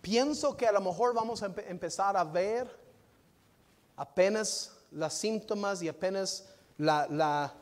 Pienso 0.00 0.56
que 0.56 0.66
a 0.66 0.72
lo 0.72 0.80
mejor 0.80 1.14
vamos 1.14 1.42
a 1.42 1.48
empe- 1.48 1.64
empezar 1.68 2.16
a 2.16 2.24
ver 2.24 2.68
apenas 3.96 4.76
las 4.90 5.14
síntomas 5.14 5.80
y 5.82 5.88
apenas 5.88 6.48
la- 6.76 7.06
la- 7.08 7.54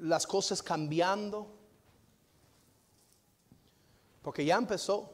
las 0.00 0.26
cosas 0.26 0.62
cambiando. 0.62 1.46
Porque 4.22 4.44
ya 4.44 4.56
empezó. 4.56 5.12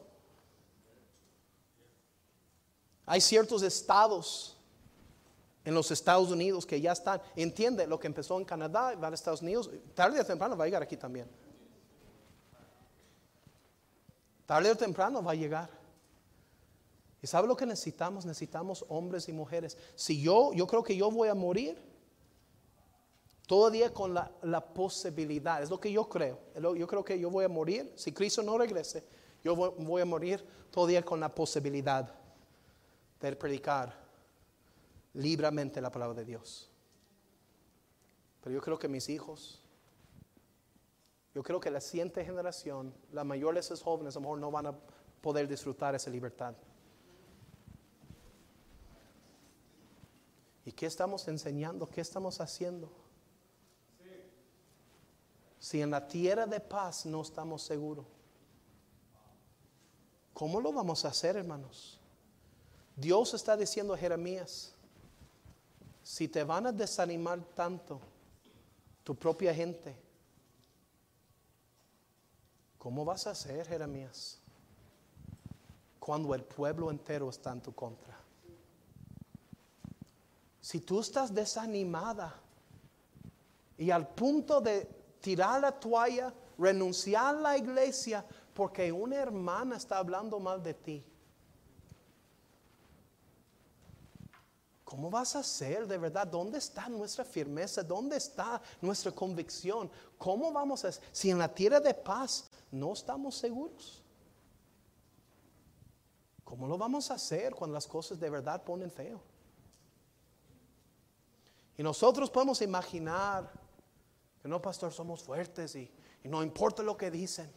Hay 3.07 3.21
ciertos 3.21 3.63
estados 3.63 4.57
en 5.65 5.75
los 5.75 5.91
Estados 5.91 6.31
Unidos 6.31 6.65
que 6.65 6.81
ya 6.81 6.93
están. 6.93 7.21
Entiende 7.35 7.87
lo 7.87 7.99
que 7.99 8.07
empezó 8.07 8.39
en 8.39 8.45
Canadá, 8.45 8.95
va 8.95 9.09
a 9.09 9.15
Estados 9.15 9.43
Unidos. 9.43 9.71
Tarde 9.95 10.21
o 10.21 10.25
temprano 10.25 10.57
va 10.57 10.65
a 10.65 10.67
llegar 10.67 10.83
aquí 10.83 10.97
también. 10.97 11.29
Tarde 14.47 14.71
o 14.71 14.77
temprano 14.77 15.23
va 15.23 15.33
a 15.33 15.35
llegar. 15.35 15.71
¿Y 17.21 17.27
sabe 17.27 17.49
lo 17.49 17.57
que 17.57 17.67
necesitamos? 17.67 18.25
Necesitamos 18.25 18.85
hombres 18.89 19.29
y 19.29 19.33
mujeres. 19.33 19.77
Si 19.95 20.23
yo, 20.23 20.53
yo 20.53 20.67
creo 20.67 20.83
que 20.83 20.97
yo 20.97 21.11
voy 21.11 21.29
a 21.29 21.35
morir 21.35 21.88
todavía 23.49 23.93
con 23.95 24.13
la, 24.13 24.61
posibilidad, 24.75 25.63
es 25.63 25.71
lo 25.71 25.81
que 25.81 25.91
yo 25.91 26.07
creo. 26.07 26.39
Yo 26.55 26.87
creo 26.87 27.03
que 27.03 27.19
yo 27.19 27.31
voy 27.31 27.47
a 27.47 27.49
morir, 27.49 27.91
si 27.97 28.13
Cristo 28.13 28.43
no 28.43 28.59
regrese, 28.59 29.03
yo 29.43 29.57
voy, 29.57 29.71
voy 29.79 30.03
a 30.03 30.05
morir 30.05 30.45
todavía 30.71 31.03
con 31.03 31.19
la 31.19 31.35
posibilidad 31.35 32.15
de 33.19 33.35
predicar 33.35 33.99
libremente 35.15 35.81
la 35.81 35.91
palabra 35.91 36.19
de 36.19 36.27
Dios. 36.27 36.71
Pero 38.43 38.55
yo 38.55 38.61
creo 38.61 38.79
que 38.79 38.87
mis 38.87 39.09
hijos, 39.09 39.63
yo 41.35 41.43
creo 41.43 41.59
que 41.59 41.71
la 41.71 41.81
siguiente 41.81 42.23
generación, 42.27 42.93
la 43.13 43.25
mayor 43.25 43.55
de 43.55 43.61
esos 43.61 43.83
jóvenes, 43.83 44.15
a 44.15 44.19
lo 44.19 44.25
mejor 44.25 44.39
no 44.41 44.51
van 44.51 44.67
a 44.67 44.75
poder 45.23 45.49
disfrutar 45.49 45.95
esa 45.95 46.11
libertad. 46.11 46.55
¿Y 50.67 50.73
qué 50.73 50.85
estamos 50.85 51.27
enseñando? 51.29 51.87
¿Qué 51.87 52.03
estamos 52.03 52.43
haciendo? 52.43 53.08
Si 55.59 55.83
en 55.83 55.91
la 55.91 56.07
tierra 56.07 56.47
de 56.47 56.61
paz 56.61 57.07
no 57.07 57.23
estamos 57.23 57.63
seguros, 57.63 58.07
¿cómo 60.33 60.61
lo 60.61 60.73
vamos 60.73 61.05
a 61.05 61.09
hacer, 61.09 61.37
hermanos? 61.37 61.99
Dios 62.97 63.35
está 63.35 63.57
diciendo 63.57 63.95
a 63.95 63.99
Jeremías, 63.99 64.73
si 66.03 66.29
te 66.29 66.45
van 66.45 66.67
a 66.67 66.73
desanimar 66.73 67.41
tanto 67.55 68.01
tu 69.05 69.15
propia 69.15 69.55
gente, 69.55 69.97
¿cómo 72.79 73.05
vas 73.05 73.27
a 73.27 73.31
hacer, 73.31 73.67
Jeremías? 73.67 74.41
Cuando 75.99 76.35
el 76.35 76.45
pueblo 76.45 76.91
entero 76.91 77.29
está 77.31 77.53
en 77.53 77.61
tu 77.61 77.75
contra. 77.75 78.19
Si 80.61 80.81
tú 80.81 81.01
estás 81.01 81.35
desanimada 81.35 82.35
y 83.77 83.91
al 83.91 84.09
punto 84.09 84.61
de 84.61 84.98
tirar 85.21 85.61
la 85.61 85.73
toalla, 85.73 86.33
renunciar 86.59 87.37
a 87.37 87.41
la 87.41 87.57
iglesia 87.57 88.25
porque 88.55 88.91
una 88.91 89.17
hermana 89.17 89.77
está 89.77 89.99
hablando 89.99 90.41
mal 90.41 90.63
de 90.63 90.75
ti. 90.75 91.05
¿Cómo 94.85 95.11
vas 95.11 95.37
a 95.37 95.41
hacer 95.41 95.87
de 95.87 95.99
verdad? 95.99 96.27
¿Dónde 96.27 96.59
está 96.59 96.89
nuestra 96.89 97.23
firmeza? 97.25 97.83
¿Dónde 97.83 98.17
está 98.17 98.61
nuestra 98.81 99.13
convicción? 99.13 99.91
¿Cómo 100.17 100.51
vamos 100.51 100.85
a 100.87 100.93
si 101.13 101.31
en 101.31 101.39
la 101.39 101.55
tierra 101.55 101.79
de 101.79 101.93
paz 101.93 102.51
no 102.71 102.95
estamos 102.95 103.37
seguros? 103.37 104.03
¿Cómo 106.43 106.67
lo 106.67 106.79
vamos 106.79 107.11
a 107.11 107.15
hacer 107.15 107.55
cuando 107.55 107.75
las 107.75 107.87
cosas 107.87 108.19
de 108.19 108.31
verdad 108.31 108.65
ponen 108.65 108.91
feo? 108.91 109.21
Y 111.77 111.83
nosotros 111.83 112.31
podemos 112.31 112.63
imaginar 112.63 113.53
no, 114.49 114.61
pastor, 114.61 114.93
somos 114.93 115.23
fuertes 115.23 115.75
y, 115.77 115.91
no 116.25 116.43
importa 116.43 116.83
lo 116.83 116.97
que 116.97 117.11
dicen. 117.11 117.51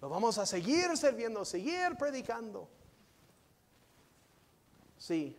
Lo 0.00 0.08
vamos 0.08 0.38
a 0.38 0.46
seguir 0.46 0.96
sirviendo, 0.96 1.44
seguir 1.44 1.96
predicando. 1.98 2.68
Sí, 4.96 5.36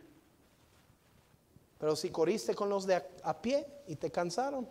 Pero 1.78 1.96
si 1.96 2.10
corriste 2.10 2.54
con 2.54 2.68
los 2.68 2.86
de 2.86 2.96
a, 2.96 3.06
a 3.22 3.40
pie 3.40 3.66
y 3.86 3.96
te 3.96 4.10
cansaron, 4.10 4.68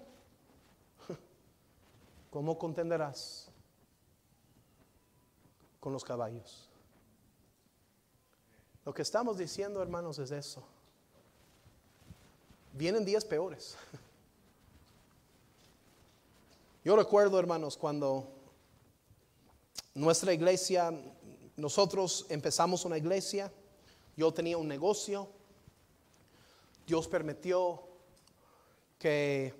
¿cómo 2.30 2.57
contenderás 2.57 3.49
con 5.80 5.93
los 5.93 6.03
caballos? 6.03 6.70
Lo 8.86 8.93
que 8.93 9.01
estamos 9.01 9.38
diciendo, 9.38 9.82
hermanos, 9.82 10.20
es 10.20 10.32
eso. 10.32 10.63
Vienen 12.74 13.05
días 13.05 13.26
peores. 13.26 13.78
Yo 16.90 16.96
recuerdo, 16.96 17.38
hermanos, 17.38 17.78
cuando 17.78 18.28
nuestra 19.94 20.34
iglesia, 20.34 20.92
nosotros 21.56 22.26
empezamos 22.30 22.84
una 22.84 22.98
iglesia, 22.98 23.54
yo 24.18 24.34
tenía 24.34 24.58
un 24.58 24.68
negocio, 24.68 25.30
Dios 26.88 27.08
permitió 27.08 27.84
que 28.98 29.54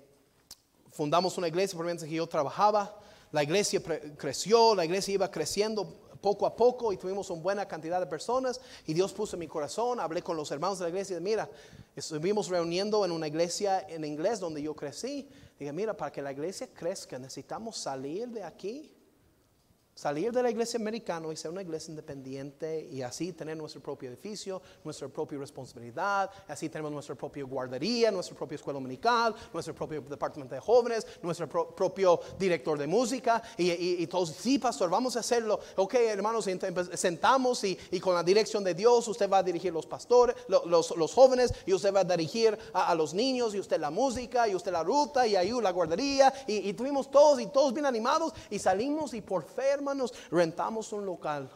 fundamos 0.90 1.38
una 1.38 1.46
iglesia, 1.46 1.76
por 1.76 1.86
mientras 1.86 2.08
que 2.08 2.16
yo 2.16 2.26
trabajaba, 2.26 2.98
la 3.30 3.44
iglesia 3.44 3.80
creció, 4.16 4.74
la 4.74 4.84
iglesia 4.84 5.14
iba 5.14 5.30
creciendo 5.30 5.86
poco 6.20 6.46
a 6.46 6.56
poco 6.56 6.92
y 6.92 6.96
tuvimos 6.96 7.30
una 7.30 7.42
buena 7.42 7.68
cantidad 7.68 8.00
de 8.00 8.06
personas 8.06 8.60
y 8.88 8.92
Dios 8.92 9.12
puso 9.12 9.36
en 9.36 9.40
mi 9.40 9.46
corazón, 9.46 10.00
hablé 10.00 10.20
con 10.20 10.36
los 10.36 10.50
hermanos 10.50 10.80
de 10.80 10.86
la 10.86 10.88
iglesia 10.88 11.20
mira, 11.20 11.48
estuvimos 11.94 12.48
reuniendo 12.48 13.04
en 13.04 13.12
una 13.12 13.28
iglesia 13.28 13.86
en 13.88 14.04
inglés 14.04 14.40
donde 14.40 14.60
yo 14.60 14.74
crecí. 14.74 15.28
Dije, 15.60 15.74
mira, 15.74 15.94
para 15.94 16.10
que 16.10 16.22
la 16.22 16.32
iglesia 16.32 16.66
crezca 16.72 17.18
necesitamos 17.18 17.76
salir 17.76 18.28
de 18.28 18.42
aquí, 18.42 18.90
salir 20.00 20.32
de 20.32 20.42
la 20.42 20.50
iglesia 20.50 20.80
americana 20.80 21.30
y 21.30 21.36
ser 21.36 21.50
una 21.50 21.60
iglesia 21.60 21.90
independiente 21.90 22.88
y 22.90 23.02
así 23.02 23.34
tener 23.34 23.54
nuestro 23.54 23.82
propio 23.82 24.08
edificio, 24.08 24.62
nuestra 24.82 25.08
propia 25.08 25.38
responsabilidad, 25.38 26.30
así 26.48 26.70
tenemos 26.70 26.90
nuestra 26.90 27.14
propia 27.14 27.44
guardería, 27.44 28.10
nuestra 28.10 28.34
propia 28.34 28.54
escuela 28.56 28.78
dominical, 28.78 29.34
nuestro 29.52 29.74
propio 29.74 30.00
departamento 30.00 30.54
de 30.54 30.60
jóvenes, 30.62 31.06
nuestro 31.22 31.46
pro- 31.50 31.74
propio 31.76 32.18
director 32.38 32.78
de 32.78 32.86
música 32.86 33.42
y, 33.58 33.70
y- 33.72 33.96
y 34.02 34.06
todos, 34.06 34.30
sí, 34.30 34.58
pastor, 34.58 34.88
vamos 34.88 35.16
a 35.16 35.20
hacerlo. 35.20 35.60
Ok, 35.76 35.92
hermanos, 35.94 36.46
empe- 36.46 36.96
sentamos 36.96 37.62
y, 37.64 37.78
y 37.90 38.00
con 38.00 38.14
la 38.14 38.22
dirección 38.22 38.64
de 38.64 38.72
Dios 38.72 39.06
usted 39.06 39.28
va 39.28 39.38
a 39.38 39.42
dirigir 39.42 39.70
los 39.74 39.84
pastores, 39.86 40.34
lo- 40.48 40.64
los, 40.64 40.96
los 40.96 41.12
jóvenes 41.12 41.52
y 41.66 41.74
usted 41.74 41.94
va 41.94 42.00
a 42.00 42.04
dirigir 42.04 42.58
a, 42.72 42.90
a 42.90 42.94
los 42.94 43.12
niños 43.12 43.54
y 43.54 43.60
usted 43.60 43.78
la 43.78 43.90
música 43.90 44.48
y 44.48 44.54
usted 44.54 44.72
la 44.72 44.82
ruta 44.82 45.26
y 45.26 45.36
ahí 45.36 45.50
la 45.60 45.72
guardería 45.72 46.32
y, 46.46 46.68
y 46.70 46.72
tuvimos 46.72 47.10
todos 47.10 47.38
y 47.40 47.46
todos 47.48 47.74
bien 47.74 47.84
animados 47.84 48.32
y 48.48 48.58
salimos 48.58 49.12
y 49.12 49.20
por 49.20 49.42
fe, 49.44 49.72
hermanos, 49.90 50.14
rentamos 50.30 50.92
un 50.92 51.04
local. 51.04 51.50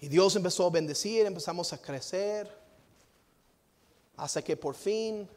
Y 0.00 0.08
Dios 0.08 0.34
empezó 0.34 0.66
a 0.66 0.70
bendecir, 0.70 1.26
empezamos 1.26 1.72
a 1.72 1.80
crecer, 1.80 2.50
hasta 4.16 4.42
que 4.42 4.56
por 4.56 4.74
fin, 4.74 5.28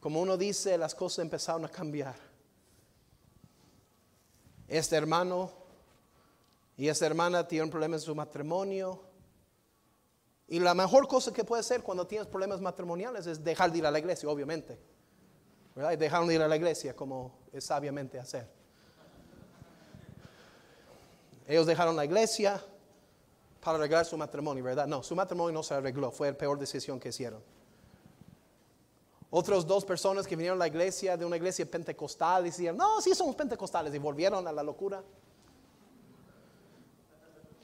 como 0.00 0.20
uno 0.20 0.36
dice, 0.36 0.76
las 0.76 0.94
cosas 0.94 1.20
empezaron 1.20 1.64
a 1.64 1.68
cambiar. 1.68 2.16
Este 4.66 4.96
hermano 4.96 5.50
y 6.76 6.88
esta 6.88 7.06
hermana 7.06 7.46
tienen 7.46 7.70
problemas 7.70 8.02
en 8.02 8.06
su 8.06 8.14
matrimonio. 8.14 9.00
Y 10.48 10.58
la 10.58 10.74
mejor 10.74 11.06
cosa 11.08 11.32
que 11.32 11.44
puede 11.44 11.62
ser 11.62 11.82
cuando 11.82 12.06
tienes 12.06 12.26
problemas 12.26 12.60
matrimoniales 12.60 13.26
es 13.26 13.42
dejar 13.42 13.72
de 13.72 13.78
ir 13.78 13.86
a 13.86 13.90
la 13.90 13.98
iglesia, 13.98 14.28
obviamente. 14.28 14.78
¿verdad? 15.74 15.92
Y 15.92 15.96
dejaron 15.96 16.28
de 16.28 16.34
ir 16.34 16.42
a 16.42 16.48
la 16.48 16.56
iglesia 16.56 16.94
como 16.94 17.43
es 17.54 17.64
sabiamente 17.64 18.18
hacer. 18.18 18.46
Ellos 21.46 21.66
dejaron 21.66 21.94
la 21.94 22.04
iglesia 22.04 22.62
para 23.60 23.78
arreglar 23.78 24.04
su 24.04 24.16
matrimonio, 24.16 24.64
¿verdad? 24.64 24.86
No, 24.86 25.02
su 25.02 25.14
matrimonio 25.14 25.52
no 25.52 25.62
se 25.62 25.74
arregló, 25.74 26.10
fue 26.10 26.30
la 26.32 26.36
peor 26.38 26.58
decisión 26.58 26.98
que 26.98 27.10
hicieron. 27.10 27.42
Otras 29.30 29.66
dos 29.66 29.84
personas 29.84 30.26
que 30.26 30.36
vinieron 30.36 30.58
a 30.58 30.60
la 30.60 30.68
iglesia, 30.68 31.16
de 31.16 31.24
una 31.24 31.36
iglesia 31.36 31.68
pentecostal, 31.68 32.44
decían, 32.44 32.76
no, 32.76 33.00
sí 33.00 33.14
somos 33.14 33.34
pentecostales, 33.34 33.94
y 33.94 33.98
volvieron 33.98 34.46
a 34.46 34.52
la 34.52 34.62
locura. 34.62 35.02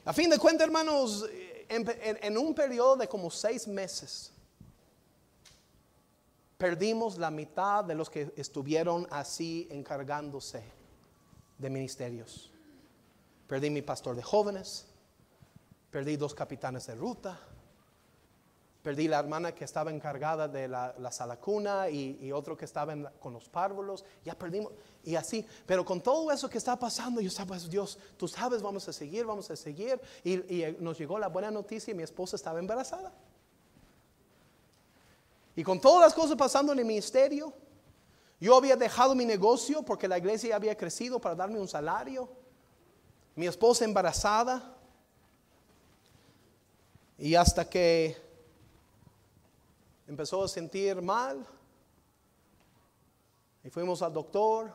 A 0.03 0.13
fin 0.13 0.29
de 0.29 0.37
cuentas, 0.37 0.65
hermanos, 0.67 1.25
en, 1.69 1.87
en- 2.01 2.19
en 2.21 2.37
un 2.37 2.53
periodo 2.53 2.97
de 2.97 3.07
como 3.07 3.29
seis 3.31 3.67
meses, 3.67 4.33
perdimos 6.61 7.17
la 7.17 7.31
mitad 7.31 7.83
de 7.83 7.95
los 7.95 8.11
que 8.11 8.33
estuvieron 8.35 9.07
así 9.09 9.67
encargándose 9.71 10.61
de 11.57 11.69
ministerios. 11.71 12.51
Perdí 13.47 13.71
mi 13.71 13.81
pastor 13.81 14.15
de 14.15 14.21
jóvenes, 14.21 14.85
perdí 15.89 16.17
dos 16.17 16.35
capitanes 16.35 16.85
de 16.85 16.93
ruta, 16.93 17.39
perdí 18.83 19.07
la 19.07 19.17
hermana 19.17 19.55
que 19.55 19.65
estaba 19.65 19.89
encargada 19.89 20.47
de 20.47 20.67
la, 20.67 20.93
la 20.99 21.11
sala 21.11 21.37
cuna 21.37 21.89
y, 21.89 22.31
otro 22.31 22.55
que 22.55 22.65
estaba 22.65 23.11
con 23.13 23.33
los 23.33 23.49
párvulos, 23.49 24.05
ya 24.23 24.35
perdimos, 24.35 24.71
y 25.03 25.15
así, 25.15 25.43
pero 25.65 25.83
con 25.83 25.99
todo 25.99 26.31
eso 26.31 26.47
que 26.47 26.59
está 26.59 26.77
pasando, 26.77 27.21
yo 27.21 27.31
sabía, 27.31 27.57
Dios, 27.57 27.97
tú 28.17 28.27
sabes, 28.27 28.61
vamos 28.61 28.87
a 28.87 28.93
seguir, 28.93 29.25
vamos 29.25 29.49
a 29.49 29.55
seguir, 29.55 29.99
y, 30.23 30.33
y 30.33 30.77
nos 30.79 30.99
llegó 30.99 31.17
la 31.17 31.29
buena 31.29 31.49
noticia 31.49 31.91
y 31.91 31.95
mi 31.95 32.03
esposa 32.03 32.35
estaba 32.35 32.59
embarazada. 32.59 33.11
Y 35.55 35.63
con 35.63 35.81
todas 35.81 36.01
las 36.01 36.13
cosas 36.13 36.35
pasando 36.35 36.71
en 36.73 36.79
el 36.79 36.85
ministerio, 36.85 37.53
yo 38.39 38.55
había 38.55 38.75
dejado 38.75 39.13
mi 39.13 39.25
negocio 39.25 39.83
porque 39.83 40.07
la 40.07 40.17
iglesia 40.17 40.55
había 40.55 40.75
crecido 40.75 41.19
para 41.19 41.35
darme 41.35 41.59
un 41.59 41.67
salario. 41.67 42.29
Mi 43.35 43.47
esposa 43.47 43.85
embarazada. 43.85 44.75
Y 47.17 47.35
hasta 47.35 47.69
que 47.69 48.17
empezó 50.07 50.43
a 50.43 50.47
sentir 50.47 51.01
mal. 51.01 51.45
Y 53.63 53.69
fuimos 53.69 54.01
al 54.01 54.11
doctor 54.11 54.71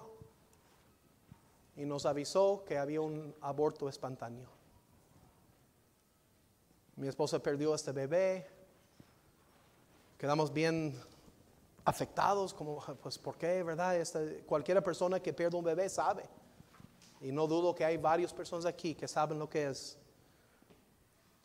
y 1.77 1.85
nos 1.85 2.07
avisó 2.07 2.65
que 2.65 2.79
había 2.79 3.01
un 3.01 3.35
aborto 3.41 3.89
espontáneo. 3.89 4.49
Mi 6.97 7.09
esposa 7.09 7.39
perdió 7.39 7.73
a 7.73 7.77
este 7.77 7.93
bebé. 7.93 8.56
Quedamos 10.19 10.53
bien 10.53 10.99
afectados, 11.85 12.53
como, 12.55 12.79
pues, 13.03 13.19
¿por 13.19 13.37
qué, 13.37 13.63
verdad? 13.63 13.97
Esta- 13.97 14.21
cualquiera 14.47 14.81
persona 14.81 15.21
que 15.21 15.33
pierde 15.33 15.57
un 15.57 15.65
bebé 15.65 15.89
sabe. 15.89 16.25
Y 17.21 17.33
no 17.33 17.47
dudo 17.47 17.75
que 17.75 17.85
hay 17.85 17.97
varias 17.97 18.33
personas 18.33 18.67
aquí 18.67 18.95
que 18.95 19.07
saben 19.09 19.39
lo 19.39 19.49
que 19.49 19.67
es 19.67 19.99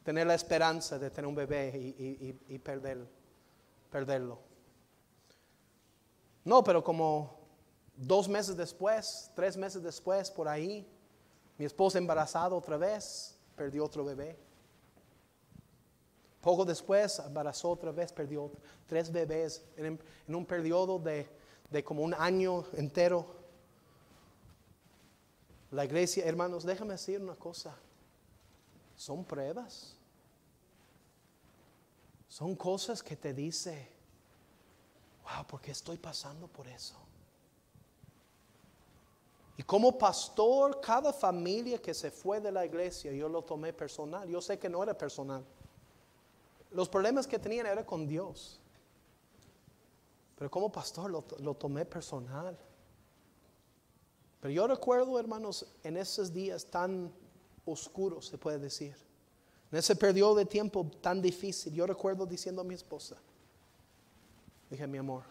tener 0.03 0.25
la 0.27 0.33
esperanza 0.35 0.97
de 0.97 1.09
tener 1.09 1.27
un 1.27 1.35
bebé 1.35 1.71
y, 1.77 2.03
y- 2.03 2.39
y- 2.55 2.59
perder- 2.59 3.07
perderlo. 3.91 4.39
No, 6.43 6.63
pero 6.63 6.83
como 6.83 7.35
dos 7.95 8.27
meses 8.27 8.57
después, 8.57 9.29
tres 9.35 9.55
meses 9.55 9.83
después, 9.83 10.31
por 10.31 10.47
ahí, 10.47 10.87
mi 11.57 11.65
esposa 11.65 11.99
embarazada 11.99 12.55
otra 12.55 12.77
vez, 12.77 13.37
perdió 13.55 13.85
otro 13.85 14.03
bebé. 14.03 14.37
Poco 16.41 16.65
después 16.65 17.19
embarazó 17.19 17.69
otra 17.69 17.91
vez, 17.91 18.11
perdió 18.11 18.51
tres 18.87 19.11
bebés 19.11 19.63
en, 19.77 19.99
un 20.27 20.45
periodo 20.45 20.97
de, 20.97 21.27
de 21.69 21.83
como 21.83 22.01
un 22.01 22.15
año 22.15 22.65
entero. 22.73 23.25
La 25.69 25.85
iglesia, 25.85 26.25
hermanos, 26.25 26.65
déjame 26.65 26.93
decir 26.93 27.21
una 27.21 27.35
cosa. 27.35 27.75
Son 28.95 29.23
pruebas. 29.23 29.95
Son 32.27 32.55
cosas 32.55 33.03
que 33.03 33.15
te 33.15 33.33
dice, 33.33 33.89
wow, 35.23 35.45
¿por 35.45 35.61
qué 35.61 35.71
estoy 35.71 35.97
pasando 35.97 36.47
por 36.47 36.67
eso? 36.67 36.95
Y 39.57 39.63
como 39.63 39.95
pastor, 39.95 40.81
cada 40.81 41.13
familia 41.13 41.79
que 41.79 41.93
se 41.93 42.09
fue 42.09 42.39
de 42.39 42.51
la 42.51 42.65
iglesia, 42.65 43.11
yo 43.11 43.29
lo 43.29 43.43
tomé 43.43 43.73
personal. 43.73 44.27
Yo 44.27 44.41
sé 44.41 44.57
que 44.57 44.69
no 44.69 44.81
era 44.81 44.97
personal. 44.97 45.45
Los 46.71 46.89
problemas 46.89 47.27
que 47.27 47.37
tenían 47.37 47.65
era 47.65 47.85
con 47.85 48.07
Dios. 48.07 48.59
Pero 50.37 50.49
como 50.49 50.71
pastor 50.71 51.11
lo, 51.11 51.25
lo 51.39 51.53
tomé 51.53 51.85
personal. 51.85 52.57
Pero 54.39 54.51
yo 54.51 54.67
recuerdo, 54.67 55.19
hermanos, 55.19 55.67
en 55.83 55.97
esos 55.97 56.33
días 56.33 56.65
tan 56.65 57.11
oscuros, 57.65 58.27
se 58.27 58.37
puede 58.37 58.57
decir, 58.57 58.95
en 59.71 59.77
ese 59.77 59.95
periodo 59.95 60.35
de 60.35 60.45
tiempo 60.45 60.89
tan 61.01 61.21
difícil, 61.21 61.73
yo 61.73 61.85
recuerdo 61.85 62.25
diciendo 62.25 62.61
a 62.61 62.65
mi 62.65 62.73
esposa, 62.73 63.17
dije, 64.69 64.87
mi 64.87 64.97
amor, 64.97 65.23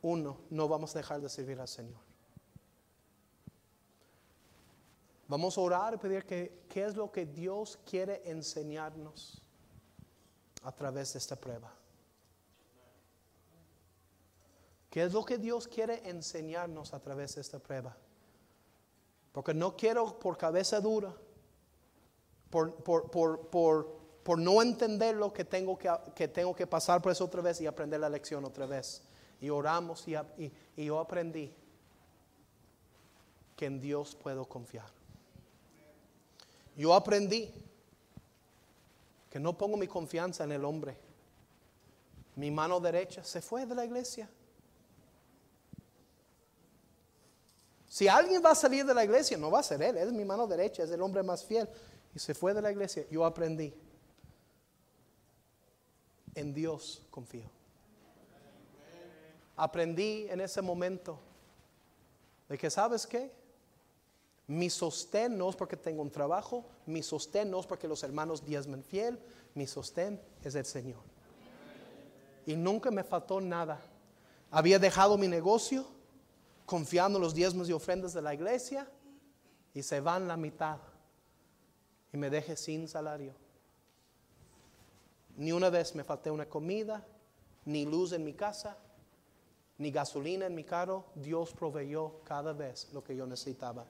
uno, 0.00 0.38
no 0.50 0.68
vamos 0.68 0.94
a 0.94 0.98
dejar 0.98 1.20
de 1.20 1.28
servir 1.28 1.60
al 1.60 1.68
Señor. 1.68 2.11
Vamos 5.28 5.56
a 5.56 5.60
orar 5.60 5.94
y 5.94 5.96
pedir 5.96 6.24
que 6.26 6.64
qué 6.68 6.84
es 6.84 6.94
lo 6.96 7.10
que 7.10 7.24
Dios 7.26 7.78
quiere 7.88 8.22
enseñarnos 8.24 9.40
a 10.62 10.72
través 10.72 11.12
de 11.14 11.18
esta 11.18 11.36
prueba. 11.36 11.72
¿Qué 14.90 15.04
es 15.04 15.12
lo 15.12 15.24
que 15.24 15.38
Dios 15.38 15.66
quiere 15.66 16.06
enseñarnos 16.08 16.92
a 16.92 17.00
través 17.00 17.34
de 17.34 17.40
esta 17.40 17.58
prueba? 17.58 17.96
Porque 19.32 19.54
no 19.54 19.74
quiero 19.74 20.18
por 20.18 20.36
cabeza 20.36 20.80
dura, 20.80 21.14
por, 22.50 22.74
por, 22.74 23.10
por, 23.10 23.96
por 24.22 24.38
no 24.38 24.60
entender 24.60 25.16
lo 25.16 25.32
que 25.32 25.46
tengo 25.46 25.78
que, 25.78 25.90
que 26.14 26.28
tengo 26.28 26.54
que 26.54 26.66
pasar 26.66 27.00
por 27.00 27.10
eso 27.12 27.24
otra 27.24 27.40
vez 27.40 27.58
y 27.62 27.66
aprender 27.66 28.00
la 28.00 28.10
lección 28.10 28.44
otra 28.44 28.66
vez. 28.66 29.02
Y 29.40 29.48
oramos 29.48 30.06
y, 30.06 30.14
y- 30.36 30.52
y 30.76 30.84
yo 30.84 31.00
aprendí 31.00 31.54
que 33.56 33.64
en 33.64 33.80
Dios 33.80 34.14
puedo 34.14 34.44
confiar. 34.44 34.90
Yo 36.76 36.94
aprendí 36.94 37.52
que 39.30 39.38
no 39.38 39.56
pongo 39.56 39.76
mi 39.76 39.86
confianza 39.86 40.44
en 40.44 40.52
el 40.52 40.64
hombre. 40.64 40.96
Mi 42.36 42.50
mano 42.50 42.80
derecha 42.80 43.22
se 43.24 43.40
fue 43.40 43.66
de 43.66 43.74
la 43.74 43.84
iglesia. 43.84 44.28
Si 47.86 48.08
alguien 48.08 48.42
va 48.42 48.52
a 48.52 48.54
salir 48.54 48.86
de 48.86 48.94
la 48.94 49.04
iglesia, 49.04 49.36
no 49.36 49.50
va 49.50 49.60
a 49.60 49.62
ser 49.62 49.82
él, 49.82 49.98
es 49.98 50.12
mi 50.12 50.24
mano 50.24 50.46
derecha, 50.46 50.82
es 50.82 50.90
el 50.90 51.02
hombre 51.02 51.22
más 51.22 51.44
fiel. 51.44 51.68
Y 52.14 52.18
se 52.18 52.34
fue 52.34 52.54
de 52.54 52.62
la 52.62 52.70
iglesia. 52.70 53.06
Yo 53.10 53.24
aprendí. 53.24 53.74
En 56.34 56.54
Dios 56.54 57.02
confío. 57.10 57.50
Aprendí 59.56 60.26
en 60.30 60.40
ese 60.40 60.62
momento 60.62 61.18
de 62.48 62.56
que, 62.56 62.70
¿sabes 62.70 63.06
qué? 63.06 63.30
Mi 64.52 64.68
sostén 64.68 65.38
no 65.38 65.48
es 65.48 65.56
porque 65.56 65.78
tengo 65.78 66.02
un 66.02 66.10
trabajo, 66.10 66.66
mi 66.84 67.02
sostén 67.02 67.50
no 67.50 67.58
es 67.58 67.66
porque 67.66 67.88
los 67.88 68.02
hermanos 68.02 68.44
diezmen 68.44 68.84
fiel, 68.84 69.18
mi 69.54 69.66
sostén 69.66 70.20
es 70.42 70.54
el 70.54 70.66
Señor. 70.66 71.00
Y 72.44 72.54
nunca 72.54 72.90
me 72.90 73.02
faltó 73.02 73.40
nada. 73.40 73.80
Había 74.50 74.78
dejado 74.78 75.16
mi 75.16 75.26
negocio, 75.26 75.86
confiando 76.66 77.16
en 77.16 77.22
los 77.22 77.32
diezmos 77.32 77.66
y 77.70 77.72
ofrendas 77.72 78.12
de 78.12 78.20
la 78.20 78.34
iglesia, 78.34 78.86
y 79.72 79.82
se 79.82 80.02
van 80.02 80.28
la 80.28 80.36
mitad. 80.36 80.80
Y 82.12 82.18
me 82.18 82.28
dejé 82.28 82.54
sin 82.54 82.88
salario. 82.88 83.34
Ni 85.34 85.52
una 85.52 85.70
vez 85.70 85.94
me 85.94 86.04
falté 86.04 86.30
una 86.30 86.46
comida, 86.46 87.06
ni 87.64 87.86
luz 87.86 88.12
en 88.12 88.22
mi 88.22 88.34
casa, 88.34 88.76
ni 89.78 89.90
gasolina 89.90 90.44
en 90.44 90.54
mi 90.54 90.64
carro. 90.64 91.06
Dios 91.14 91.54
proveyó 91.54 92.20
cada 92.22 92.52
vez 92.52 92.90
lo 92.92 93.02
que 93.02 93.16
yo 93.16 93.26
necesitaba. 93.26 93.86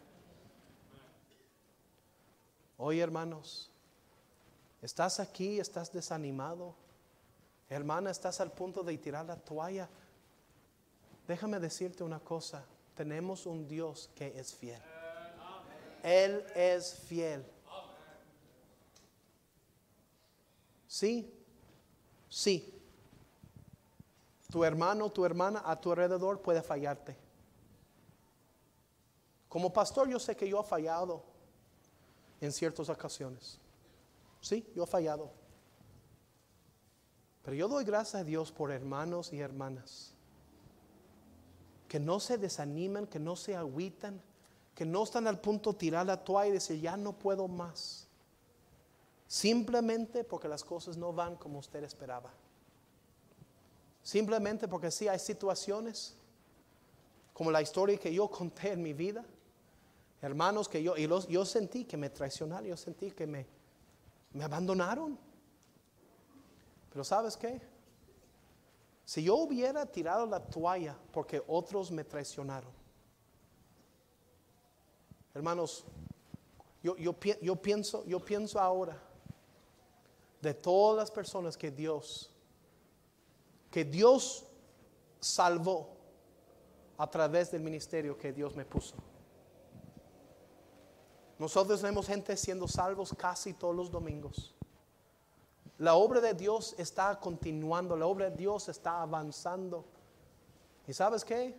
Hoy, 2.85 2.99
hermanos, 2.99 3.71
estás 4.83 5.21
aquí, 5.21 5.61
estás 5.61 5.93
desanimado. 5.93 6.75
Hermana, 7.69 8.11
estás 8.11 8.41
al 8.41 8.51
punto 8.51 8.83
de 8.83 8.99
tirar 8.99 9.25
la 9.25 9.37
toalla. 9.37 9.89
Déjame 11.29 11.61
decirte 11.61 12.03
una 12.03 12.19
cosa. 12.19 12.65
Tenemos 12.97 13.47
un 13.47 13.69
Dios 13.69 14.11
que 14.17 14.37
es 14.37 14.53
fiel. 14.53 14.83
Él 16.03 16.45
es 16.57 16.97
fiel. 17.07 17.47
Sí, 20.89 21.33
sí. 22.29 22.83
Tu 24.51 24.65
hermano, 24.65 25.09
tu 25.09 25.25
hermana 25.25 25.63
a 25.65 25.81
tu 25.81 25.93
alrededor 25.93 26.43
puede 26.43 26.63
fallarte. 26.63 27.17
Como 29.49 29.73
pastor 29.73 30.09
yo 30.09 30.19
sé 30.19 30.35
que 30.35 30.49
yo 30.49 30.61
he 30.61 30.65
fallado 30.65 31.31
en 32.43 32.53
ciertas 32.53 32.91
ocasiones. 32.91 33.59
Sí, 34.43 34.67
yo 34.75 34.85
he 34.85 34.87
fallado. 34.87 35.31
Pero 37.43 37.57
yo 37.57 37.69
doy 37.69 37.85
gracias 37.85 38.17
a 38.21 38.25
Dios 38.25 38.53
por 38.53 38.71
hermanos 38.71 39.33
y 39.33 39.41
hermanas 39.41 40.13
que 41.93 42.01
no 42.01 42.21
se 42.21 42.39
desaniman, 42.39 43.07
que 43.07 43.19
no 43.19 43.37
se 43.37 43.55
agüitan, 43.55 44.19
que 44.75 44.87
no 44.87 45.03
están 45.03 45.27
al 45.27 45.39
punto 45.39 45.73
de 45.73 45.79
tirar 45.79 46.07
la 46.07 46.25
toalla 46.25 46.49
y 46.49 46.53
decir, 46.53 46.81
ya 46.81 46.97
no 46.97 47.13
puedo 47.13 47.47
más. 47.49 48.09
Simplemente 49.27 50.25
porque 50.25 50.49
las 50.49 50.65
cosas 50.65 50.97
no 50.97 51.13
van 51.13 51.37
como 51.37 51.59
usted 51.59 51.85
esperaba. 51.85 52.33
Simplemente 54.03 54.67
porque 54.69 54.91
sí 54.91 55.07
hay 55.07 55.19
situaciones, 55.19 56.17
como 57.35 57.51
la 57.51 57.61
historia 57.61 57.99
que 57.99 58.15
yo 58.15 58.27
conté 58.31 58.73
en 58.73 58.83
mi 58.83 58.95
vida, 58.95 59.23
hermanos 60.23 60.69
que 60.69 60.83
yo, 60.83 60.97
y 60.97 61.07
los, 61.07 61.27
yo 61.27 61.45
sentí 61.45 61.85
que 61.85 61.97
me 61.97 62.09
traicionaron, 62.09 62.67
yo 62.67 62.77
sentí 62.77 63.11
que 63.11 63.27
me, 63.27 63.47
me 64.33 64.45
abandonaron. 64.45 65.19
Pero 66.91 67.05
¿sabes 67.05 67.37
qué? 67.37 67.61
Si 69.05 69.25
yo 69.25 69.35
hubiera 69.37 69.85
tirado 69.85 70.25
la 70.27 70.41
toalla 70.41 70.97
porque 71.13 71.43
otros 71.49 71.91
me 71.91 72.05
traicionaron, 72.05 72.71
hermanos, 75.35 75.85
yo, 76.83 76.97
yo, 76.97 77.17
yo 77.41 77.57
pienso, 77.57 78.05
yo 78.07 78.21
pienso 78.21 78.61
ahora 78.61 78.97
de 80.41 80.55
todas 80.55 80.97
las 80.97 81.11
personas 81.11 81.57
que 81.57 81.71
Dios, 81.71 82.31
que 83.71 83.85
Dios 83.85 84.45
salvó 85.21 85.97
a 86.97 87.11
través 87.11 87.51
del 87.51 87.63
ministerio 87.63 88.17
que 88.17 88.33
Dios 88.33 88.55
me 88.55 88.65
puso. 88.65 88.95
Nosotros 91.39 91.81
tenemos 91.81 92.07
gente 92.07 92.37
siendo 92.37 92.69
salvos 92.69 93.15
casi 93.17 93.55
todos 93.55 93.75
los 93.75 93.91
domingos. 93.91 94.55
La 95.79 95.95
obra 95.95 96.21
de 96.21 96.35
Dios 96.35 96.75
está 96.79 97.19
continuando, 97.19 97.97
la 97.97 98.07
obra 98.07 98.31
de 98.31 98.37
Dios 98.37 98.69
está 98.69 99.03
avanzando. 99.03 99.85
¿Y 100.87 100.93
sabes 100.93 101.25
qué? 101.25 101.57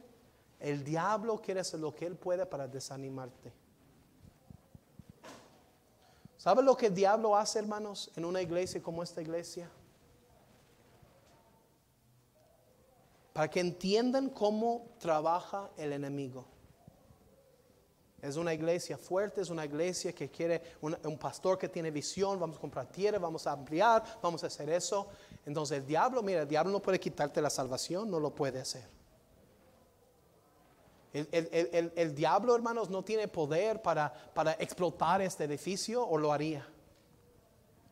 El 0.59 0.83
diablo 0.83 1.41
quiere 1.41 1.59
hacer 1.59 1.79
lo 1.79 1.93
que 1.93 2.05
él 2.05 2.15
puede 2.15 2.45
para 2.45 2.67
desanimarte. 2.67 3.51
¿Sabes 6.37 6.63
lo 6.63 6.75
que 6.75 6.87
el 6.87 6.93
diablo 6.93 7.35
hace, 7.35 7.59
hermanos, 7.59 8.11
en 8.15 8.25
una 8.25 8.41
iglesia 8.41 8.81
como 8.81 9.01
esta 9.01 9.21
iglesia? 9.21 9.69
Para 13.33 13.49
que 13.49 13.59
entiendan 13.59 14.29
cómo 14.29 14.87
trabaja 14.99 15.69
el 15.77 15.93
enemigo. 15.93 16.45
Es 18.23 18.37
una 18.37 18.53
iglesia 18.53 18.97
fuerte, 18.97 19.41
es 19.41 19.49
una 19.49 19.65
iglesia 19.65 20.13
que 20.13 20.31
quiere, 20.31 20.61
un, 20.79 21.17
pastor 21.19 21.57
que 21.57 21.67
tiene 21.67 21.91
visión, 21.91 22.39
vamos 22.39 22.55
a 22.55 22.61
comprar 22.61 22.87
tierra, 22.87 23.19
vamos 23.19 23.45
a 23.45 23.51
ampliar, 23.51 24.01
vamos 24.21 24.41
a 24.45 24.47
hacer 24.47 24.69
eso. 24.69 25.07
Entonces 25.45 25.79
el 25.79 25.85
diablo, 25.85 26.23
mira, 26.23 26.43
el 26.43 26.47
diablo 26.47 26.71
no 26.71 26.81
puede 26.81 27.01
quitarte 27.01 27.41
la 27.41 27.49
salvación, 27.49 28.09
no 28.09 28.21
lo 28.21 28.33
puede 28.33 28.61
hacer. 28.61 28.85
El, 31.11 31.27
el- 31.33 31.49
el- 31.51 31.69
el- 31.73 31.93
el 31.97 32.15
diablo, 32.15 32.55
hermanos, 32.55 32.89
no 32.89 33.03
tiene 33.03 33.27
poder 33.27 33.81
para, 33.81 34.13
para 34.33 34.53
explotar 34.53 35.21
este 35.21 35.43
edificio 35.43 36.07
o 36.07 36.17
lo 36.17 36.31
haría. 36.31 36.65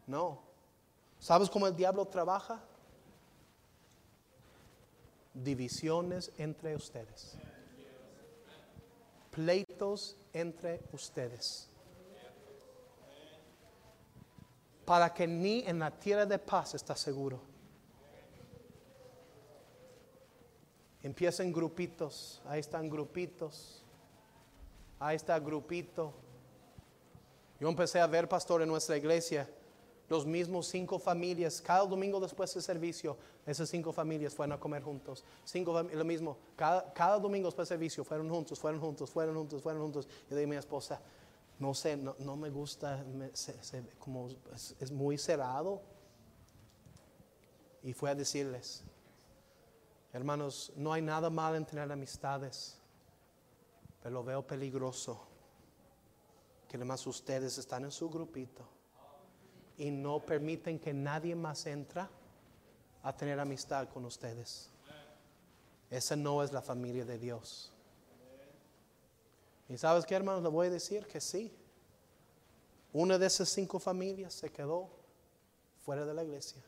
No. 0.07 0.41
¿Sabes 1.19 1.49
cómo 1.49 1.67
el 1.67 1.75
diablo 1.75 2.05
trabaja? 2.05 2.63
Divisiones 5.33 6.31
entre 6.37 6.73
ustedes 6.75 7.35
entre 10.33 10.79
ustedes. 10.91 11.67
Para 14.85 15.13
que 15.13 15.25
ni 15.27 15.63
en 15.65 15.79
la 15.79 15.89
tierra 15.89 16.25
de 16.25 16.37
paz 16.37 16.75
está 16.75 16.95
seguro. 16.95 17.41
Empiecen 21.01 21.51
grupitos, 21.51 22.41
ahí 22.45 22.59
están 22.59 22.87
grupitos, 22.87 23.83
ahí 24.99 25.15
está 25.15 25.39
grupito. 25.39 26.13
Yo 27.59 27.67
empecé 27.67 27.99
a 27.99 28.07
ver, 28.07 28.29
pastor, 28.29 28.61
en 28.61 28.69
nuestra 28.69 28.97
iglesia, 28.97 29.49
los 30.11 30.25
mismos 30.25 30.67
cinco 30.67 30.99
familias, 30.99 31.61
cada 31.61 31.85
domingo 31.85 32.19
después 32.19 32.53
del 32.53 32.61
servicio, 32.61 33.15
esas 33.45 33.69
cinco 33.69 33.93
familias 33.93 34.35
fueron 34.35 34.51
a 34.51 34.59
comer 34.59 34.83
juntos. 34.83 35.23
Cinco 35.45 35.83
lo 35.83 36.03
mismo, 36.03 36.37
cada, 36.57 36.91
cada 36.91 37.17
domingo 37.17 37.47
después 37.47 37.69
del 37.69 37.77
servicio, 37.77 38.03
fueron 38.03 38.29
juntos, 38.29 38.59
fueron 38.59 38.81
juntos, 38.81 39.09
fueron 39.09 39.35
juntos, 39.37 39.61
fueron 39.61 39.81
juntos. 39.83 40.09
Yo 40.29 40.35
dije 40.35 40.43
a 40.43 40.47
mi 40.47 40.57
esposa, 40.57 41.01
no 41.59 41.73
sé, 41.73 41.95
no, 41.95 42.13
no 42.19 42.35
me 42.35 42.49
gusta, 42.49 43.05
como 43.99 44.27
es, 44.53 44.75
es 44.81 44.91
muy 44.91 45.17
cerrado. 45.17 45.81
Y 47.81 47.93
fue 47.93 48.09
a 48.09 48.15
decirles, 48.15 48.83
hermanos, 50.11 50.73
no 50.75 50.91
hay 50.91 51.01
nada 51.01 51.29
mal 51.29 51.55
en 51.55 51.65
tener 51.65 51.89
amistades, 51.89 52.77
pero 54.03 54.15
lo 54.15 54.25
veo 54.25 54.45
peligroso 54.45 55.21
que 56.67 56.75
además 56.75 57.07
ustedes 57.07 57.57
están 57.57 57.85
en 57.85 57.91
su 57.91 58.09
grupito 58.09 58.80
y 59.81 59.89
no 59.89 60.19
permiten 60.19 60.77
que 60.77 60.93
nadie 60.93 61.35
más 61.35 61.65
entra 61.65 62.07
a 63.01 63.17
tener 63.17 63.39
amistad 63.39 63.89
con 63.89 64.05
ustedes. 64.05 64.69
Esa 65.89 66.15
no 66.15 66.43
es 66.43 66.51
la 66.51 66.61
familia 66.61 67.03
de 67.03 67.17
Dios. 67.17 67.71
Y 69.67 69.77
sabes 69.79 70.05
qué, 70.05 70.13
hermanos, 70.13 70.43
le 70.43 70.49
voy 70.49 70.67
a 70.67 70.69
decir 70.69 71.07
que 71.07 71.19
sí. 71.19 71.51
Una 72.93 73.17
de 73.17 73.25
esas 73.25 73.49
cinco 73.49 73.79
familias 73.79 74.35
se 74.35 74.51
quedó 74.51 74.87
fuera 75.83 76.05
de 76.05 76.13
la 76.13 76.23
iglesia 76.23 76.61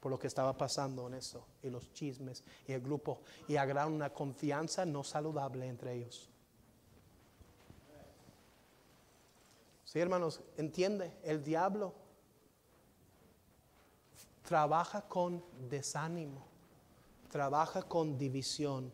por 0.00 0.10
lo 0.10 0.18
que 0.18 0.28
estaba 0.28 0.56
pasando 0.56 1.06
en 1.08 1.14
eso 1.14 1.44
y 1.62 1.68
los 1.68 1.92
chismes 1.92 2.42
y 2.66 2.72
el 2.72 2.80
grupo 2.80 3.20
y 3.48 3.56
agarraron 3.56 3.92
una 3.92 4.14
confianza 4.14 4.86
no 4.86 5.04
saludable 5.04 5.66
entre 5.66 5.94
ellos. 5.94 6.30
Sí, 9.86 10.00
hermanos, 10.00 10.40
entiende, 10.56 11.16
el 11.22 11.42
diablo 11.42 11.94
trabaja 14.42 15.02
con 15.02 15.42
desánimo, 15.70 16.44
trabaja 17.30 17.82
con 17.82 18.18
división, 18.18 18.92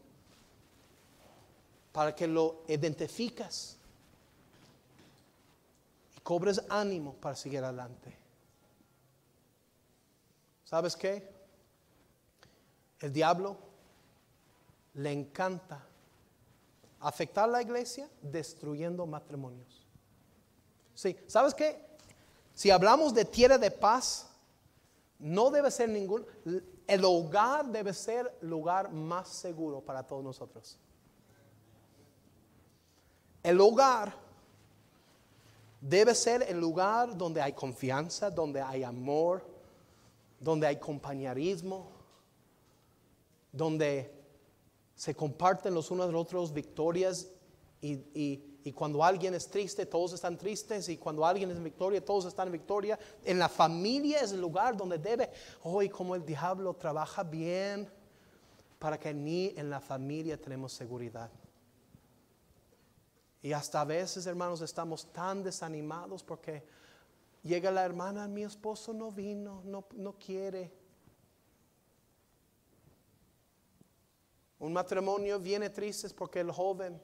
para 1.92 2.14
que 2.14 2.26
lo 2.26 2.62
identificas 2.68 3.78
y 6.16 6.20
cobres 6.20 6.62
ánimo 6.68 7.14
para 7.14 7.36
seguir 7.36 7.64
adelante. 7.64 8.14
¿Sabes 10.64 10.94
qué? 10.94 11.30
El 13.00 13.12
diablo 13.12 13.56
le 14.94 15.10
encanta 15.10 15.86
afectar 17.00 17.44
a 17.44 17.52
la 17.52 17.62
iglesia 17.62 18.08
destruyendo 18.22 19.06
matrimonios. 19.06 19.81
Sí, 20.94 21.16
¿sabes 21.26 21.54
qué? 21.54 21.84
Si 22.54 22.70
hablamos 22.70 23.14
de 23.14 23.24
tierra 23.24 23.58
de 23.58 23.70
paz, 23.70 24.28
no 25.18 25.50
debe 25.50 25.70
ser 25.70 25.88
ningún, 25.88 26.26
el 26.86 27.04
hogar 27.04 27.66
debe 27.66 27.92
ser 27.92 28.36
lugar 28.40 28.92
más 28.92 29.28
seguro 29.28 29.80
para 29.80 30.02
todos 30.02 30.22
nosotros. 30.22 30.78
El 33.42 33.60
hogar 33.60 34.14
debe 35.80 36.14
ser 36.14 36.42
el 36.42 36.60
lugar 36.60 37.16
donde 37.16 37.40
hay 37.40 37.52
confianza, 37.52 38.30
donde 38.30 38.60
hay 38.60 38.84
amor, 38.84 39.44
donde 40.38 40.66
hay 40.66 40.76
compañerismo, 40.76 41.88
donde 43.50 44.12
se 44.94 45.14
comparten 45.14 45.74
los 45.74 45.90
unos 45.90 46.06
de 46.06 46.12
los 46.12 46.22
otros 46.22 46.52
victorias 46.52 47.28
y, 47.80 48.51
cuando 48.70 49.02
alguien 49.02 49.34
es 49.34 49.48
triste, 49.48 49.86
todos 49.86 50.12
están 50.12 50.38
tristes 50.38 50.88
y 50.88 50.96
cuando 50.96 51.26
alguien 51.26 51.50
es 51.50 51.56
en 51.56 51.64
victoria, 51.64 52.04
todos 52.04 52.26
están 52.26 52.46
en 52.46 52.52
victoria. 52.52 52.96
En 53.24 53.40
la 53.40 53.48
familia 53.48 54.20
es 54.20 54.30
el 54.30 54.40
lugar 54.40 54.76
donde 54.76 54.98
debe, 54.98 55.30
hoy 55.64 55.88
como 55.88 56.14
el 56.14 56.24
diablo 56.24 56.72
trabaja 56.74 57.24
bien 57.24 57.90
para 58.78 59.00
que 59.00 59.12
ni 59.12 59.52
en 59.56 59.68
la 59.68 59.80
familia 59.80 60.40
tenemos 60.40 60.72
seguridad. 60.72 61.28
Y 63.42 63.52
hasta 63.52 63.80
a 63.80 63.84
veces, 63.84 64.26
hermanos, 64.26 64.60
estamos 64.60 65.12
tan 65.12 65.42
desanimados 65.42 66.22
porque 66.22 66.62
llega 67.42 67.72
la 67.72 67.84
hermana, 67.84 68.28
mi 68.28 68.44
esposo 68.44 68.92
no 68.92 69.10
vino, 69.10 69.62
no, 69.64 69.86
no 69.96 70.12
quiere. 70.12 70.72
Un 74.60 74.72
matrimonio 74.72 75.40
viene 75.40 75.68
triste 75.70 76.08
porque 76.10 76.38
el 76.38 76.52
joven 76.52 77.02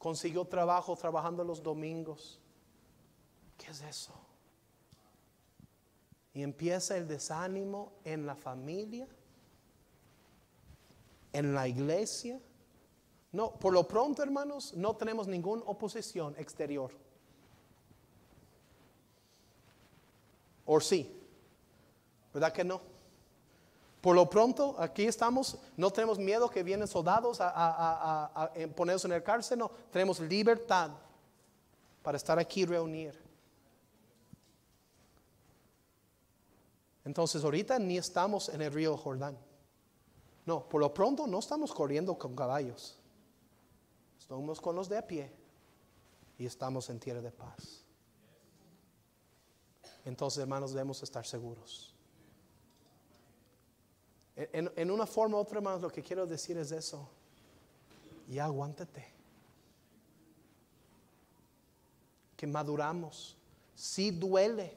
consiguió 0.00 0.46
trabajo 0.46 0.96
trabajando 0.96 1.44
los 1.44 1.62
domingos. 1.62 2.40
¿Qué 3.58 3.70
es 3.70 3.82
eso? 3.82 4.14
Y 6.32 6.42
empieza 6.42 6.96
el 6.96 7.06
desánimo 7.06 7.92
en 8.02 8.24
la 8.24 8.34
familia, 8.34 9.06
en 11.34 11.54
la 11.54 11.68
iglesia. 11.68 12.40
No, 13.30 13.52
por 13.52 13.74
lo 13.74 13.86
pronto, 13.86 14.22
hermanos, 14.22 14.72
no 14.74 14.96
tenemos 14.96 15.28
ninguna 15.28 15.64
oposición 15.66 16.34
exterior. 16.38 16.92
¿O 20.64 20.80
sí? 20.80 21.14
¿Verdad 22.32 22.54
que 22.54 22.64
no? 22.64 22.80
Por 24.00 24.16
lo 24.16 24.30
pronto, 24.30 24.76
aquí 24.78 25.04
estamos, 25.04 25.58
no 25.76 25.90
tenemos 25.90 26.18
miedo 26.18 26.48
que 26.48 26.62
vienen 26.62 26.88
soldados 26.88 27.38
a, 27.40 28.50
ponernos 28.74 29.04
en 29.04 29.12
el 29.12 29.22
cárcel, 29.22 29.58
no, 29.58 29.70
tenemos 29.90 30.20
libertad 30.20 30.90
para 32.02 32.16
estar 32.16 32.38
aquí 32.38 32.64
reunir. 32.64 33.18
Entonces, 37.04 37.44
ahorita 37.44 37.78
ni 37.78 37.98
estamos 37.98 38.48
en 38.48 38.62
el 38.62 38.72
río 38.72 38.96
Jordán. 38.96 39.36
No, 40.46 40.66
por 40.68 40.80
lo 40.80 40.94
pronto 40.94 41.26
no 41.26 41.38
estamos 41.38 41.72
corriendo 41.72 42.16
con 42.16 42.34
caballos. 42.34 42.98
Estamos 44.18 44.60
con 44.60 44.76
los 44.76 44.88
de 44.88 44.96
a 44.96 45.06
pie 45.06 45.30
y 46.38 46.46
estamos 46.46 46.88
en 46.88 46.98
tierra 46.98 47.20
de 47.20 47.32
paz. 47.32 47.84
Entonces, 50.04 50.40
hermanos, 50.40 50.72
debemos 50.72 51.02
estar 51.02 51.26
seguros. 51.26 51.89
En, 54.52 54.90
una 54.90 55.06
forma 55.06 55.36
u 55.36 55.40
otra, 55.40 55.60
más 55.60 55.82
lo 55.82 55.90
que 55.90 56.02
quiero 56.02 56.26
decir 56.26 56.56
es 56.56 56.72
eso. 56.72 57.06
Y 58.28 58.38
aguántate. 58.38 59.06
Que 62.36 62.46
maduramos. 62.46 63.36
Si 63.74 64.10
duele 64.10 64.72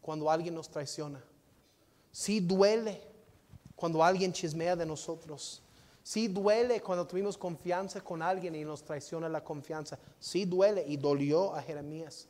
cuando 0.00 0.28
alguien 0.30 0.54
nos 0.54 0.68
traiciona. 0.68 1.22
Si 2.10 2.40
duele 2.40 3.00
cuando 3.76 4.02
alguien 4.02 4.32
chismea 4.32 4.74
de 4.74 4.86
nosotros. 4.86 5.62
Si 6.02 6.26
duele 6.26 6.80
cuando 6.80 7.06
tuvimos 7.06 7.38
confianza 7.38 8.00
con 8.00 8.22
alguien 8.22 8.56
y 8.56 8.64
nos 8.64 8.82
traiciona 8.82 9.28
la 9.28 9.44
confianza. 9.44 9.98
Si 10.18 10.44
duele 10.44 10.84
y 10.84 10.96
dolió 10.96 11.54
a 11.54 11.62
Jeremías. 11.62 12.26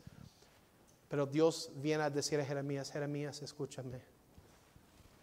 Pero 1.09 1.25
Dios 1.25 1.71
viene 1.77 2.03
a 2.03 2.11
decir 2.11 2.39
a 2.39 2.45
Jeremías, 2.45 2.91
Jeremías, 2.91 3.41
escúchame. 3.41 4.10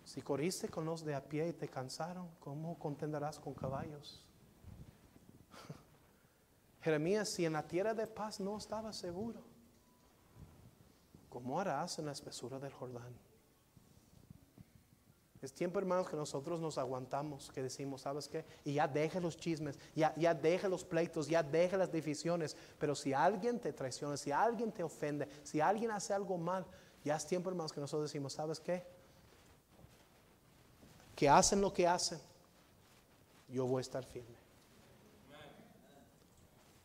Si 0.08 0.22
corriste 0.22 0.70
con 0.70 0.86
los 0.86 1.04
de 1.04 1.14
a 1.14 1.22
pie 1.22 1.50
y 1.50 1.52
te 1.52 1.68
cansaron, 1.68 2.30
¿cómo 2.40 2.80
contenderás 2.80 3.38
con 3.38 3.54
caballos? 3.54 4.24
Jeremías, 6.82 7.28
si 7.30 7.44
en 7.44 7.52
la 7.52 7.68
tierra 7.68 7.94
de 7.94 8.08
paz 8.08 8.40
no 8.40 8.58
estaba 8.58 8.94
seguro, 8.94 9.42
¿cómo 11.28 11.60
harás 11.60 12.00
en 12.00 12.06
la 12.06 12.14
espesura 12.14 12.58
del 12.58 12.72
Jordán? 12.72 13.14
Es 15.42 15.52
tiempo, 15.52 15.78
hermanos, 15.78 16.08
que 16.08 16.16
nosotros 16.16 16.62
nos 16.62 16.78
aguantamos, 16.78 17.52
que 17.52 17.62
decimos, 17.62 18.04
¿sabes 18.04 18.30
qué? 18.30 18.46
Y 18.64 18.76
ya 18.76 18.88
deje 18.88 19.20
los 19.20 19.36
chismes, 19.36 19.78
ya, 19.94 20.16
ya 20.16 20.34
deje 20.34 20.70
los 20.70 20.86
pleitos, 20.86 21.28
ya 21.28 21.44
deje 21.44 21.76
las 21.76 21.92
divisiones. 21.92 22.56
Pero 22.80 22.96
si 22.96 23.12
alguien 23.12 23.60
te 23.60 23.74
traiciona, 23.74 24.16
si 24.16 24.32
alguien 24.32 24.72
te 24.72 24.84
ofende, 24.84 25.28
si 25.44 25.60
alguien 25.60 25.92
hace 25.92 26.14
algo 26.14 26.38
mal, 26.38 26.66
ya 27.04 27.18
es 27.18 27.28
tiempo, 27.28 27.50
hermanos, 27.50 27.74
que 27.74 27.82
nosotros 27.82 28.10
decimos, 28.10 28.32
¿sabes 28.32 28.62
qué? 28.62 28.97
Que 31.18 31.28
hacen 31.28 31.60
lo 31.62 31.74
que 31.74 31.88
hacen, 31.88 32.20
yo 33.50 33.66
voy 33.66 33.80
a 33.80 33.82
estar 33.82 34.06
firme. 34.06 34.38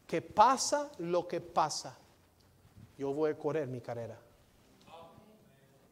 Que 0.07 0.23
pasa 0.23 0.91
lo 0.97 1.29
que 1.29 1.39
pasa, 1.39 1.99
yo 2.97 3.13
voy 3.13 3.33
a 3.33 3.39
correr 3.39 3.69
mi 3.69 3.83
carrera. 3.83 4.19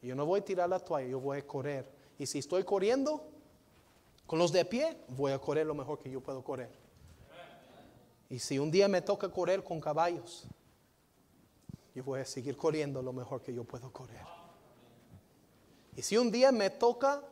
Yo 0.01 0.15
no 0.15 0.25
voy 0.25 0.41
a 0.41 0.45
tirar 0.45 0.71
la 0.71 0.79
toalla, 0.79 1.07
yo 1.07 1.21
voy 1.21 1.37
a 1.37 1.47
correr. 1.47 1.87
Y 2.19 2.25
si 2.25 2.39
estoy 2.39 2.65
corriendo 2.65 3.23
con 4.27 4.39
los 4.39 4.53
de 4.53 4.65
pie, 4.65 4.97
voy 5.09 5.33
a 5.33 5.39
correr 5.39 5.67
lo 5.67 5.75
mejor 5.75 5.99
que 5.99 6.11
yo 6.11 6.23
puedo 6.23 6.43
correr. 6.43 6.71
Y 8.31 8.39
si 8.39 8.59
un 8.59 8.71
día 8.71 8.89
me 8.89 9.03
toca 9.03 9.29
correr 9.29 9.63
con 9.63 9.83
caballos, 9.83 10.47
yo 11.95 12.03
voy 12.05 12.21
a 12.21 12.25
seguir 12.25 12.57
corriendo 12.57 13.03
lo 13.03 13.13
mejor 13.13 13.43
que 13.43 13.53
yo 13.53 13.65
puedo 13.65 13.93
correr. 13.93 14.25
Y 15.95 16.01
si 16.01 16.17
un 16.17 16.31
día 16.31 16.51
me 16.53 16.71
toca 16.71 17.23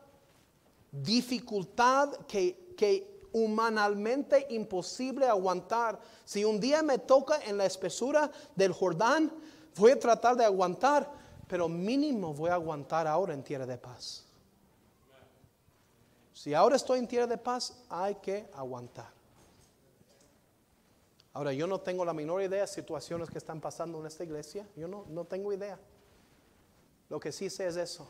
dificultad 0.90 2.12
que, 2.27 2.74
que 2.77 3.19
humanamente 3.32 4.47
imposible 4.51 5.27
aguantar. 5.27 5.98
Si 6.24 6.44
un 6.44 6.60
día 6.60 6.82
me 6.82 6.98
toca 6.98 7.40
en 7.44 7.56
la 7.56 7.66
espesura 7.66 8.31
del 8.56 8.73
Jordán, 8.73 9.32
voy 9.77 9.93
a 9.93 9.98
tratar 9.98 10.36
de 10.36 10.44
aguantar, 10.44 11.10
pero 11.47 11.69
mínimo 11.69 12.35
voy 12.35 12.51
a 12.51 12.55
aguantar 12.55 13.06
ahora 13.06 13.35
en 13.35 13.43
tierra 13.43 13.66
de 13.66 13.78
paz. 13.78 14.24
Si 16.32 16.55
ahora 16.55 16.77
estoy 16.77 17.01
en 17.01 17.09
tierra 17.09 17.27
de 17.27 17.39
paz, 17.39 17.82
hay 17.89 18.15
que 18.16 18.48
aguantar. 18.55 19.19
Ahora, 21.32 21.52
yo 21.52 21.66
no 21.66 21.81
tengo 21.81 22.05
la 22.05 22.12
menor 22.12 22.43
idea 22.43 22.62
de 22.62 22.66
situaciones 22.66 23.31
que 23.31 23.39
están 23.39 23.60
pasando 23.60 24.01
en 24.01 24.06
esta 24.06 24.24
iglesia. 24.24 24.69
Yo 24.74 24.89
no, 24.89 25.05
no 25.09 25.24
tengo 25.24 25.52
idea. 25.52 25.78
Lo 27.09 27.20
que 27.20 27.32
sí 27.32 27.48
sé 27.48 27.66
es 27.66 27.77
eso. 27.77 28.09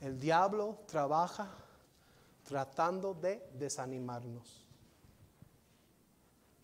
El 0.00 0.18
diablo 0.18 0.78
trabaja 0.86 1.50
tratando 2.44 3.14
de 3.14 3.48
desanimarnos. 3.54 4.66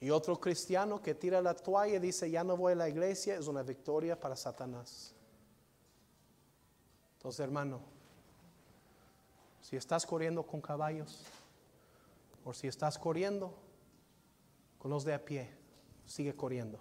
Y 0.01 0.11
otro 0.11 0.39
cristiano 0.41 1.01
que 1.01 1.15
tira 1.15 1.41
la 1.41 1.55
toalla 1.55 1.97
y 1.97 2.01
dice, 2.01 2.31
ya 2.31 2.43
no 2.43 2.57
voy 2.57 2.73
a 2.73 2.77
la 2.77 2.89
iglesia, 2.89 3.37
es 3.37 3.47
una 3.47 3.63
victoria 3.63 4.19
para 4.19 4.35
Satanás. 4.37 5.15
Entonces, 7.17 7.41
hermano, 7.41 7.81
si 9.61 9.77
estás 9.77 10.05
corriendo 10.05 10.45
con 10.45 10.61
caballos, 10.61 11.25
o 12.45 12.53
si 12.53 12.67
estás 12.67 12.99
corriendo 12.99 13.55
con 14.79 14.91
los 14.91 15.05
de 15.05 15.15
a 15.15 15.25
pie, 15.25 15.49
sigue 16.05 16.35
corriendo. 16.35 16.81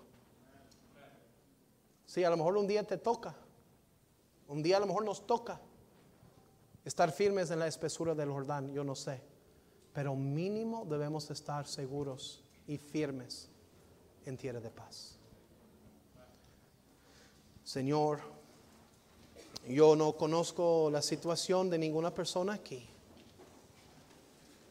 Sí, 2.08 2.24
a 2.24 2.30
lo 2.30 2.38
mejor 2.38 2.58
un 2.58 2.68
día 2.68 2.86
te 2.86 2.98
toca, 2.98 3.36
un 4.48 4.64
día 4.64 4.78
a 4.78 4.80
lo 4.80 4.88
mejor 4.88 5.06
nos 5.06 5.26
toca 5.26 5.62
estar 6.86 7.12
firmes 7.12 7.52
en 7.52 7.60
la 7.60 7.68
espesura 7.68 8.16
del 8.16 8.32
Jordán, 8.32 8.74
yo 8.74 8.84
no 8.84 8.96
sé. 8.96 9.22
Pero 9.94 10.16
mínimo 10.16 10.86
debemos 10.86 11.30
estar 11.30 11.68
seguros 11.68 12.44
y 12.68 12.78
firmes 12.78 13.50
en 14.26 14.38
tierra 14.38 14.60
de 14.60 14.70
paz. 14.70 15.18
Señor, 17.64 18.20
Yo 19.68 19.96
no 19.96 20.14
conozco 20.14 20.90
la 20.92 21.04
situación 21.04 21.70
de 21.70 21.78
ninguna 21.78 22.14
persona 22.14 22.54
aquí. 22.54 22.88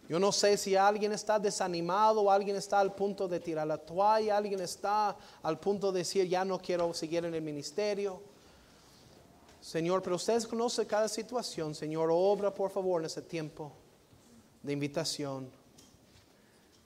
Yo 0.09 0.19
no 0.19 0.33
sé 0.33 0.57
si 0.57 0.75
alguien 0.75 1.13
está 1.13 1.39
desanimado, 1.39 2.29
alguien 2.29 2.57
está 2.57 2.81
al 2.81 2.93
punto 2.97 3.29
de 3.29 3.39
tirar 3.39 3.69
la 3.69 3.79
toalla, 3.79 4.37
alguien 4.37 4.61
está 4.61 5.17
al 5.43 5.61
punto 5.61 5.93
de 5.93 6.01
decir 6.01 6.27
ya 6.27 6.45
no 6.45 6.59
quiero 6.59 6.93
seguir 6.93 7.25
en 7.25 7.35
el 7.35 7.43
ministerio. 7.43 8.21
Señor, 9.61 10.03
pero 10.03 10.17
ustedes 10.17 10.47
conocen 10.47 10.87
cada 10.87 11.09
situación. 11.09 11.75
Señor, 11.75 12.09
obra 12.11 12.53
por 12.53 12.71
favor 12.71 13.01
en 13.03 13.07
ese 13.07 13.23
tiempo 13.23 13.73
de 14.63 14.73
invitación. 14.73 15.51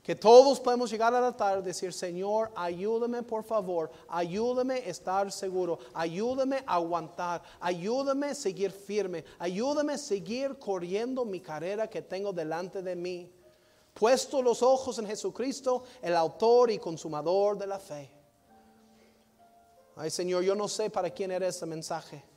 Que 0.03 0.15
todos 0.15 0.61
podemos 0.61 0.91
llegar 0.91 1.15
a 1.15 1.21
la 1.21 1.35
tarde 1.35 1.63
y 1.63 1.65
decir, 1.67 1.91
Señor, 1.91 2.51
ayúdame 2.55 3.23
por 3.23 3.43
favor, 3.43 3.91
ayúdame 4.07 4.75
a 4.75 4.79
estar 4.79 5.33
seguro, 5.33 5.79
ayúdame 5.95 6.63
a 6.67 6.75
aguantar, 6.75 7.43
ayúdame 7.59 8.27
a 8.27 8.35
seguir 8.35 8.71
firme, 8.71 9.25
ayúdame 9.39 9.95
a 9.95 9.99
seguir 9.99 10.59
corriendo 10.59 11.25
mi 11.25 11.41
carrera 11.41 11.89
que 11.89 12.03
tengo 12.03 12.35
delante 12.35 12.83
de 12.83 12.95
mí. 12.95 13.33
Puesto 13.95 14.43
los 14.43 14.63
ojos 14.63 14.99
en 14.99 15.07
Jesucristo, 15.07 15.85
el 16.03 16.17
autor 16.17 16.71
y 16.71 16.79
consumador 16.79 17.57
de 17.57 17.67
la 17.67 17.79
fe. 17.79 18.11
Ay 19.97 20.11
Señor, 20.11 20.43
yo 20.43 20.55
no 20.55 20.69
sé 20.69 20.91
para 20.91 21.09
quién 21.09 21.31
era 21.31 21.47
ese 21.47 21.65
mensaje. 21.65 22.34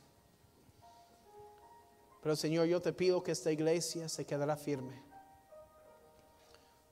Pero 2.28 2.36
Señor, 2.36 2.66
yo 2.66 2.82
te 2.82 2.92
pido 2.92 3.22
que 3.22 3.32
esta 3.32 3.50
iglesia 3.50 4.06
se 4.06 4.26
quedará 4.26 4.54
firme. 4.54 5.02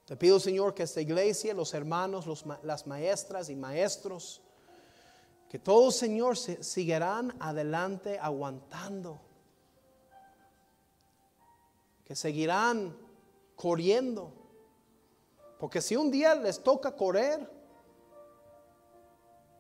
Te 0.07 0.17
pido, 0.17 0.41
Señor, 0.41 0.73
que 0.73 0.85
esta 0.85 1.03
iglesia, 1.03 1.53
los 1.53 1.75
hermanos, 1.75 2.47
las 2.63 2.87
maestras 2.87 3.51
y 3.51 3.55
maestros, 3.55 4.41
que 5.51 5.59
todos, 5.59 5.95
Señor, 5.95 6.39
se, 6.39 6.65
seguirán 6.65 7.37
adelante 7.39 8.19
aguantando. 8.19 9.21
Que 12.03 12.17
seguirán 12.17 12.97
corriendo. 13.57 14.33
Porque 15.59 15.83
si 15.83 15.97
un 15.97 16.11
día 16.11 16.35
les 16.35 16.63
toca 16.63 16.97
correr, 16.97 17.47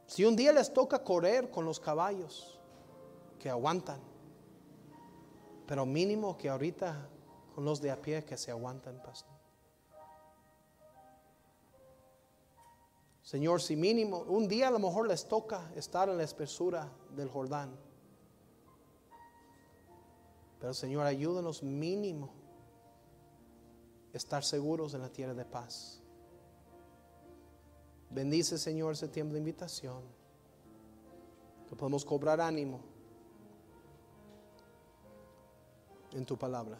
si 0.07 0.25
un 0.25 0.37
día 0.37 0.53
les 0.53 0.73
toca 0.73 1.05
correr 1.05 1.51
con 1.51 1.67
los 1.67 1.79
caballos, 1.79 2.59
que 3.39 3.51
aguantan. 3.51 4.16
Pero 5.67 5.85
mínimo 5.85 6.37
que 6.37 6.49
ahorita 6.49 7.09
con 7.55 7.65
los 7.65 7.81
de 7.81 7.91
a 7.91 8.01
pie 8.01 8.25
que 8.25 8.37
se 8.37 8.51
aguantan, 8.51 9.03
pastor. 9.03 9.35
Señor, 13.23 13.61
si 13.61 13.75
mínimo, 13.75 14.19
un 14.29 14.47
día 14.47 14.69
a 14.69 14.71
lo 14.71 14.79
mejor 14.79 15.09
les 15.09 15.27
toca 15.27 15.73
estar 15.75 16.09
en 16.09 16.17
la 16.17 16.23
espesura 16.23 16.89
del 17.17 17.29
Jordán. 17.29 17.77
Pero 20.61 20.73
Señor, 20.75 21.07
ayúdanos 21.07 21.63
mínimo 21.63 22.31
estar 24.13 24.45
seguros 24.45 24.95
en 24.95 25.01
la 25.01 25.09
tierra 25.09 25.35
de 25.35 25.45
paz. 25.45 26.01
Bendice, 28.11 28.59
Señor, 28.59 28.93
ese 28.93 29.09
tiempo 29.09 29.33
de 29.33 29.41
invitación. 29.41 30.03
Que 31.69 31.75
podemos 31.75 32.05
cobrar 32.05 32.41
ánimo 32.41 32.96
en 36.17 36.25
tu 36.25 36.37
palabra. 36.37 36.79